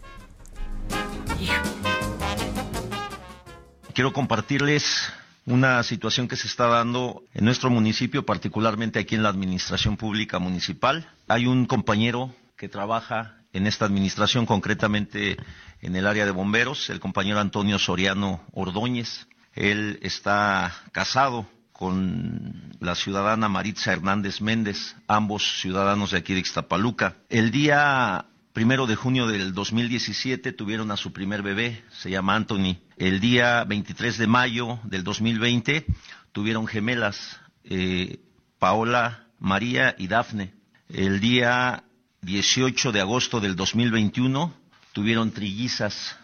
Quiero 3.93 4.11
compartirles 4.11 5.13
una 5.45 5.81
situación 5.83 6.27
que 6.27 6.35
se 6.35 6.47
está 6.47 6.67
dando 6.67 7.23
en 7.33 7.45
nuestro 7.45 7.69
municipio, 7.69 8.25
particularmente 8.25 8.99
aquí 8.99 9.15
en 9.15 9.23
la 9.23 9.29
administración 9.29 9.95
pública 9.95 10.39
municipal. 10.39 11.07
Hay 11.27 11.45
un 11.45 11.65
compañero 11.65 12.33
que 12.57 12.67
trabaja 12.67 13.37
en 13.53 13.67
esta 13.67 13.85
administración, 13.85 14.45
concretamente 14.45 15.37
en 15.81 15.95
el 15.95 16.07
área 16.07 16.25
de 16.25 16.31
bomberos, 16.31 16.89
el 16.89 16.99
compañero 16.99 17.39
Antonio 17.39 17.79
Soriano 17.79 18.43
Ordóñez. 18.51 19.27
Él 19.53 19.99
está 20.01 20.73
casado 20.91 21.47
con 21.78 22.71
la 22.80 22.95
ciudadana 22.95 23.49
Maritza 23.49 23.91
Hernández 23.91 24.39
Méndez, 24.39 24.95
ambos 25.07 25.59
ciudadanos 25.59 26.11
de 26.11 26.19
aquí 26.19 26.34
de 26.34 26.39
Ixtapaluca. 26.39 27.17
El 27.28 27.51
día 27.51 28.28
primero 28.53 28.88
de 28.88 28.95
junio 28.95 29.28
del 29.28 29.53
2017 29.53 30.53
tuvieron 30.53 30.89
a 30.91 30.95
su 30.95 31.11
primer 31.11 31.41
bebé, 31.41 31.84
se 31.91 32.09
llama 32.09 32.36
Anthony. 32.36 32.78
El 32.95 33.19
día 33.19 33.65
23 33.65 34.17
de 34.17 34.26
mayo 34.26 34.80
del 34.86 35.03
2020 35.03 35.86
tuvieron 36.32 36.65
gemelas, 36.65 37.41
eh, 37.65 38.21
Paola, 38.57 39.28
María 39.38 39.95
y 39.97 40.07
Dafne. 40.07 40.53
El 40.88 41.19
día 41.19 41.84
18 42.21 42.93
de 42.93 43.01
agosto 43.01 43.41
del 43.41 43.57
2021 43.57 44.53
tuvieron 44.93 45.32
trillizas, 45.32 46.15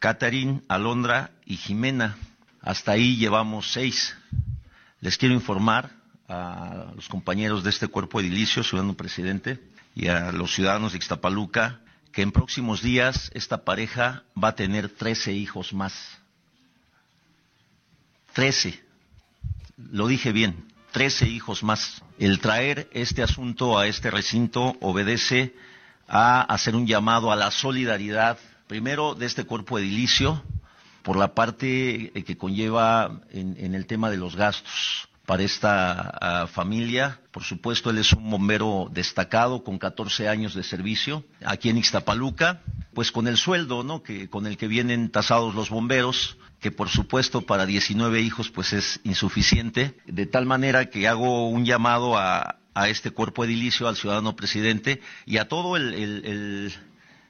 Catherine, 0.00 0.62
Alondra 0.66 1.30
y 1.44 1.58
Jimena. 1.58 2.16
Hasta 2.60 2.90
ahí 2.90 3.16
llevamos 3.16 3.70
seis. 3.70 4.16
Les 5.00 5.18
quiero 5.18 5.34
informar 5.34 5.90
a 6.28 6.92
los 6.94 7.08
compañeros 7.08 7.62
de 7.62 7.70
este 7.70 7.88
cuerpo 7.88 8.20
edilicio, 8.20 8.62
ciudadano 8.64 8.94
presidente, 8.94 9.60
y 9.94 10.08
a 10.08 10.32
los 10.32 10.54
ciudadanos 10.54 10.92
de 10.92 10.98
Ixtapaluca, 10.98 11.80
que 12.12 12.22
en 12.22 12.32
próximos 12.32 12.82
días 12.82 13.30
esta 13.34 13.64
pareja 13.64 14.24
va 14.42 14.48
a 14.48 14.54
tener 14.54 14.88
13 14.88 15.32
hijos 15.32 15.72
más. 15.72 15.94
13. 18.32 18.82
Lo 19.92 20.06
dije 20.06 20.32
bien, 20.32 20.64
13 20.92 21.28
hijos 21.28 21.62
más. 21.62 22.02
El 22.18 22.40
traer 22.40 22.88
este 22.92 23.22
asunto 23.22 23.78
a 23.78 23.86
este 23.86 24.10
recinto 24.10 24.76
obedece 24.80 25.54
a 26.08 26.40
hacer 26.42 26.74
un 26.74 26.86
llamado 26.86 27.32
a 27.32 27.36
la 27.36 27.50
solidaridad, 27.50 28.38
primero 28.66 29.14
de 29.14 29.26
este 29.26 29.44
cuerpo 29.44 29.78
edilicio, 29.78 30.42
por 31.06 31.16
la 31.16 31.34
parte 31.34 32.10
eh, 32.18 32.24
que 32.24 32.36
conlleva 32.36 33.20
en, 33.30 33.76
el 33.76 33.86
tema 33.86 34.10
de 34.10 34.16
los 34.16 34.34
gastos 34.34 35.08
para 35.24 35.44
esta 35.44 36.10
ah, 36.20 36.46
familia. 36.48 37.20
Por 37.30 37.44
supuesto, 37.44 37.90
él 37.90 37.98
es 37.98 38.12
un 38.12 38.28
bombero 38.28 38.88
destacado 38.92 39.62
con 39.62 39.78
14 39.78 40.28
años 40.28 40.52
de 40.56 40.64
servicio 40.64 41.22
aquí 41.44 41.68
en 41.68 41.78
Ixtapaluca, 41.78 42.60
pues 42.92 43.12
con 43.12 43.28
el 43.28 43.36
sueldo, 43.36 43.84
¿no? 43.84 44.02
Que 44.02 44.28
con 44.28 44.48
el 44.48 44.56
que 44.56 44.66
vienen 44.66 45.10
tasados 45.12 45.54
los 45.54 45.70
bomberos, 45.70 46.38
que 46.58 46.72
por 46.72 46.88
supuesto 46.88 47.42
para 47.42 47.66
19 47.66 48.20
hijos 48.20 48.50
pues 48.50 48.72
es 48.72 48.98
insuficiente, 49.04 49.96
de 50.06 50.26
tal 50.26 50.44
manera 50.44 50.90
que 50.90 51.06
hago 51.06 51.48
un 51.48 51.64
llamado 51.64 52.18
a, 52.18 52.56
a 52.74 52.88
este 52.88 53.12
cuerpo 53.12 53.44
edilicio, 53.44 53.86
al 53.86 53.94
ciudadano 53.96 54.34
presidente 54.34 55.00
y 55.24 55.36
a 55.36 55.46
todo 55.46 55.76
el- 55.76 55.94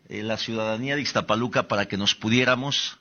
eh, 0.09 0.23
la 0.23 0.39
ciudadanía 0.39 0.95
de 0.97 1.03
Ixtapaluca 1.03 1.69
para 1.69 1.85
que 1.89 1.99
nos 1.99 2.15
pudiéramos 2.15 2.99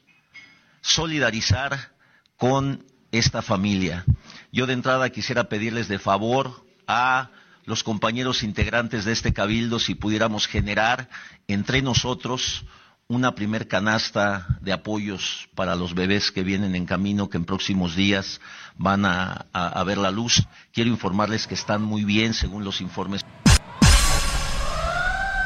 solidarizar 0.86 1.92
con 2.38 2.86
esta 3.12 3.42
familia. 3.42 4.06
Yo 4.52 4.68
de 4.68 4.74
entrada 4.74 5.10
quisiera 5.10 5.46
pedirles 5.50 5.88
de 5.88 6.00
favor 6.00 6.64
a 6.88 7.32
los 7.66 7.84
compañeros 7.84 8.44
integrantes 8.44 9.04
de 9.06 9.12
este 9.12 9.34
cabildo 9.34 9.80
si 9.80 9.96
pudiéramos 9.96 10.46
generar 10.48 11.10
entre 11.48 11.82
nosotros 11.82 12.66
una 13.08 13.34
primer 13.34 13.68
canasta 13.68 14.46
de 14.62 14.74
apoyos 14.74 15.48
para 15.56 15.76
los 15.76 15.94
bebés 15.96 16.32
que 16.32 16.44
vienen 16.44 16.76
en 16.76 16.86
camino, 16.86 17.30
que 17.30 17.38
en 17.38 17.46
próximos 17.46 17.96
días 17.96 18.40
van 18.76 19.06
a, 19.06 19.46
a- 19.54 19.68
a 19.80 19.84
ver 19.84 19.98
la 19.98 20.12
luz. 20.12 20.44
Quiero 20.72 20.90
informarles 20.92 21.48
que 21.48 21.54
están 21.56 21.82
muy 21.82 22.04
bien 22.04 22.34
según 22.34 22.64
los 22.64 22.82
informes. 22.82 23.22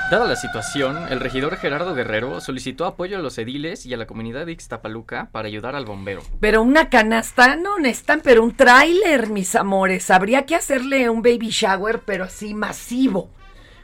Dada 0.09 0.25
la 0.25 0.35
situación, 0.35 1.05
el 1.11 1.19
regidor 1.19 1.55
Gerardo 1.57 1.93
Guerrero 1.93 2.41
solicitó 2.41 2.87
apoyo 2.87 3.17
a 3.17 3.21
los 3.21 3.37
ediles 3.37 3.85
y 3.85 3.93
a 3.93 3.97
la 3.97 4.07
comunidad 4.07 4.47
de 4.47 4.53
Ixtapaluca 4.53 5.29
para 5.31 5.47
ayudar 5.47 5.75
al 5.75 5.85
bombero. 5.85 6.23
Pero 6.39 6.63
una 6.63 6.89
canasta 6.89 7.55
no 7.55 7.77
necesitan, 7.77 8.21
pero 8.23 8.41
un 8.43 8.55
tráiler, 8.55 9.29
mis 9.29 9.55
amores. 9.55 10.09
Habría 10.09 10.47
que 10.47 10.55
hacerle 10.55 11.11
un 11.11 11.21
baby 11.21 11.49
shower, 11.49 11.99
pero 12.07 12.23
así 12.23 12.55
masivo. 12.55 13.29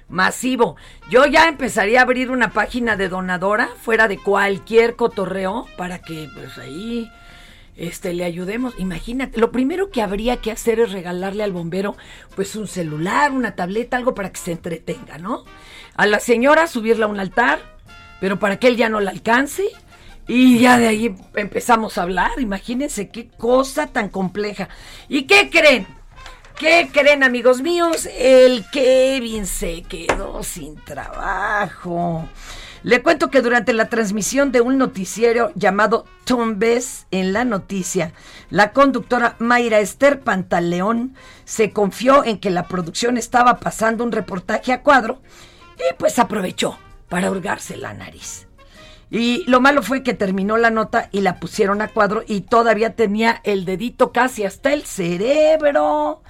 Masivo. 0.10 0.78
Yo 1.12 1.28
ya 1.28 1.48
empezaría 1.48 2.00
a 2.00 2.04
abrir 2.04 2.32
una 2.32 2.50
página 2.50 2.96
de 2.96 3.08
donadora 3.08 3.70
fuera 3.80 4.08
de 4.08 4.18
cualquier 4.18 4.96
cotorreo 4.96 5.68
para 5.78 6.00
que 6.00 6.28
pues 6.34 6.58
ahí 6.58 7.08
este 7.76 8.14
le 8.14 8.24
ayudemos. 8.24 8.74
Imagínate, 8.80 9.40
lo 9.40 9.52
primero 9.52 9.92
que 9.92 10.02
habría 10.02 10.38
que 10.38 10.52
hacer 10.52 10.80
es 10.80 10.92
regalarle 10.92 11.44
al 11.44 11.52
bombero 11.52 11.96
pues 12.36 12.56
un 12.56 12.68
celular, 12.68 13.32
una 13.32 13.56
tableta, 13.56 13.98
algo 13.98 14.16
para 14.16 14.32
que 14.32 14.40
se 14.40 14.54
entretenga, 14.54 15.20
¿no? 15.20 15.44
A 15.96 16.06
la 16.06 16.20
señora 16.20 16.68
subirla 16.68 17.06
a 17.06 17.10
un 17.10 17.20
altar, 17.20 17.60
pero 18.20 18.38
para 18.38 18.58
que 18.58 18.68
él 18.68 18.78
ya 18.78 18.90
no 18.90 19.00
la 19.00 19.12
alcance. 19.12 19.64
Y 20.28 20.60
ya 20.60 20.78
de 20.78 20.88
ahí 20.88 21.16
empezamos 21.36 21.98
a 21.98 22.04
hablar. 22.04 22.32
Imagínense 22.40 23.10
qué 23.10 23.30
cosa 23.30 23.88
tan 23.88 24.10
compleja. 24.10 24.70
¿Y 25.08 25.24
qué 25.24 25.50
creen? 25.50 25.88
¿Qué 26.58 26.90
creen, 26.92 27.24
amigos 27.24 27.62
míos? 27.62 28.08
El 28.18 28.66
Kevin 28.72 29.46
se 29.46 29.84
quedó 29.84 30.42
sin 30.42 30.76
trabajo. 30.84 32.28
Le 32.82 33.02
cuento 33.02 33.30
que 33.30 33.42
durante 33.42 33.74
la 33.74 33.90
transmisión 33.90 34.52
de 34.52 34.62
un 34.62 34.78
noticiero 34.78 35.52
llamado 35.56 36.06
Tombes 36.24 37.08
en 37.12 37.34
la 37.34 37.44
noticia, 37.44 38.14
la 38.50 38.74
conductora 38.74 39.36
Mayra 39.40 39.80
Esther 39.80 40.22
Pantaleón 40.22 41.16
se 41.46 41.72
confió 41.72 42.24
en 42.24 42.38
que 42.38 42.52
la 42.52 42.68
producción 42.68 43.18
estaba 43.18 43.60
pasando 43.60 44.04
un 44.04 44.12
reportaje 44.12 44.72
a 44.72 44.82
cuadro 44.82 45.20
y 45.78 45.94
pues 45.98 46.20
aprovechó 46.20 46.78
para 47.10 47.32
hurgarse 47.32 47.78
la 47.78 47.94
nariz. 47.94 48.48
Y 49.12 49.44
lo 49.48 49.62
malo 49.62 49.84
fue 49.84 50.04
que 50.04 50.14
terminó 50.14 50.58
la 50.58 50.72
nota 50.72 51.10
y 51.12 51.22
la 51.22 51.40
pusieron 51.40 51.82
a 51.82 51.88
cuadro 51.90 52.24
y 52.28 52.42
todavía 52.42 52.96
tenía 52.96 53.42
el 53.44 53.66
dedito 53.66 54.12
casi 54.12 54.44
hasta 54.44 54.74
el 54.74 54.84
cerebro. 54.84 56.22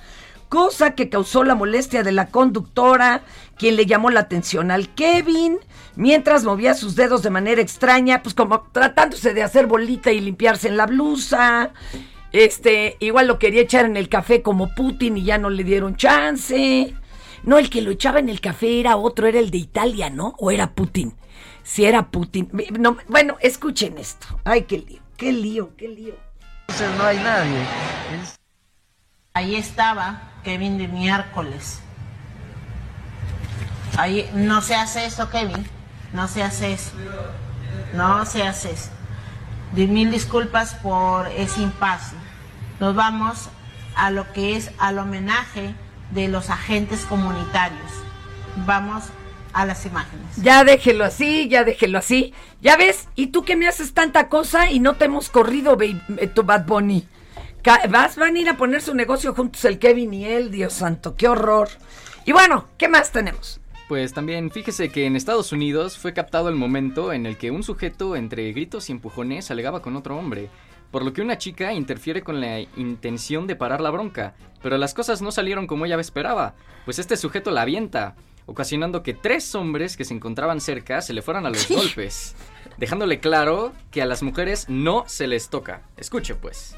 Cosa 0.50 0.92
que 0.92 1.10
causó 1.10 1.44
la 1.44 1.56
molestia 1.56 2.04
de 2.04 2.12
la 2.12 2.28
conductora, 2.28 3.22
quien 3.58 3.76
le 3.76 3.86
llamó 3.86 4.10
la 4.12 4.20
atención 4.22 4.72
al 4.72 4.94
Kevin, 4.94 5.58
mientras 5.96 6.44
movía 6.44 6.76
sus 6.76 6.96
dedos 6.96 7.24
de 7.24 7.30
manera 7.30 7.62
extraña, 7.62 8.22
pues 8.22 8.36
como 8.36 8.62
tratándose 8.72 9.34
de 9.34 9.44
hacer 9.44 9.66
bolita 9.66 10.12
y 10.12 10.20
limpiarse 10.20 10.68
en 10.68 10.78
la 10.78 10.86
blusa. 10.86 11.72
Este, 12.32 12.98
igual 13.00 13.28
lo 13.28 13.40
quería 13.40 13.62
echar 13.62 13.86
en 13.86 13.98
el 13.98 14.10
café 14.10 14.42
como 14.42 14.76
Putin 14.76 15.18
y 15.18 15.24
ya 15.24 15.38
no 15.38 15.50
le 15.50 15.64
dieron 15.64 15.96
chance. 15.96 16.94
No, 17.46 17.60
el 17.60 17.70
que 17.70 17.82
lo 17.82 17.92
echaba 17.92 18.20
en 18.20 18.30
el 18.30 18.42
café 18.42 18.80
era 18.80 18.98
otro, 18.98 19.28
era 19.28 19.40
el 19.40 19.52
de 19.52 19.60
Italia, 19.60 20.10
¿no? 20.10 20.34
¿O 20.40 20.50
era 20.50 20.72
Putin? 20.74 21.16
Si 21.64 21.86
era 21.86 22.10
Putin. 22.10 22.50
No, 22.80 22.98
bueno, 23.08 23.38
escuchen 23.40 23.98
esto. 24.00 24.40
Ay, 24.44 24.64
qué 24.64 24.80
lío, 24.80 25.02
qué 25.16 25.32
lío, 25.32 25.76
qué 25.78 25.88
lío. 25.88 26.16
no 26.98 27.04
hay 27.04 27.18
nadie. 27.18 27.60
Ahí 29.34 29.56
estaba 29.56 30.22
Kevin 30.44 30.78
de 30.78 30.88
miércoles. 30.88 31.82
Ahí 33.98 34.30
no 34.34 34.62
se 34.62 34.76
hace 34.76 35.06
eso, 35.06 35.30
Kevin. 35.30 35.68
No 36.14 36.28
se 36.28 36.42
hace 36.42 36.74
eso. 36.74 36.92
No 37.94 38.26
se 38.26 38.44
hace 38.44 38.72
eso. 38.72 38.90
De 39.74 39.86
mil 39.88 40.10
disculpas 40.10 40.74
por 40.76 41.28
ese 41.28 41.62
impasse. 41.62 42.16
Nos 42.80 42.96
vamos 42.96 43.50
a 43.96 44.10
lo 44.10 44.32
que 44.34 44.56
es 44.56 44.72
al 44.80 44.98
homenaje 45.00 45.76
de 46.12 46.28
los 46.28 46.50
agentes 46.50 47.06
comunitarios. 47.06 47.92
Vamos 48.66 49.06
a 49.54 49.66
las 49.66 49.86
imágenes. 49.86 50.36
Ya 50.38 50.64
déjelo 50.64 51.06
así, 51.06 51.48
ya 51.48 51.64
déjelo 51.64 51.98
así. 51.98 52.34
Ya 52.62 52.78
ves, 52.78 53.08
¿y 53.16 53.28
tú 53.28 53.44
que 53.44 53.56
me 53.56 53.68
haces 53.68 53.94
tanta 53.94 54.28
cosa 54.28 54.70
y 54.70 54.80
no 54.80 54.96
te 54.96 55.06
hemos 55.06 55.30
corrido, 55.30 55.78
baby, 55.78 56.02
eh, 56.18 56.28
tu 56.28 56.44
Bad 56.44 56.66
Bunny? 56.66 57.08
Vas, 57.90 58.16
van 58.18 58.36
a 58.36 58.40
ir 58.40 58.50
a 58.50 58.58
poner 58.58 58.82
su 58.82 58.94
negocio 58.94 59.34
juntos 59.34 59.66
el 59.66 59.80
Kevin 59.80 60.14
y 60.14 60.26
él, 60.26 60.52
Dios 60.52 60.74
santo, 60.74 61.16
qué 61.16 61.28
horror. 61.28 61.70
Y 62.26 62.32
bueno, 62.32 62.66
¿qué 62.78 62.88
más 62.88 63.12
tenemos? 63.12 63.60
Pues 63.88 64.14
también 64.14 64.52
fíjese 64.52 64.90
que 64.90 65.06
en 65.06 65.16
Estados 65.16 65.52
Unidos 65.52 65.98
fue 65.98 66.14
captado 66.14 66.50
el 66.50 66.56
momento 66.56 67.14
en 67.14 67.26
el 67.26 67.38
que 67.38 67.52
un 67.52 67.64
sujeto 67.64 68.16
entre 68.16 68.52
gritos 68.52 68.90
y 68.90 68.92
empujones 68.92 69.52
alegaba 69.52 69.82
con 69.82 69.96
otro 69.96 70.18
hombre, 70.18 70.50
por 70.92 71.04
lo 71.04 71.14
que 71.14 71.22
una 71.22 71.38
chica 71.38 71.74
interfiere 71.74 72.22
con 72.22 72.42
la 72.42 72.60
intención 72.60 73.48
de 73.48 73.56
parar 73.56 73.82
la 73.82 73.90
bronca, 73.90 74.36
pero 74.62 74.78
las 74.78 74.94
cosas 74.94 75.22
no 75.22 75.32
salieron 75.32 75.68
como 75.68 75.86
ella 75.86 76.00
esperaba, 76.00 76.56
pues 76.86 77.00
este 77.00 77.18
sujeto 77.18 77.52
la 77.52 77.62
avienta, 77.62 78.16
ocasionando 78.46 79.04
que 79.04 79.14
tres 79.14 79.56
hombres 79.56 79.98
que 79.98 80.06
se 80.06 80.14
encontraban 80.14 80.62
cerca 80.62 81.02
se 81.02 81.14
le 81.14 81.22
fueran 81.22 81.46
a 81.46 81.50
los 81.50 81.68
golpes, 81.70 82.36
dejándole 82.78 83.20
claro 83.20 83.74
que 83.92 84.02
a 84.02 84.06
las 84.06 84.24
mujeres 84.24 84.68
no 84.70 85.04
se 85.08 85.28
les 85.28 85.50
toca. 85.50 85.82
Escuche 85.98 86.36
pues. 86.36 86.76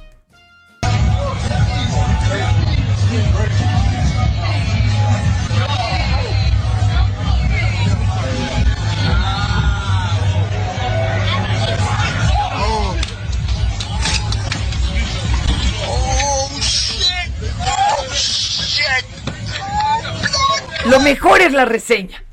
Lo 20.89 21.01
mejor 21.01 21.41
es 21.41 21.51
la 21.51 21.65
reseña. 21.65 22.23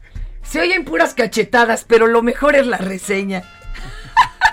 Se 0.43 0.61
oyen 0.61 0.85
puras 0.85 1.15
cachetadas, 1.15 1.85
pero 1.85 2.07
lo 2.07 2.23
mejor 2.23 2.55
es 2.55 2.67
la 2.67 2.77
reseña. 2.77 3.43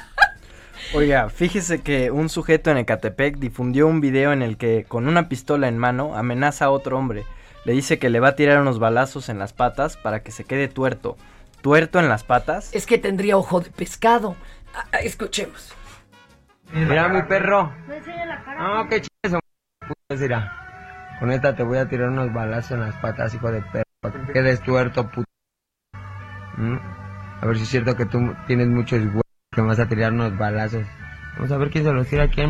Oiga, 0.93 1.29
fíjese 1.29 1.81
que 1.81 2.09
un 2.09 2.27
sujeto 2.29 2.71
en 2.71 2.77
Ecatepec 2.77 3.37
difundió 3.37 3.85
un 3.85 4.01
video 4.01 4.33
en 4.33 4.41
el 4.41 4.57
que, 4.57 4.85
con 4.87 5.07
una 5.07 5.29
pistola 5.29 5.67
en 5.67 5.77
mano, 5.77 6.15
amenaza 6.15 6.65
a 6.65 6.69
otro 6.71 6.97
hombre. 6.97 7.25
Le 7.63 7.73
dice 7.73 7.99
que 7.99 8.09
le 8.09 8.19
va 8.19 8.29
a 8.29 8.35
tirar 8.35 8.59
unos 8.59 8.79
balazos 8.79 9.29
en 9.29 9.37
las 9.37 9.53
patas 9.53 9.97
para 9.97 10.23
que 10.23 10.31
se 10.31 10.45
quede 10.45 10.67
tuerto. 10.67 11.15
¿Tuerto 11.61 11.99
en 11.99 12.09
las 12.09 12.23
patas? 12.23 12.73
Es 12.73 12.87
que 12.87 12.97
tendría 12.97 13.37
ojo 13.37 13.59
de 13.61 13.69
pescado. 13.69 14.35
Ah, 14.73 14.85
ah, 14.93 14.97
escuchemos. 14.97 15.75
Mira 16.73 17.07
mi 17.07 17.21
perro. 17.21 17.71
No, 18.57 18.87
qué 18.89 19.01
chido. 19.01 19.39
Con 21.19 21.31
esta 21.31 21.55
te 21.55 21.61
voy 21.61 21.77
a 21.77 21.87
tirar 21.87 22.09
unos 22.09 22.33
balazos 22.33 22.71
en 22.71 22.79
las 22.79 22.95
patas, 22.95 23.35
hijo 23.35 23.51
de 23.51 23.61
perro. 23.61 23.90
Para 24.01 24.25
que 24.25 24.33
quedes 24.33 24.61
tuerto, 24.63 25.07
puto. 25.09 25.27
¿Mm? 26.57 26.77
A 27.41 27.45
ver 27.45 27.57
si 27.57 27.63
es 27.63 27.69
cierto 27.69 27.95
que 27.95 28.05
tú 28.05 28.35
tienes 28.47 28.67
muchos 28.67 28.99
huevos 28.99 29.21
que 29.51 29.61
vas 29.61 29.79
a 29.79 29.87
tirar 29.87 30.11
unos 30.11 30.35
balazos. 30.37 30.85
Vamos 31.35 31.51
a 31.51 31.57
ver 31.57 31.69
quién 31.69 31.83
se 31.83 31.91
los 31.91 32.07
tira 32.07 32.23
aquí. 32.23 32.41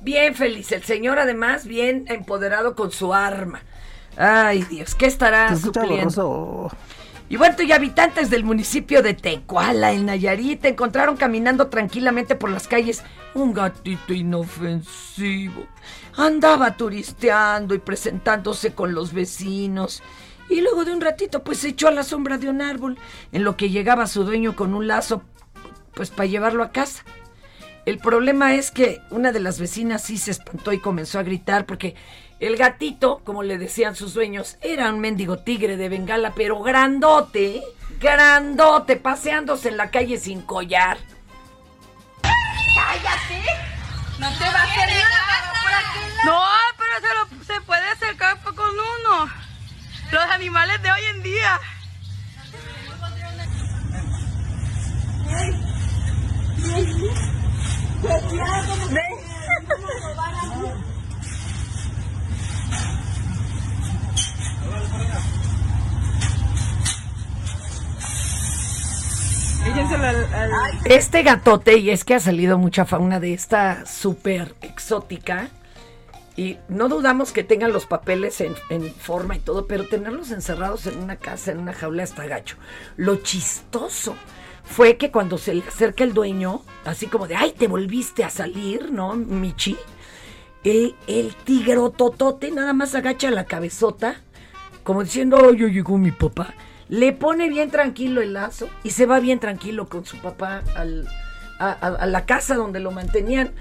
Bien 0.00 0.34
feliz, 0.34 0.72
el 0.72 0.82
señor 0.84 1.18
además 1.18 1.66
bien 1.66 2.04
empoderado 2.08 2.74
con 2.74 2.90
su 2.92 3.12
arma. 3.12 3.60
Ay 4.16 4.62
Dios, 4.62 4.94
¿qué 4.94 5.06
estará 5.06 5.54
supliendo? 5.54 6.70
Y 7.30 7.36
bueno, 7.36 7.56
y 7.62 7.72
habitantes 7.72 8.30
del 8.30 8.42
municipio 8.42 9.02
de 9.02 9.12
Tecuala, 9.12 9.92
en 9.92 10.06
Nayarit, 10.06 10.64
encontraron 10.64 11.18
caminando 11.18 11.66
tranquilamente 11.66 12.36
por 12.36 12.48
las 12.48 12.66
calles 12.66 13.04
un 13.34 13.52
gatito 13.52 14.14
inofensivo. 14.14 15.66
Andaba 16.16 16.74
turisteando 16.76 17.74
y 17.74 17.80
presentándose 17.80 18.72
con 18.72 18.94
los 18.94 19.12
vecinos. 19.12 20.02
Y 20.50 20.60
luego 20.60 20.84
de 20.84 20.92
un 20.92 21.00
ratito, 21.00 21.42
pues 21.42 21.58
se 21.58 21.68
echó 21.68 21.88
a 21.88 21.92
la 21.92 22.02
sombra 22.02 22.38
de 22.38 22.48
un 22.48 22.62
árbol, 22.62 22.98
en 23.32 23.44
lo 23.44 23.56
que 23.56 23.70
llegaba 23.70 24.06
su 24.06 24.24
dueño 24.24 24.56
con 24.56 24.74
un 24.74 24.86
lazo, 24.88 25.22
pues 25.94 26.10
para 26.10 26.26
llevarlo 26.26 26.62
a 26.62 26.70
casa. 26.72 27.04
El 27.86 27.98
problema 27.98 28.54
es 28.54 28.70
que 28.70 29.00
una 29.10 29.32
de 29.32 29.40
las 29.40 29.58
vecinas 29.60 30.02
sí 30.02 30.18
se 30.18 30.30
espantó 30.30 30.72
y 30.72 30.78
comenzó 30.80 31.18
a 31.18 31.22
gritar 31.22 31.64
porque 31.64 31.94
el 32.38 32.56
gatito, 32.56 33.20
como 33.24 33.42
le 33.42 33.56
decían 33.58 33.94
sus 33.96 34.14
dueños, 34.14 34.56
era 34.60 34.90
un 34.90 35.00
mendigo 35.00 35.38
tigre 35.38 35.76
de 35.76 35.88
Bengala, 35.88 36.32
pero 36.34 36.60
grandote, 36.62 37.56
¿eh? 37.56 37.62
grandote, 38.00 38.96
paseándose 38.96 39.70
en 39.70 39.76
la 39.78 39.90
calle 39.90 40.18
sin 40.18 40.42
collar. 40.42 40.98
¡Cállate! 42.22 43.42
No 44.18 44.28
te 44.36 44.44
va 44.44 44.60
a 44.60 44.64
hacer 44.64 44.88
nada 44.88 45.52
por. 45.62 46.26
No, 46.26 46.40
pero 46.76 46.94
se, 47.00 47.36
lo- 47.36 47.44
se 47.44 47.60
puede 47.62 47.86
acercar 47.88 48.38
con 48.42 48.70
uno. 48.70 49.30
Los 50.28 50.34
animales 50.34 50.82
de 50.82 50.90
hoy 50.90 51.00
en 51.14 51.22
día. 51.22 51.58
Este 70.84 71.22
gatote, 71.22 71.78
y 71.78 71.88
es 71.88 72.04
que 72.04 72.14
ha 72.14 72.20
salido 72.20 72.58
mucha 72.58 72.84
fauna 72.84 73.18
de 73.18 73.32
esta 73.32 73.86
súper 73.86 74.54
exótica, 74.60 75.48
Y 76.38 76.56
no 76.68 76.88
dudamos 76.88 77.32
que 77.32 77.42
tengan 77.42 77.72
los 77.72 77.86
papeles 77.86 78.40
en, 78.40 78.54
forma 78.94 79.34
y 79.34 79.40
todo, 79.40 79.66
pero 79.66 79.88
tenerlos 79.88 80.30
encerrados 80.30 80.86
en 80.86 81.02
una 81.02 81.16
casa, 81.16 81.50
en 81.50 81.58
una 81.58 81.72
jaula, 81.72 82.04
está 82.04 82.28
gacho. 82.28 82.56
Lo 82.96 83.16
chistoso 83.16 84.14
fue 84.62 84.96
que 84.96 85.10
cuando 85.10 85.36
se 85.36 85.52
le 85.52 85.64
acerca 85.66 86.04
el 86.04 86.14
dueño, 86.14 86.62
así 86.84 87.08
como 87.08 87.26
de, 87.26 87.34
ay, 87.34 87.54
te 87.58 87.66
volviste 87.66 88.22
a 88.22 88.30
salir, 88.30 88.92
¿no, 88.92 89.16
Michi? 89.16 89.76
El, 90.62 90.94
el 91.08 91.34
tigro 91.34 91.90
totote 91.90 92.52
nada 92.52 92.72
más 92.72 92.94
agacha 92.94 93.32
la 93.32 93.44
cabezota, 93.44 94.22
como 94.84 95.02
diciendo, 95.02 95.38
ay, 95.44 95.58
ya 95.58 95.66
llegó 95.66 95.98
mi 95.98 96.12
papá. 96.12 96.54
Le 96.88 97.12
pone 97.12 97.48
bien 97.48 97.72
tranquilo 97.72 98.22
el 98.22 98.34
lazo 98.34 98.68
y 98.84 98.90
se 98.90 99.06
va 99.06 99.18
bien 99.18 99.40
tranquilo 99.40 99.88
con 99.88 100.04
su 100.04 100.16
papá 100.18 100.62
al, 100.76 101.08
a 101.58 102.06
la 102.06 102.26
casa 102.26 102.54
donde 102.54 102.78
lo 102.78 102.92
mantenían. 102.92 103.54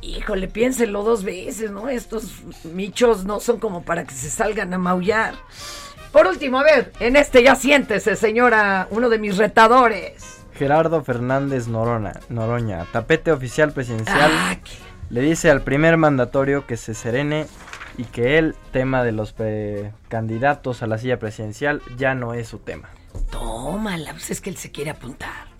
Híjole, 0.00 0.48
piénsenlo 0.48 1.02
dos 1.02 1.24
veces, 1.24 1.70
¿no? 1.70 1.88
Estos 1.88 2.30
michos 2.64 3.24
no 3.24 3.40
son 3.40 3.58
como 3.58 3.82
para 3.82 4.04
que 4.04 4.14
se 4.14 4.30
salgan 4.30 4.72
a 4.74 4.78
maullar. 4.78 5.34
Por 6.12 6.26
último, 6.26 6.58
a 6.60 6.62
ver, 6.62 6.92
en 7.00 7.16
este 7.16 7.42
ya 7.42 7.56
siéntese, 7.56 8.16
señora, 8.16 8.86
uno 8.90 9.08
de 9.08 9.18
mis 9.18 9.36
retadores. 9.36 10.40
Gerardo 10.54 11.02
Fernández 11.02 11.68
Norona, 11.68 12.20
Noroña, 12.30 12.86
tapete 12.92 13.30
oficial 13.32 13.72
presidencial, 13.72 14.30
Ah, 14.32 14.56
le 15.10 15.20
dice 15.20 15.50
al 15.50 15.62
primer 15.62 15.96
mandatorio 15.98 16.66
que 16.66 16.76
se 16.78 16.94
serene 16.94 17.46
y 17.98 18.04
que 18.04 18.38
el 18.38 18.54
tema 18.72 19.04
de 19.04 19.12
los 19.12 19.34
candidatos 20.08 20.82
a 20.82 20.86
la 20.86 20.98
silla 20.98 21.18
presidencial 21.18 21.82
ya 21.96 22.14
no 22.14 22.32
es 22.34 22.48
su 22.48 22.58
tema. 22.58 22.88
Tómala, 23.30 24.12
pues 24.12 24.30
es 24.30 24.40
que 24.40 24.50
él 24.50 24.56
se 24.56 24.70
quiere 24.70 24.90
apuntar. 24.90 25.55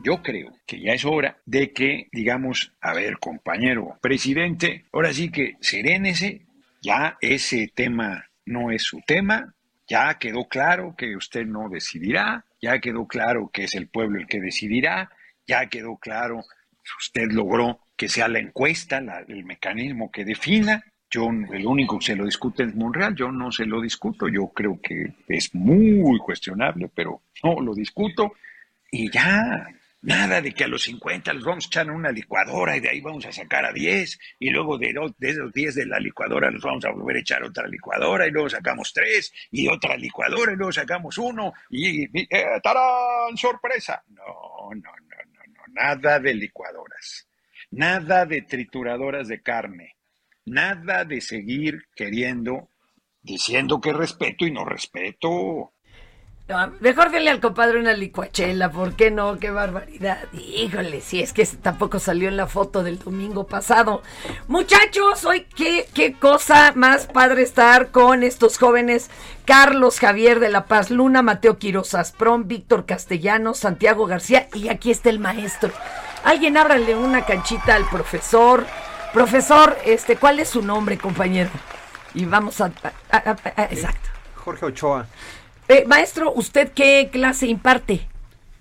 Yo 0.00 0.22
creo 0.22 0.52
que 0.66 0.80
ya 0.80 0.92
es 0.92 1.04
hora 1.04 1.38
de 1.46 1.72
que 1.72 2.08
digamos, 2.12 2.72
a 2.80 2.94
ver, 2.94 3.18
compañero 3.18 3.98
presidente, 4.00 4.84
ahora 4.92 5.12
sí 5.12 5.30
que 5.30 5.54
serénese, 5.60 6.42
ya 6.82 7.16
ese 7.20 7.70
tema 7.74 8.26
no 8.44 8.70
es 8.70 8.82
su 8.82 9.00
tema, 9.06 9.54
ya 9.88 10.18
quedó 10.18 10.46
claro 10.46 10.94
que 10.96 11.16
usted 11.16 11.46
no 11.46 11.68
decidirá, 11.68 12.44
ya 12.60 12.78
quedó 12.80 13.06
claro 13.06 13.50
que 13.52 13.64
es 13.64 13.74
el 13.74 13.88
pueblo 13.88 14.20
el 14.20 14.26
que 14.26 14.40
decidirá, 14.40 15.10
ya 15.46 15.66
quedó 15.66 15.96
claro 15.96 16.44
usted 16.98 17.30
logró 17.30 17.80
que 17.96 18.08
sea 18.08 18.28
la 18.28 18.38
encuesta 18.38 18.98
el 19.28 19.44
mecanismo 19.44 20.10
que 20.10 20.24
defina. 20.24 20.84
Yo, 21.10 21.28
el 21.28 21.66
único 21.66 21.98
que 21.98 22.06
se 22.06 22.16
lo 22.16 22.24
discute 22.24 22.64
es 22.64 22.74
Monreal, 22.74 23.14
yo 23.14 23.30
no 23.30 23.52
se 23.52 23.64
lo 23.64 23.80
discuto, 23.80 24.28
yo 24.28 24.48
creo 24.48 24.80
que 24.82 25.14
es 25.28 25.54
muy 25.54 26.18
cuestionable, 26.18 26.90
pero 26.94 27.22
no 27.42 27.60
lo 27.60 27.74
discuto. 27.74 28.32
Y 28.90 29.10
ya, 29.10 29.68
nada 30.06 30.40
de 30.40 30.52
que 30.52 30.64
a 30.64 30.68
los 30.68 30.82
50 30.84 31.32
los 31.34 31.44
vamos 31.44 31.64
a 31.64 31.68
echar 31.68 31.86
en 31.86 31.92
una 31.92 32.10
licuadora 32.12 32.76
y 32.76 32.80
de 32.80 32.88
ahí 32.90 33.00
vamos 33.00 33.26
a 33.26 33.32
sacar 33.32 33.64
a 33.64 33.72
10 33.72 34.18
y 34.38 34.50
luego 34.50 34.78
de, 34.78 34.92
lo- 34.92 35.14
de 35.18 35.30
esos 35.30 35.52
10 35.52 35.74
de 35.74 35.86
la 35.86 35.98
licuadora 36.00 36.50
los 36.50 36.62
vamos 36.62 36.84
a 36.84 36.90
volver 36.90 37.16
a 37.16 37.20
echar 37.20 37.42
otra 37.42 37.66
licuadora 37.68 38.26
y 38.26 38.30
luego 38.30 38.48
sacamos 38.48 38.92
3 38.92 39.32
y 39.50 39.68
otra 39.68 39.96
licuadora 39.96 40.52
y 40.52 40.56
luego 40.56 40.72
sacamos 40.72 41.18
uno 41.18 41.52
y, 41.70 42.04
y 42.04 42.26
eh, 42.30 42.46
¡tarán! 42.62 43.36
¡Sorpresa! 43.36 44.02
No, 44.08 44.24
no, 44.74 44.74
no, 44.76 44.90
no, 45.32 45.52
no, 45.54 45.62
nada 45.74 46.20
de 46.20 46.34
licuadoras, 46.34 47.26
nada 47.70 48.24
de 48.26 48.42
trituradoras 48.42 49.28
de 49.28 49.42
carne, 49.42 49.96
nada 50.44 51.04
de 51.04 51.20
seguir 51.20 51.86
queriendo, 51.94 52.68
diciendo 53.22 53.80
que 53.80 53.92
respeto 53.92 54.46
y 54.46 54.52
no 54.52 54.64
respeto. 54.64 55.72
Mejor 56.78 57.10
denle 57.10 57.30
al 57.32 57.40
compadre 57.40 57.80
una 57.80 57.92
licuachela, 57.92 58.70
¿por 58.70 58.94
qué 58.94 59.10
no? 59.10 59.36
¡Qué 59.40 59.50
barbaridad! 59.50 60.18
Híjole, 60.32 61.00
si 61.00 61.20
es 61.20 61.32
que 61.32 61.44
tampoco 61.44 61.98
salió 61.98 62.28
en 62.28 62.36
la 62.36 62.46
foto 62.46 62.84
del 62.84 63.00
domingo 63.00 63.48
pasado. 63.48 64.00
Muchachos, 64.46 65.24
hoy 65.24 65.44
qué, 65.56 65.88
qué 65.92 66.12
cosa 66.14 66.70
más 66.76 67.08
padre 67.08 67.42
estar 67.42 67.90
con 67.90 68.22
estos 68.22 68.58
jóvenes. 68.58 69.10
Carlos 69.44 69.98
Javier 69.98 70.38
de 70.38 70.50
La 70.50 70.66
Paz 70.66 70.92
Luna, 70.92 71.20
Mateo 71.20 71.58
Quiroz 71.58 71.94
Asprón, 71.94 72.46
Víctor 72.46 72.86
Castellanos, 72.86 73.58
Santiago 73.58 74.06
García 74.06 74.48
y 74.54 74.68
aquí 74.68 74.92
está 74.92 75.10
el 75.10 75.18
maestro. 75.18 75.72
Alguien 76.22 76.56
ábrale 76.56 76.94
una 76.94 77.24
canchita 77.26 77.74
al 77.74 77.88
profesor. 77.88 78.64
Profesor, 79.12 79.76
este, 79.84 80.14
¿cuál 80.16 80.38
es 80.38 80.50
su 80.50 80.62
nombre, 80.62 80.96
compañero? 80.96 81.50
Y 82.14 82.24
vamos 82.24 82.60
a- 82.60 82.70
exacto. 83.68 84.10
Jorge 84.36 84.66
Ochoa. 84.66 85.06
Eh, 85.68 85.84
maestro, 85.86 86.32
¿usted 86.32 86.72
qué 86.72 87.08
clase 87.12 87.46
imparte? 87.46 88.08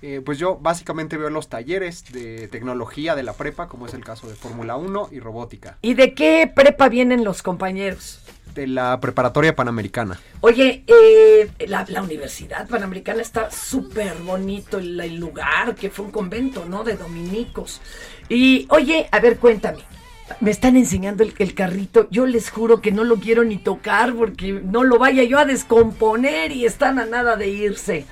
Eh, 0.01 0.21
pues 0.23 0.37
yo 0.37 0.57
básicamente 0.57 1.17
veo 1.17 1.29
los 1.29 1.49
talleres 1.49 2.11
de 2.11 2.47
tecnología 2.47 3.15
de 3.15 3.23
la 3.23 3.33
prepa, 3.33 3.67
como 3.67 3.85
es 3.85 3.93
el 3.93 4.03
caso 4.03 4.27
de 4.27 4.35
Fórmula 4.35 4.75
1 4.75 5.09
y 5.11 5.19
robótica, 5.19 5.77
¿Y 5.81 5.93
de 5.95 6.13
qué 6.13 6.51
prepa 6.53 6.89
vienen 6.89 7.23
los 7.23 7.41
compañeros? 7.41 8.21
de 8.53 8.67
la 8.67 9.01
preparatoria 9.01 9.53
panamericana. 9.53 10.17
Oye, 10.39 10.85
eh, 10.87 11.49
la, 11.67 11.85
la 11.89 12.01
Universidad 12.01 12.65
Panamericana 12.69 13.21
está 13.21 13.51
súper 13.51 14.13
bonito 14.19 14.77
el, 14.77 14.97
el 14.97 15.17
lugar, 15.17 15.75
que 15.75 15.89
fue 15.89 16.05
un 16.05 16.11
convento, 16.11 16.63
¿no? 16.63 16.85
De 16.85 16.95
dominicos. 16.95 17.81
Y, 18.29 18.65
oye, 18.69 19.09
a 19.11 19.19
ver, 19.19 19.39
cuéntame. 19.39 19.79
Me 20.39 20.51
están 20.51 20.75
enseñando 20.75 21.23
el, 21.23 21.53
carrito. 21.53 22.07
Yo 22.09 22.25
les 22.25 22.49
juro 22.49 22.81
que 22.81 22.91
no 22.91 23.03
lo 23.03 23.17
quiero 23.17 23.43
ni 23.43 23.57
tocar 23.57 24.13
porque 24.13 24.53
no 24.53 24.83
lo 24.83 24.97
vaya 24.97 25.23
yo 25.23 25.37
a 25.37 25.45
descomponer 25.45 26.51
y 26.51 26.65
están 26.65 26.99
a 26.99 27.05
nada 27.05 27.35
de 27.35 27.49
irse. 27.49 28.05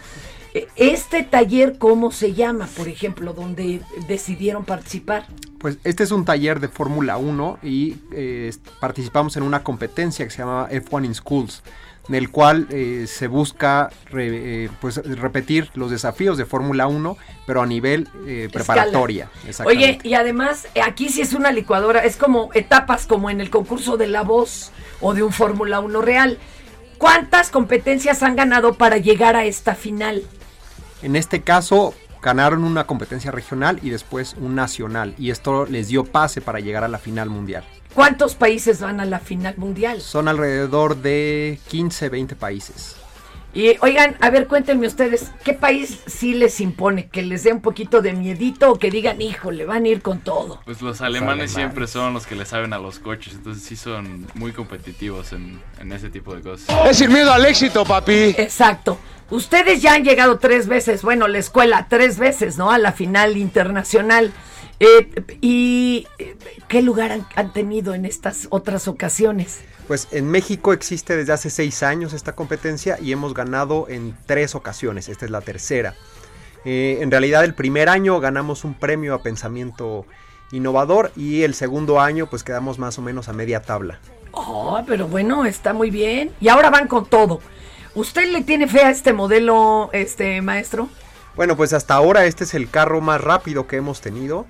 Eh, 0.53 0.67
Este 0.75 1.23
taller, 1.23 1.77
¿cómo 1.79 2.11
se 2.11 2.33
llama, 2.33 2.67
por 2.77 2.87
ejemplo, 2.87 3.33
donde 3.33 3.81
decidieron 4.07 4.63
participar? 4.63 5.25
Pues 5.57 5.77
este 5.83 6.03
es 6.03 6.11
un 6.11 6.25
taller 6.25 6.59
de 6.59 6.67
Fórmula 6.67 7.17
1 7.17 7.59
y 7.63 7.95
eh, 8.11 8.51
participamos 8.79 9.35
en 9.37 9.43
una 9.43 9.63
competencia 9.63 10.25
que 10.25 10.31
se 10.31 10.39
llama 10.39 10.69
F1 10.69 11.05
in 11.05 11.15
Schools, 11.15 11.63
en 12.09 12.15
el 12.15 12.29
cual 12.31 12.67
eh, 12.69 13.05
se 13.07 13.27
busca 13.27 13.89
re- 14.11 14.65
eh, 14.65 14.69
pues, 14.81 14.97
repetir 14.97 15.69
los 15.75 15.89
desafíos 15.89 16.37
de 16.37 16.45
Fórmula 16.45 16.87
1, 16.87 17.17
pero 17.47 17.61
a 17.61 17.65
nivel 17.65 18.09
eh, 18.27 18.49
preparatoria. 18.51 19.29
Oye, 19.65 19.99
y 20.03 20.13
además, 20.15 20.67
eh, 20.75 20.81
aquí 20.81 21.09
sí 21.09 21.21
es 21.21 21.33
una 21.33 21.51
licuadora, 21.51 22.03
es 22.03 22.17
como 22.17 22.49
etapas 22.53 23.05
como 23.05 23.29
en 23.29 23.39
el 23.39 23.49
concurso 23.49 23.95
de 23.97 24.07
la 24.07 24.23
voz 24.23 24.71
o 24.99 25.13
de 25.13 25.23
un 25.23 25.31
Fórmula 25.31 25.79
1 25.79 26.01
real. 26.01 26.37
¿Cuántas 26.97 27.49
competencias 27.49 28.21
han 28.23 28.35
ganado 28.35 28.73
para 28.75 28.97
llegar 28.97 29.35
a 29.35 29.45
esta 29.45 29.75
final? 29.75 30.23
En 31.01 31.15
este 31.15 31.41
caso 31.41 31.93
ganaron 32.21 32.63
una 32.63 32.85
competencia 32.87 33.31
regional 33.31 33.79
y 33.81 33.89
después 33.89 34.35
un 34.39 34.55
nacional 34.55 35.13
y 35.17 35.29
esto 35.31 35.65
les 35.65 35.89
dio 35.89 36.05
pase 36.05 36.39
para 36.39 36.61
llegar 36.61 36.85
a 36.85 36.87
la 36.87 36.97
final 36.97 37.29
mundial. 37.29 37.65
¿Cuántos 37.93 38.35
países 38.35 38.81
van 38.81 38.99
a 38.99 39.05
la 39.05 39.19
final 39.19 39.55
mundial? 39.57 40.01
Son 40.01 40.27
alrededor 40.27 40.97
de 40.97 41.59
15, 41.67 42.09
20 42.09 42.35
países. 42.35 42.95
Y 43.55 43.77
oigan, 43.81 44.17
a 44.19 44.31
ver, 44.31 44.47
cuéntenme 44.47 44.87
ustedes, 44.87 45.31
¿qué 45.43 45.53
país 45.53 45.99
sí 46.07 46.33
les 46.33 46.59
impone? 46.59 47.07
¿Que 47.09 47.21
les 47.21 47.43
dé 47.43 47.53
un 47.53 47.61
poquito 47.61 48.01
de 48.01 48.13
miedito 48.13 48.71
o 48.71 48.79
que 48.79 48.89
digan, 48.89 49.21
híjole, 49.21 49.65
van 49.65 49.85
a 49.85 49.89
ir 49.89 50.01
con 50.01 50.21
todo? 50.21 50.59
Pues 50.65 50.81
los 50.81 51.01
alemanes, 51.01 51.51
siempre 51.51 51.85
son 51.85 52.15
los 52.15 52.25
que 52.25 52.35
le 52.35 52.45
saben 52.45 52.73
a 52.73 52.79
los 52.79 52.97
coches, 52.97 53.33
entonces 53.33 53.63
sí 53.63 53.75
son 53.75 54.25
muy 54.33 54.53
competitivos 54.53 55.33
en, 55.33 55.61
en 55.79 55.91
ese 55.91 56.09
tipo 56.09 56.33
de 56.33 56.41
cosas. 56.41 56.75
Es 56.89 56.97
sin 56.97 57.13
miedo 57.13 57.31
al 57.31 57.45
éxito, 57.45 57.85
papi. 57.85 58.33
Exacto. 58.37 58.97
Ustedes 59.29 59.83
ya 59.83 59.93
han 59.93 60.03
llegado 60.03 60.39
tres 60.39 60.67
veces, 60.67 61.03
bueno, 61.03 61.27
la 61.27 61.37
escuela 61.37 61.85
tres 61.87 62.17
veces, 62.17 62.57
¿no? 62.57 62.71
A 62.71 62.79
la 62.79 62.91
final 62.91 63.37
internacional. 63.37 64.33
Eh, 64.79 65.37
¿Y 65.41 66.07
eh, 66.19 66.35
qué 66.67 66.81
lugar 66.81 67.11
han, 67.11 67.27
han 67.35 67.53
tenido 67.53 67.93
en 67.93 68.05
estas 68.05 68.47
otras 68.49 68.87
ocasiones? 68.87 69.61
Pues 69.87 70.07
en 70.11 70.29
México 70.29 70.73
existe 70.73 71.15
desde 71.15 71.33
hace 71.33 71.49
seis 71.49 71.83
años 71.83 72.13
esta 72.13 72.33
competencia 72.33 72.97
y 73.01 73.11
hemos 73.11 73.33
ganado 73.33 73.87
en 73.89 74.15
tres 74.25 74.55
ocasiones, 74.55 75.09
esta 75.09 75.25
es 75.25 75.31
la 75.31 75.41
tercera. 75.41 75.93
Eh, 76.65 76.99
en 77.01 77.11
realidad 77.11 77.43
el 77.43 77.53
primer 77.53 77.89
año 77.89 78.19
ganamos 78.19 78.63
un 78.63 78.73
premio 78.73 79.13
a 79.13 79.21
pensamiento 79.21 80.05
innovador 80.51 81.11
y 81.15 81.43
el 81.43 81.53
segundo 81.53 81.99
año 81.99 82.27
pues 82.27 82.43
quedamos 82.43 82.79
más 82.79 82.97
o 82.97 83.01
menos 83.01 83.27
a 83.27 83.33
media 83.33 83.61
tabla. 83.61 83.99
Oh, 84.31 84.81
pero 84.87 85.07
bueno, 85.07 85.45
está 85.45 85.73
muy 85.73 85.91
bien. 85.91 86.31
Y 86.39 86.47
ahora 86.47 86.69
van 86.69 86.87
con 86.87 87.05
todo. 87.05 87.41
¿Usted 87.95 88.31
le 88.31 88.41
tiene 88.41 88.67
fe 88.67 88.81
a 88.81 88.89
este 88.89 89.13
modelo, 89.13 89.89
este 89.93 90.41
maestro? 90.41 90.89
Bueno, 91.35 91.57
pues 91.57 91.73
hasta 91.73 91.95
ahora 91.95 92.25
este 92.25 92.43
es 92.43 92.53
el 92.53 92.69
carro 92.69 93.01
más 93.01 93.19
rápido 93.21 93.65
que 93.67 93.77
hemos 93.77 94.01
tenido. 94.01 94.45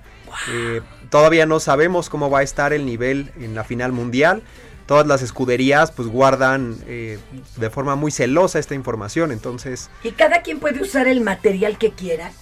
Eh, 0.50 0.80
todavía 1.10 1.46
no 1.46 1.60
sabemos 1.60 2.10
cómo 2.10 2.28
va 2.30 2.40
a 2.40 2.42
estar 2.42 2.72
el 2.72 2.84
nivel 2.84 3.30
en 3.40 3.54
la 3.54 3.64
final 3.64 3.92
mundial. 3.92 4.42
Todas 4.86 5.06
las 5.06 5.22
escuderías 5.22 5.92
pues 5.92 6.08
guardan 6.08 6.76
eh, 6.86 7.18
de 7.56 7.70
forma 7.70 7.94
muy 7.96 8.10
celosa 8.10 8.58
esta 8.58 8.74
información, 8.74 9.32
entonces 9.32 9.88
Y 10.02 10.10
cada 10.12 10.42
quien 10.42 10.58
puede 10.60 10.82
usar 10.82 11.06
el 11.08 11.22
material 11.22 11.78
que 11.78 11.92
quiera. 11.92 12.32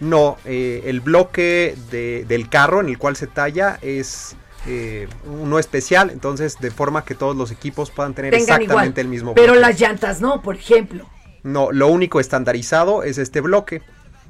no, 0.00 0.38
eh, 0.44 0.82
el 0.86 1.00
bloque 1.00 1.76
de- 1.90 2.24
del 2.26 2.48
carro 2.48 2.80
en 2.80 2.88
el 2.88 2.98
cual 2.98 3.14
se 3.16 3.26
talla 3.28 3.78
es 3.82 4.34
eh, 4.66 5.08
uno 5.26 5.58
especial, 5.58 6.10
entonces 6.10 6.58
de 6.58 6.70
forma 6.70 7.04
que 7.04 7.14
todos 7.14 7.36
los 7.36 7.50
equipos 7.52 7.90
puedan 7.90 8.12
tener 8.14 8.32
Tengan 8.32 8.60
exactamente 8.62 9.00
igual. 9.02 9.06
el 9.06 9.08
mismo 9.08 9.34
Pero 9.34 9.52
bloque. 9.52 9.60
las 9.68 9.78
llantas 9.80 10.20
no, 10.20 10.42
por 10.42 10.56
ejemplo. 10.56 11.06
No, 11.42 11.72
lo 11.72 11.88
único 11.88 12.20
estandarizado 12.20 13.02
es 13.02 13.18
este 13.18 13.40
bloque. 13.40 13.82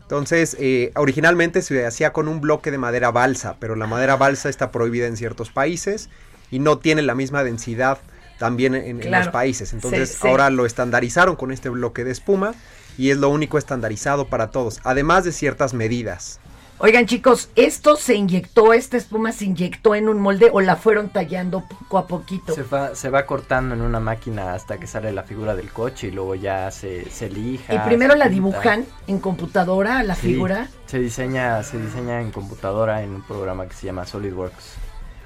Entonces, 0.03 0.57
eh, 0.59 0.91
originalmente 0.97 1.63
se 1.63 1.87
hacía 1.87 2.13
con 2.13 2.27
un 2.29 2.41
bloque 2.41 2.71
de 2.71 2.79
madera 2.79 3.11
balsa, 3.11 3.57
pero 3.61 3.77
la 3.77 3.87
madera 3.87 4.17
balsa 4.17 4.49
está 4.49 4.73
prohibida 4.73 5.07
en 5.07 5.17
ciertos 5.17 5.51
países 5.51 6.09
y 6.51 6.59
no 6.59 6.79
tiene 6.79 7.03
la 7.03 7.15
misma 7.15 7.45
densidad 7.45 7.99
también 8.39 8.75
en, 8.75 9.03
en 9.03 9.11
los 9.13 9.29
países. 9.29 9.73
Entonces 9.73 10.11
Sí, 10.11 10.19
sí. 10.23 10.29
ahora 10.29 10.51
lo 10.51 10.67
estandarizaron 10.67 11.37
con 11.37 11.53
este 11.53 11.69
bloque 11.69 12.03
de 12.05 12.11
espuma 12.11 12.55
y 12.99 13.11
es 13.11 13.19
lo 13.19 13.29
único 13.29 13.57
estandarizado 13.59 14.27
para 14.27 14.51
todos, 14.51 14.81
además 14.83 15.25
de 15.25 15.33
ciertas 15.33 15.75
medidas. 15.75 16.41
Oigan 16.83 17.05
chicos, 17.05 17.51
¿esto 17.57 17.97
se 17.97 18.15
inyectó, 18.15 18.73
esta 18.73 18.97
espuma 18.97 19.33
se 19.33 19.45
inyectó 19.45 19.95
en 19.95 20.09
un 20.09 20.19
molde 20.19 20.49
o 20.51 20.63
la 20.63 20.77
fueron 20.77 21.11
tallando 21.11 21.61
poco 21.69 21.99
a 21.99 22.07
poquito? 22.07 22.55
Se 22.55 22.63
va, 22.63 22.95
se 22.95 23.11
va 23.11 23.27
cortando 23.27 23.75
en 23.75 23.83
una 23.83 24.01
máquina 24.01 24.55
hasta 24.55 24.79
que 24.81 24.87
sale 24.87 25.13
la 25.13 25.23
figura 25.25 25.55
del 25.55 25.71
coche 25.71 26.07
y 26.09 26.11
luego 26.11 26.35
ya 26.37 26.71
se, 26.71 27.11
se 27.11 27.29
lija. 27.29 27.75
Y 27.75 27.79
primero 27.81 28.15
se 28.15 28.19
la 28.19 28.25
pinta. 28.25 28.35
dibujan 28.35 28.87
en 29.09 29.19
computadora, 29.21 30.03
la 30.03 30.15
Sí, 30.15 30.29
figura. 30.29 30.69
Se 30.87 30.99
diseña, 30.99 31.63
se 31.65 31.79
diseña 31.79 32.23
en 32.23 32.31
computadora 32.31 33.03
en 33.03 33.11
un 33.11 33.23
programa 33.23 33.67
que 33.69 33.75
se 33.75 33.85
llama 33.85 34.07
SolidWorks. 34.07 34.77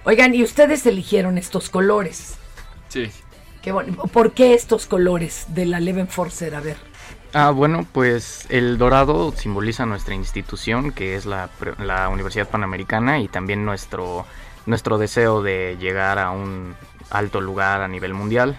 Oigan, 0.04 0.34
y 0.34 0.42
ustedes 0.42 0.84
eligieron 0.86 1.38
estos 1.38 1.70
colores. 1.70 2.34
Sí. 2.88 3.12
Qué 3.62 3.70
bueno. 3.70 3.94
¿Por 4.12 4.32
qué 4.32 4.54
estos 4.54 4.86
colores 4.86 5.46
de 5.48 5.66
la 5.66 5.78
Leven 5.78 6.08
Forcer? 6.08 6.54
A 6.56 6.60
ver. 6.60 6.76
Ah, 7.36 7.50
bueno, 7.50 7.84
pues 7.90 8.46
el 8.48 8.78
dorado 8.78 9.32
simboliza 9.36 9.86
nuestra 9.86 10.14
institución, 10.14 10.92
que 10.92 11.16
es 11.16 11.26
la, 11.26 11.50
la 11.78 12.08
Universidad 12.08 12.48
Panamericana, 12.48 13.18
y 13.18 13.26
también 13.26 13.64
nuestro, 13.64 14.24
nuestro 14.66 14.98
deseo 14.98 15.42
de 15.42 15.76
llegar 15.80 16.20
a 16.20 16.30
un 16.30 16.76
alto 17.10 17.40
lugar 17.40 17.80
a 17.82 17.88
nivel 17.88 18.14
mundial. 18.14 18.56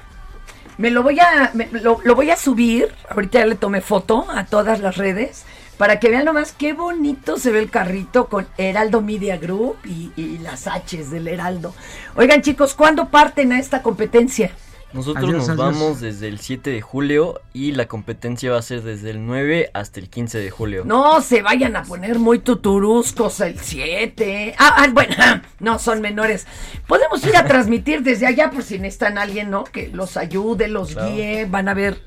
Me 0.77 0.91
lo 0.91 1.03
voy 1.03 1.21
a 1.21 1.51
me- 1.53 1.69
lo, 1.71 2.01
lo 2.03 2.15
voy 2.15 2.31
a 2.31 2.35
subir, 2.35 2.93
ahorita 3.09 3.39
ya 3.39 3.45
le 3.45 3.55
tomé 3.55 3.79
foto 3.79 4.27
a 4.29 4.45
todas 4.45 4.81
las 4.81 4.97
redes 4.97 5.45
para 5.77 5.99
que 6.01 6.09
vean 6.09 6.25
nomás 6.25 6.51
qué 6.51 6.73
bonito 6.73 7.37
se 7.37 7.51
ve 7.51 7.59
el 7.59 7.69
carrito 7.69 8.27
con 8.27 8.45
Heraldo 8.57 9.01
Media 9.01 9.37
Group 9.37 9.77
y, 9.85 10.11
y 10.17 10.37
las 10.39 10.67
H's 10.67 11.11
del 11.11 11.29
Heraldo. 11.29 11.73
Oigan 12.15 12.41
chicos, 12.41 12.73
¿cuándo 12.73 13.07
parten 13.07 13.53
a 13.53 13.59
esta 13.59 13.81
competencia? 13.81 14.51
Nosotros 14.95 15.25
Adiós, 15.25 15.39
nos 15.39 15.49
adiós. 15.49 15.57
vamos 15.79 15.99
desde 15.99 16.29
el 16.29 16.39
7 16.39 16.69
de 16.69 16.79
julio 16.81 17.41
y 17.53 17.73
la 17.73 17.85
competencia 17.87 18.49
va 18.51 18.59
a 18.59 18.61
ser 18.61 18.81
desde 18.81 19.09
el 19.09 19.25
9 19.25 19.69
hasta 19.73 19.99
el 19.99 20.09
15 20.09 20.37
de 20.39 20.49
julio. 20.49 20.83
No 20.85 21.19
se 21.21 21.41
vayan 21.41 21.75
a 21.75 21.83
poner 21.83 22.17
muy 22.17 22.39
tuturuscos 22.39 23.41
el 23.41 23.59
7. 23.59 24.55
Ah, 24.57 24.75
ah, 24.77 24.87
bueno, 24.93 25.13
no, 25.59 25.79
son 25.79 25.99
menores. 25.99 26.47
Podemos 26.87 27.21
ir 27.27 27.35
a 27.35 27.43
transmitir 27.45 28.03
desde 28.03 28.25
allá 28.25 28.49
por 28.51 28.63
si 28.63 28.79
necesitan 28.79 29.17
alguien, 29.17 29.49
¿no? 29.49 29.65
Que 29.65 29.89
los 29.89 30.15
ayude, 30.15 30.69
los 30.69 30.93
Claro. 30.93 31.11
guíe, 31.13 31.45
van 31.45 31.67
a 31.67 31.73
ver. 31.73 32.01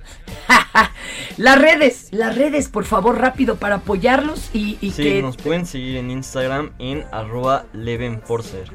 las 1.36 1.59
redes, 1.61 2.09
las 2.11 2.36
redes, 2.36 2.68
por 2.68 2.86
favor, 2.86 3.18
rápido 3.18 3.57
para 3.57 3.76
apoyarlos 3.76 4.49
y, 4.55 4.78
y 4.80 4.93
Sí, 4.93 5.03
que 5.03 5.22
nos 5.22 5.36
pueden 5.36 5.66
seguir 5.66 5.97
en 5.99 6.11
Instagram 6.11 6.70
en 6.78 7.05
arroba 7.12 7.66
levenforcer. 7.74 8.70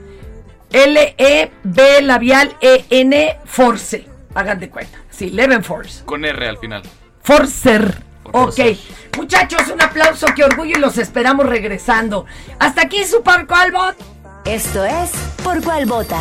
L-E-B 0.73 2.01
labial 2.01 2.57
E-N 2.59 3.37
Force. 3.45 4.05
Hagan 4.33 4.59
de 4.59 4.69
cuenta. 4.69 4.97
Sí, 5.09 5.29
Leven 5.29 5.63
Force. 5.63 6.03
Con 6.03 6.25
R 6.25 6.47
al 6.47 6.57
final. 6.57 6.81
Forcer. 7.21 8.03
Ok. 8.23 8.33
Forcer. 8.33 8.77
Muchachos, 9.15 9.67
un 9.71 9.81
aplauso, 9.81 10.25
qué 10.35 10.43
orgullo 10.43 10.77
y 10.77 10.81
los 10.81 10.97
esperamos 10.97 11.45
regresando. 11.45 12.25
Hasta 12.59 12.81
aquí, 12.81 13.03
Super 13.05 13.45
Calbot. 13.45 13.95
Esto 14.45 14.83
es 14.83 15.11
Por 15.43 15.63
Cuál 15.63 15.85
Vota. 15.85 16.19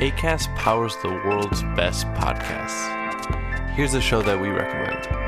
ACAST 0.00 0.54
powers 0.56 0.96
the 1.02 1.08
world's 1.08 1.62
best 1.74 2.06
podcasts. 2.14 2.88
Here's 3.74 3.94
a 3.94 4.00
show 4.00 4.22
that 4.22 4.40
we 4.40 4.48
recommend. 4.48 5.25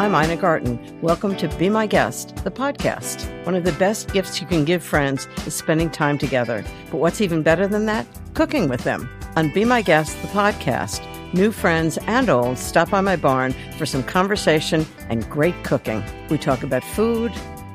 I'm 0.00 0.14
Ina 0.14 0.38
Garten. 0.38 0.98
Welcome 1.02 1.36
to 1.36 1.48
Be 1.58 1.68
My 1.68 1.86
Guest, 1.86 2.34
the 2.36 2.50
podcast. 2.50 3.28
One 3.44 3.54
of 3.54 3.64
the 3.64 3.72
best 3.72 4.10
gifts 4.14 4.40
you 4.40 4.46
can 4.46 4.64
give 4.64 4.82
friends 4.82 5.28
is 5.44 5.54
spending 5.54 5.90
time 5.90 6.16
together. 6.16 6.64
But 6.90 6.96
what's 6.96 7.20
even 7.20 7.42
better 7.42 7.66
than 7.66 7.84
that? 7.84 8.06
Cooking 8.32 8.70
with 8.70 8.82
them. 8.84 9.10
On 9.36 9.52
Be 9.52 9.66
My 9.66 9.82
Guest, 9.82 10.16
the 10.22 10.28
podcast, 10.28 11.04
new 11.34 11.52
friends 11.52 11.98
and 12.06 12.30
old 12.30 12.56
stop 12.56 12.88
by 12.88 13.02
my 13.02 13.14
barn 13.14 13.54
for 13.76 13.84
some 13.84 14.02
conversation 14.02 14.86
and 15.10 15.28
great 15.28 15.64
cooking. 15.64 16.02
We 16.30 16.38
talk 16.38 16.62
about 16.62 16.82
food, 16.82 17.30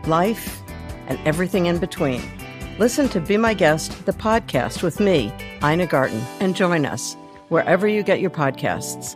life, 0.07 0.63
and 1.05 1.19
everything 1.27 1.67
in 1.67 1.77
between. 1.77 2.23
Listen 2.79 3.07
to 3.09 3.21
Be 3.21 3.37
My 3.37 3.53
Guest, 3.53 4.03
the 4.07 4.13
podcast 4.13 4.81
with 4.81 4.99
me, 4.99 5.31
Ina 5.63 5.85
Garten, 5.85 6.23
and 6.39 6.55
join 6.55 6.87
us 6.87 7.15
wherever 7.49 7.87
you 7.87 8.01
get 8.01 8.19
your 8.19 8.31
podcasts. 8.31 9.15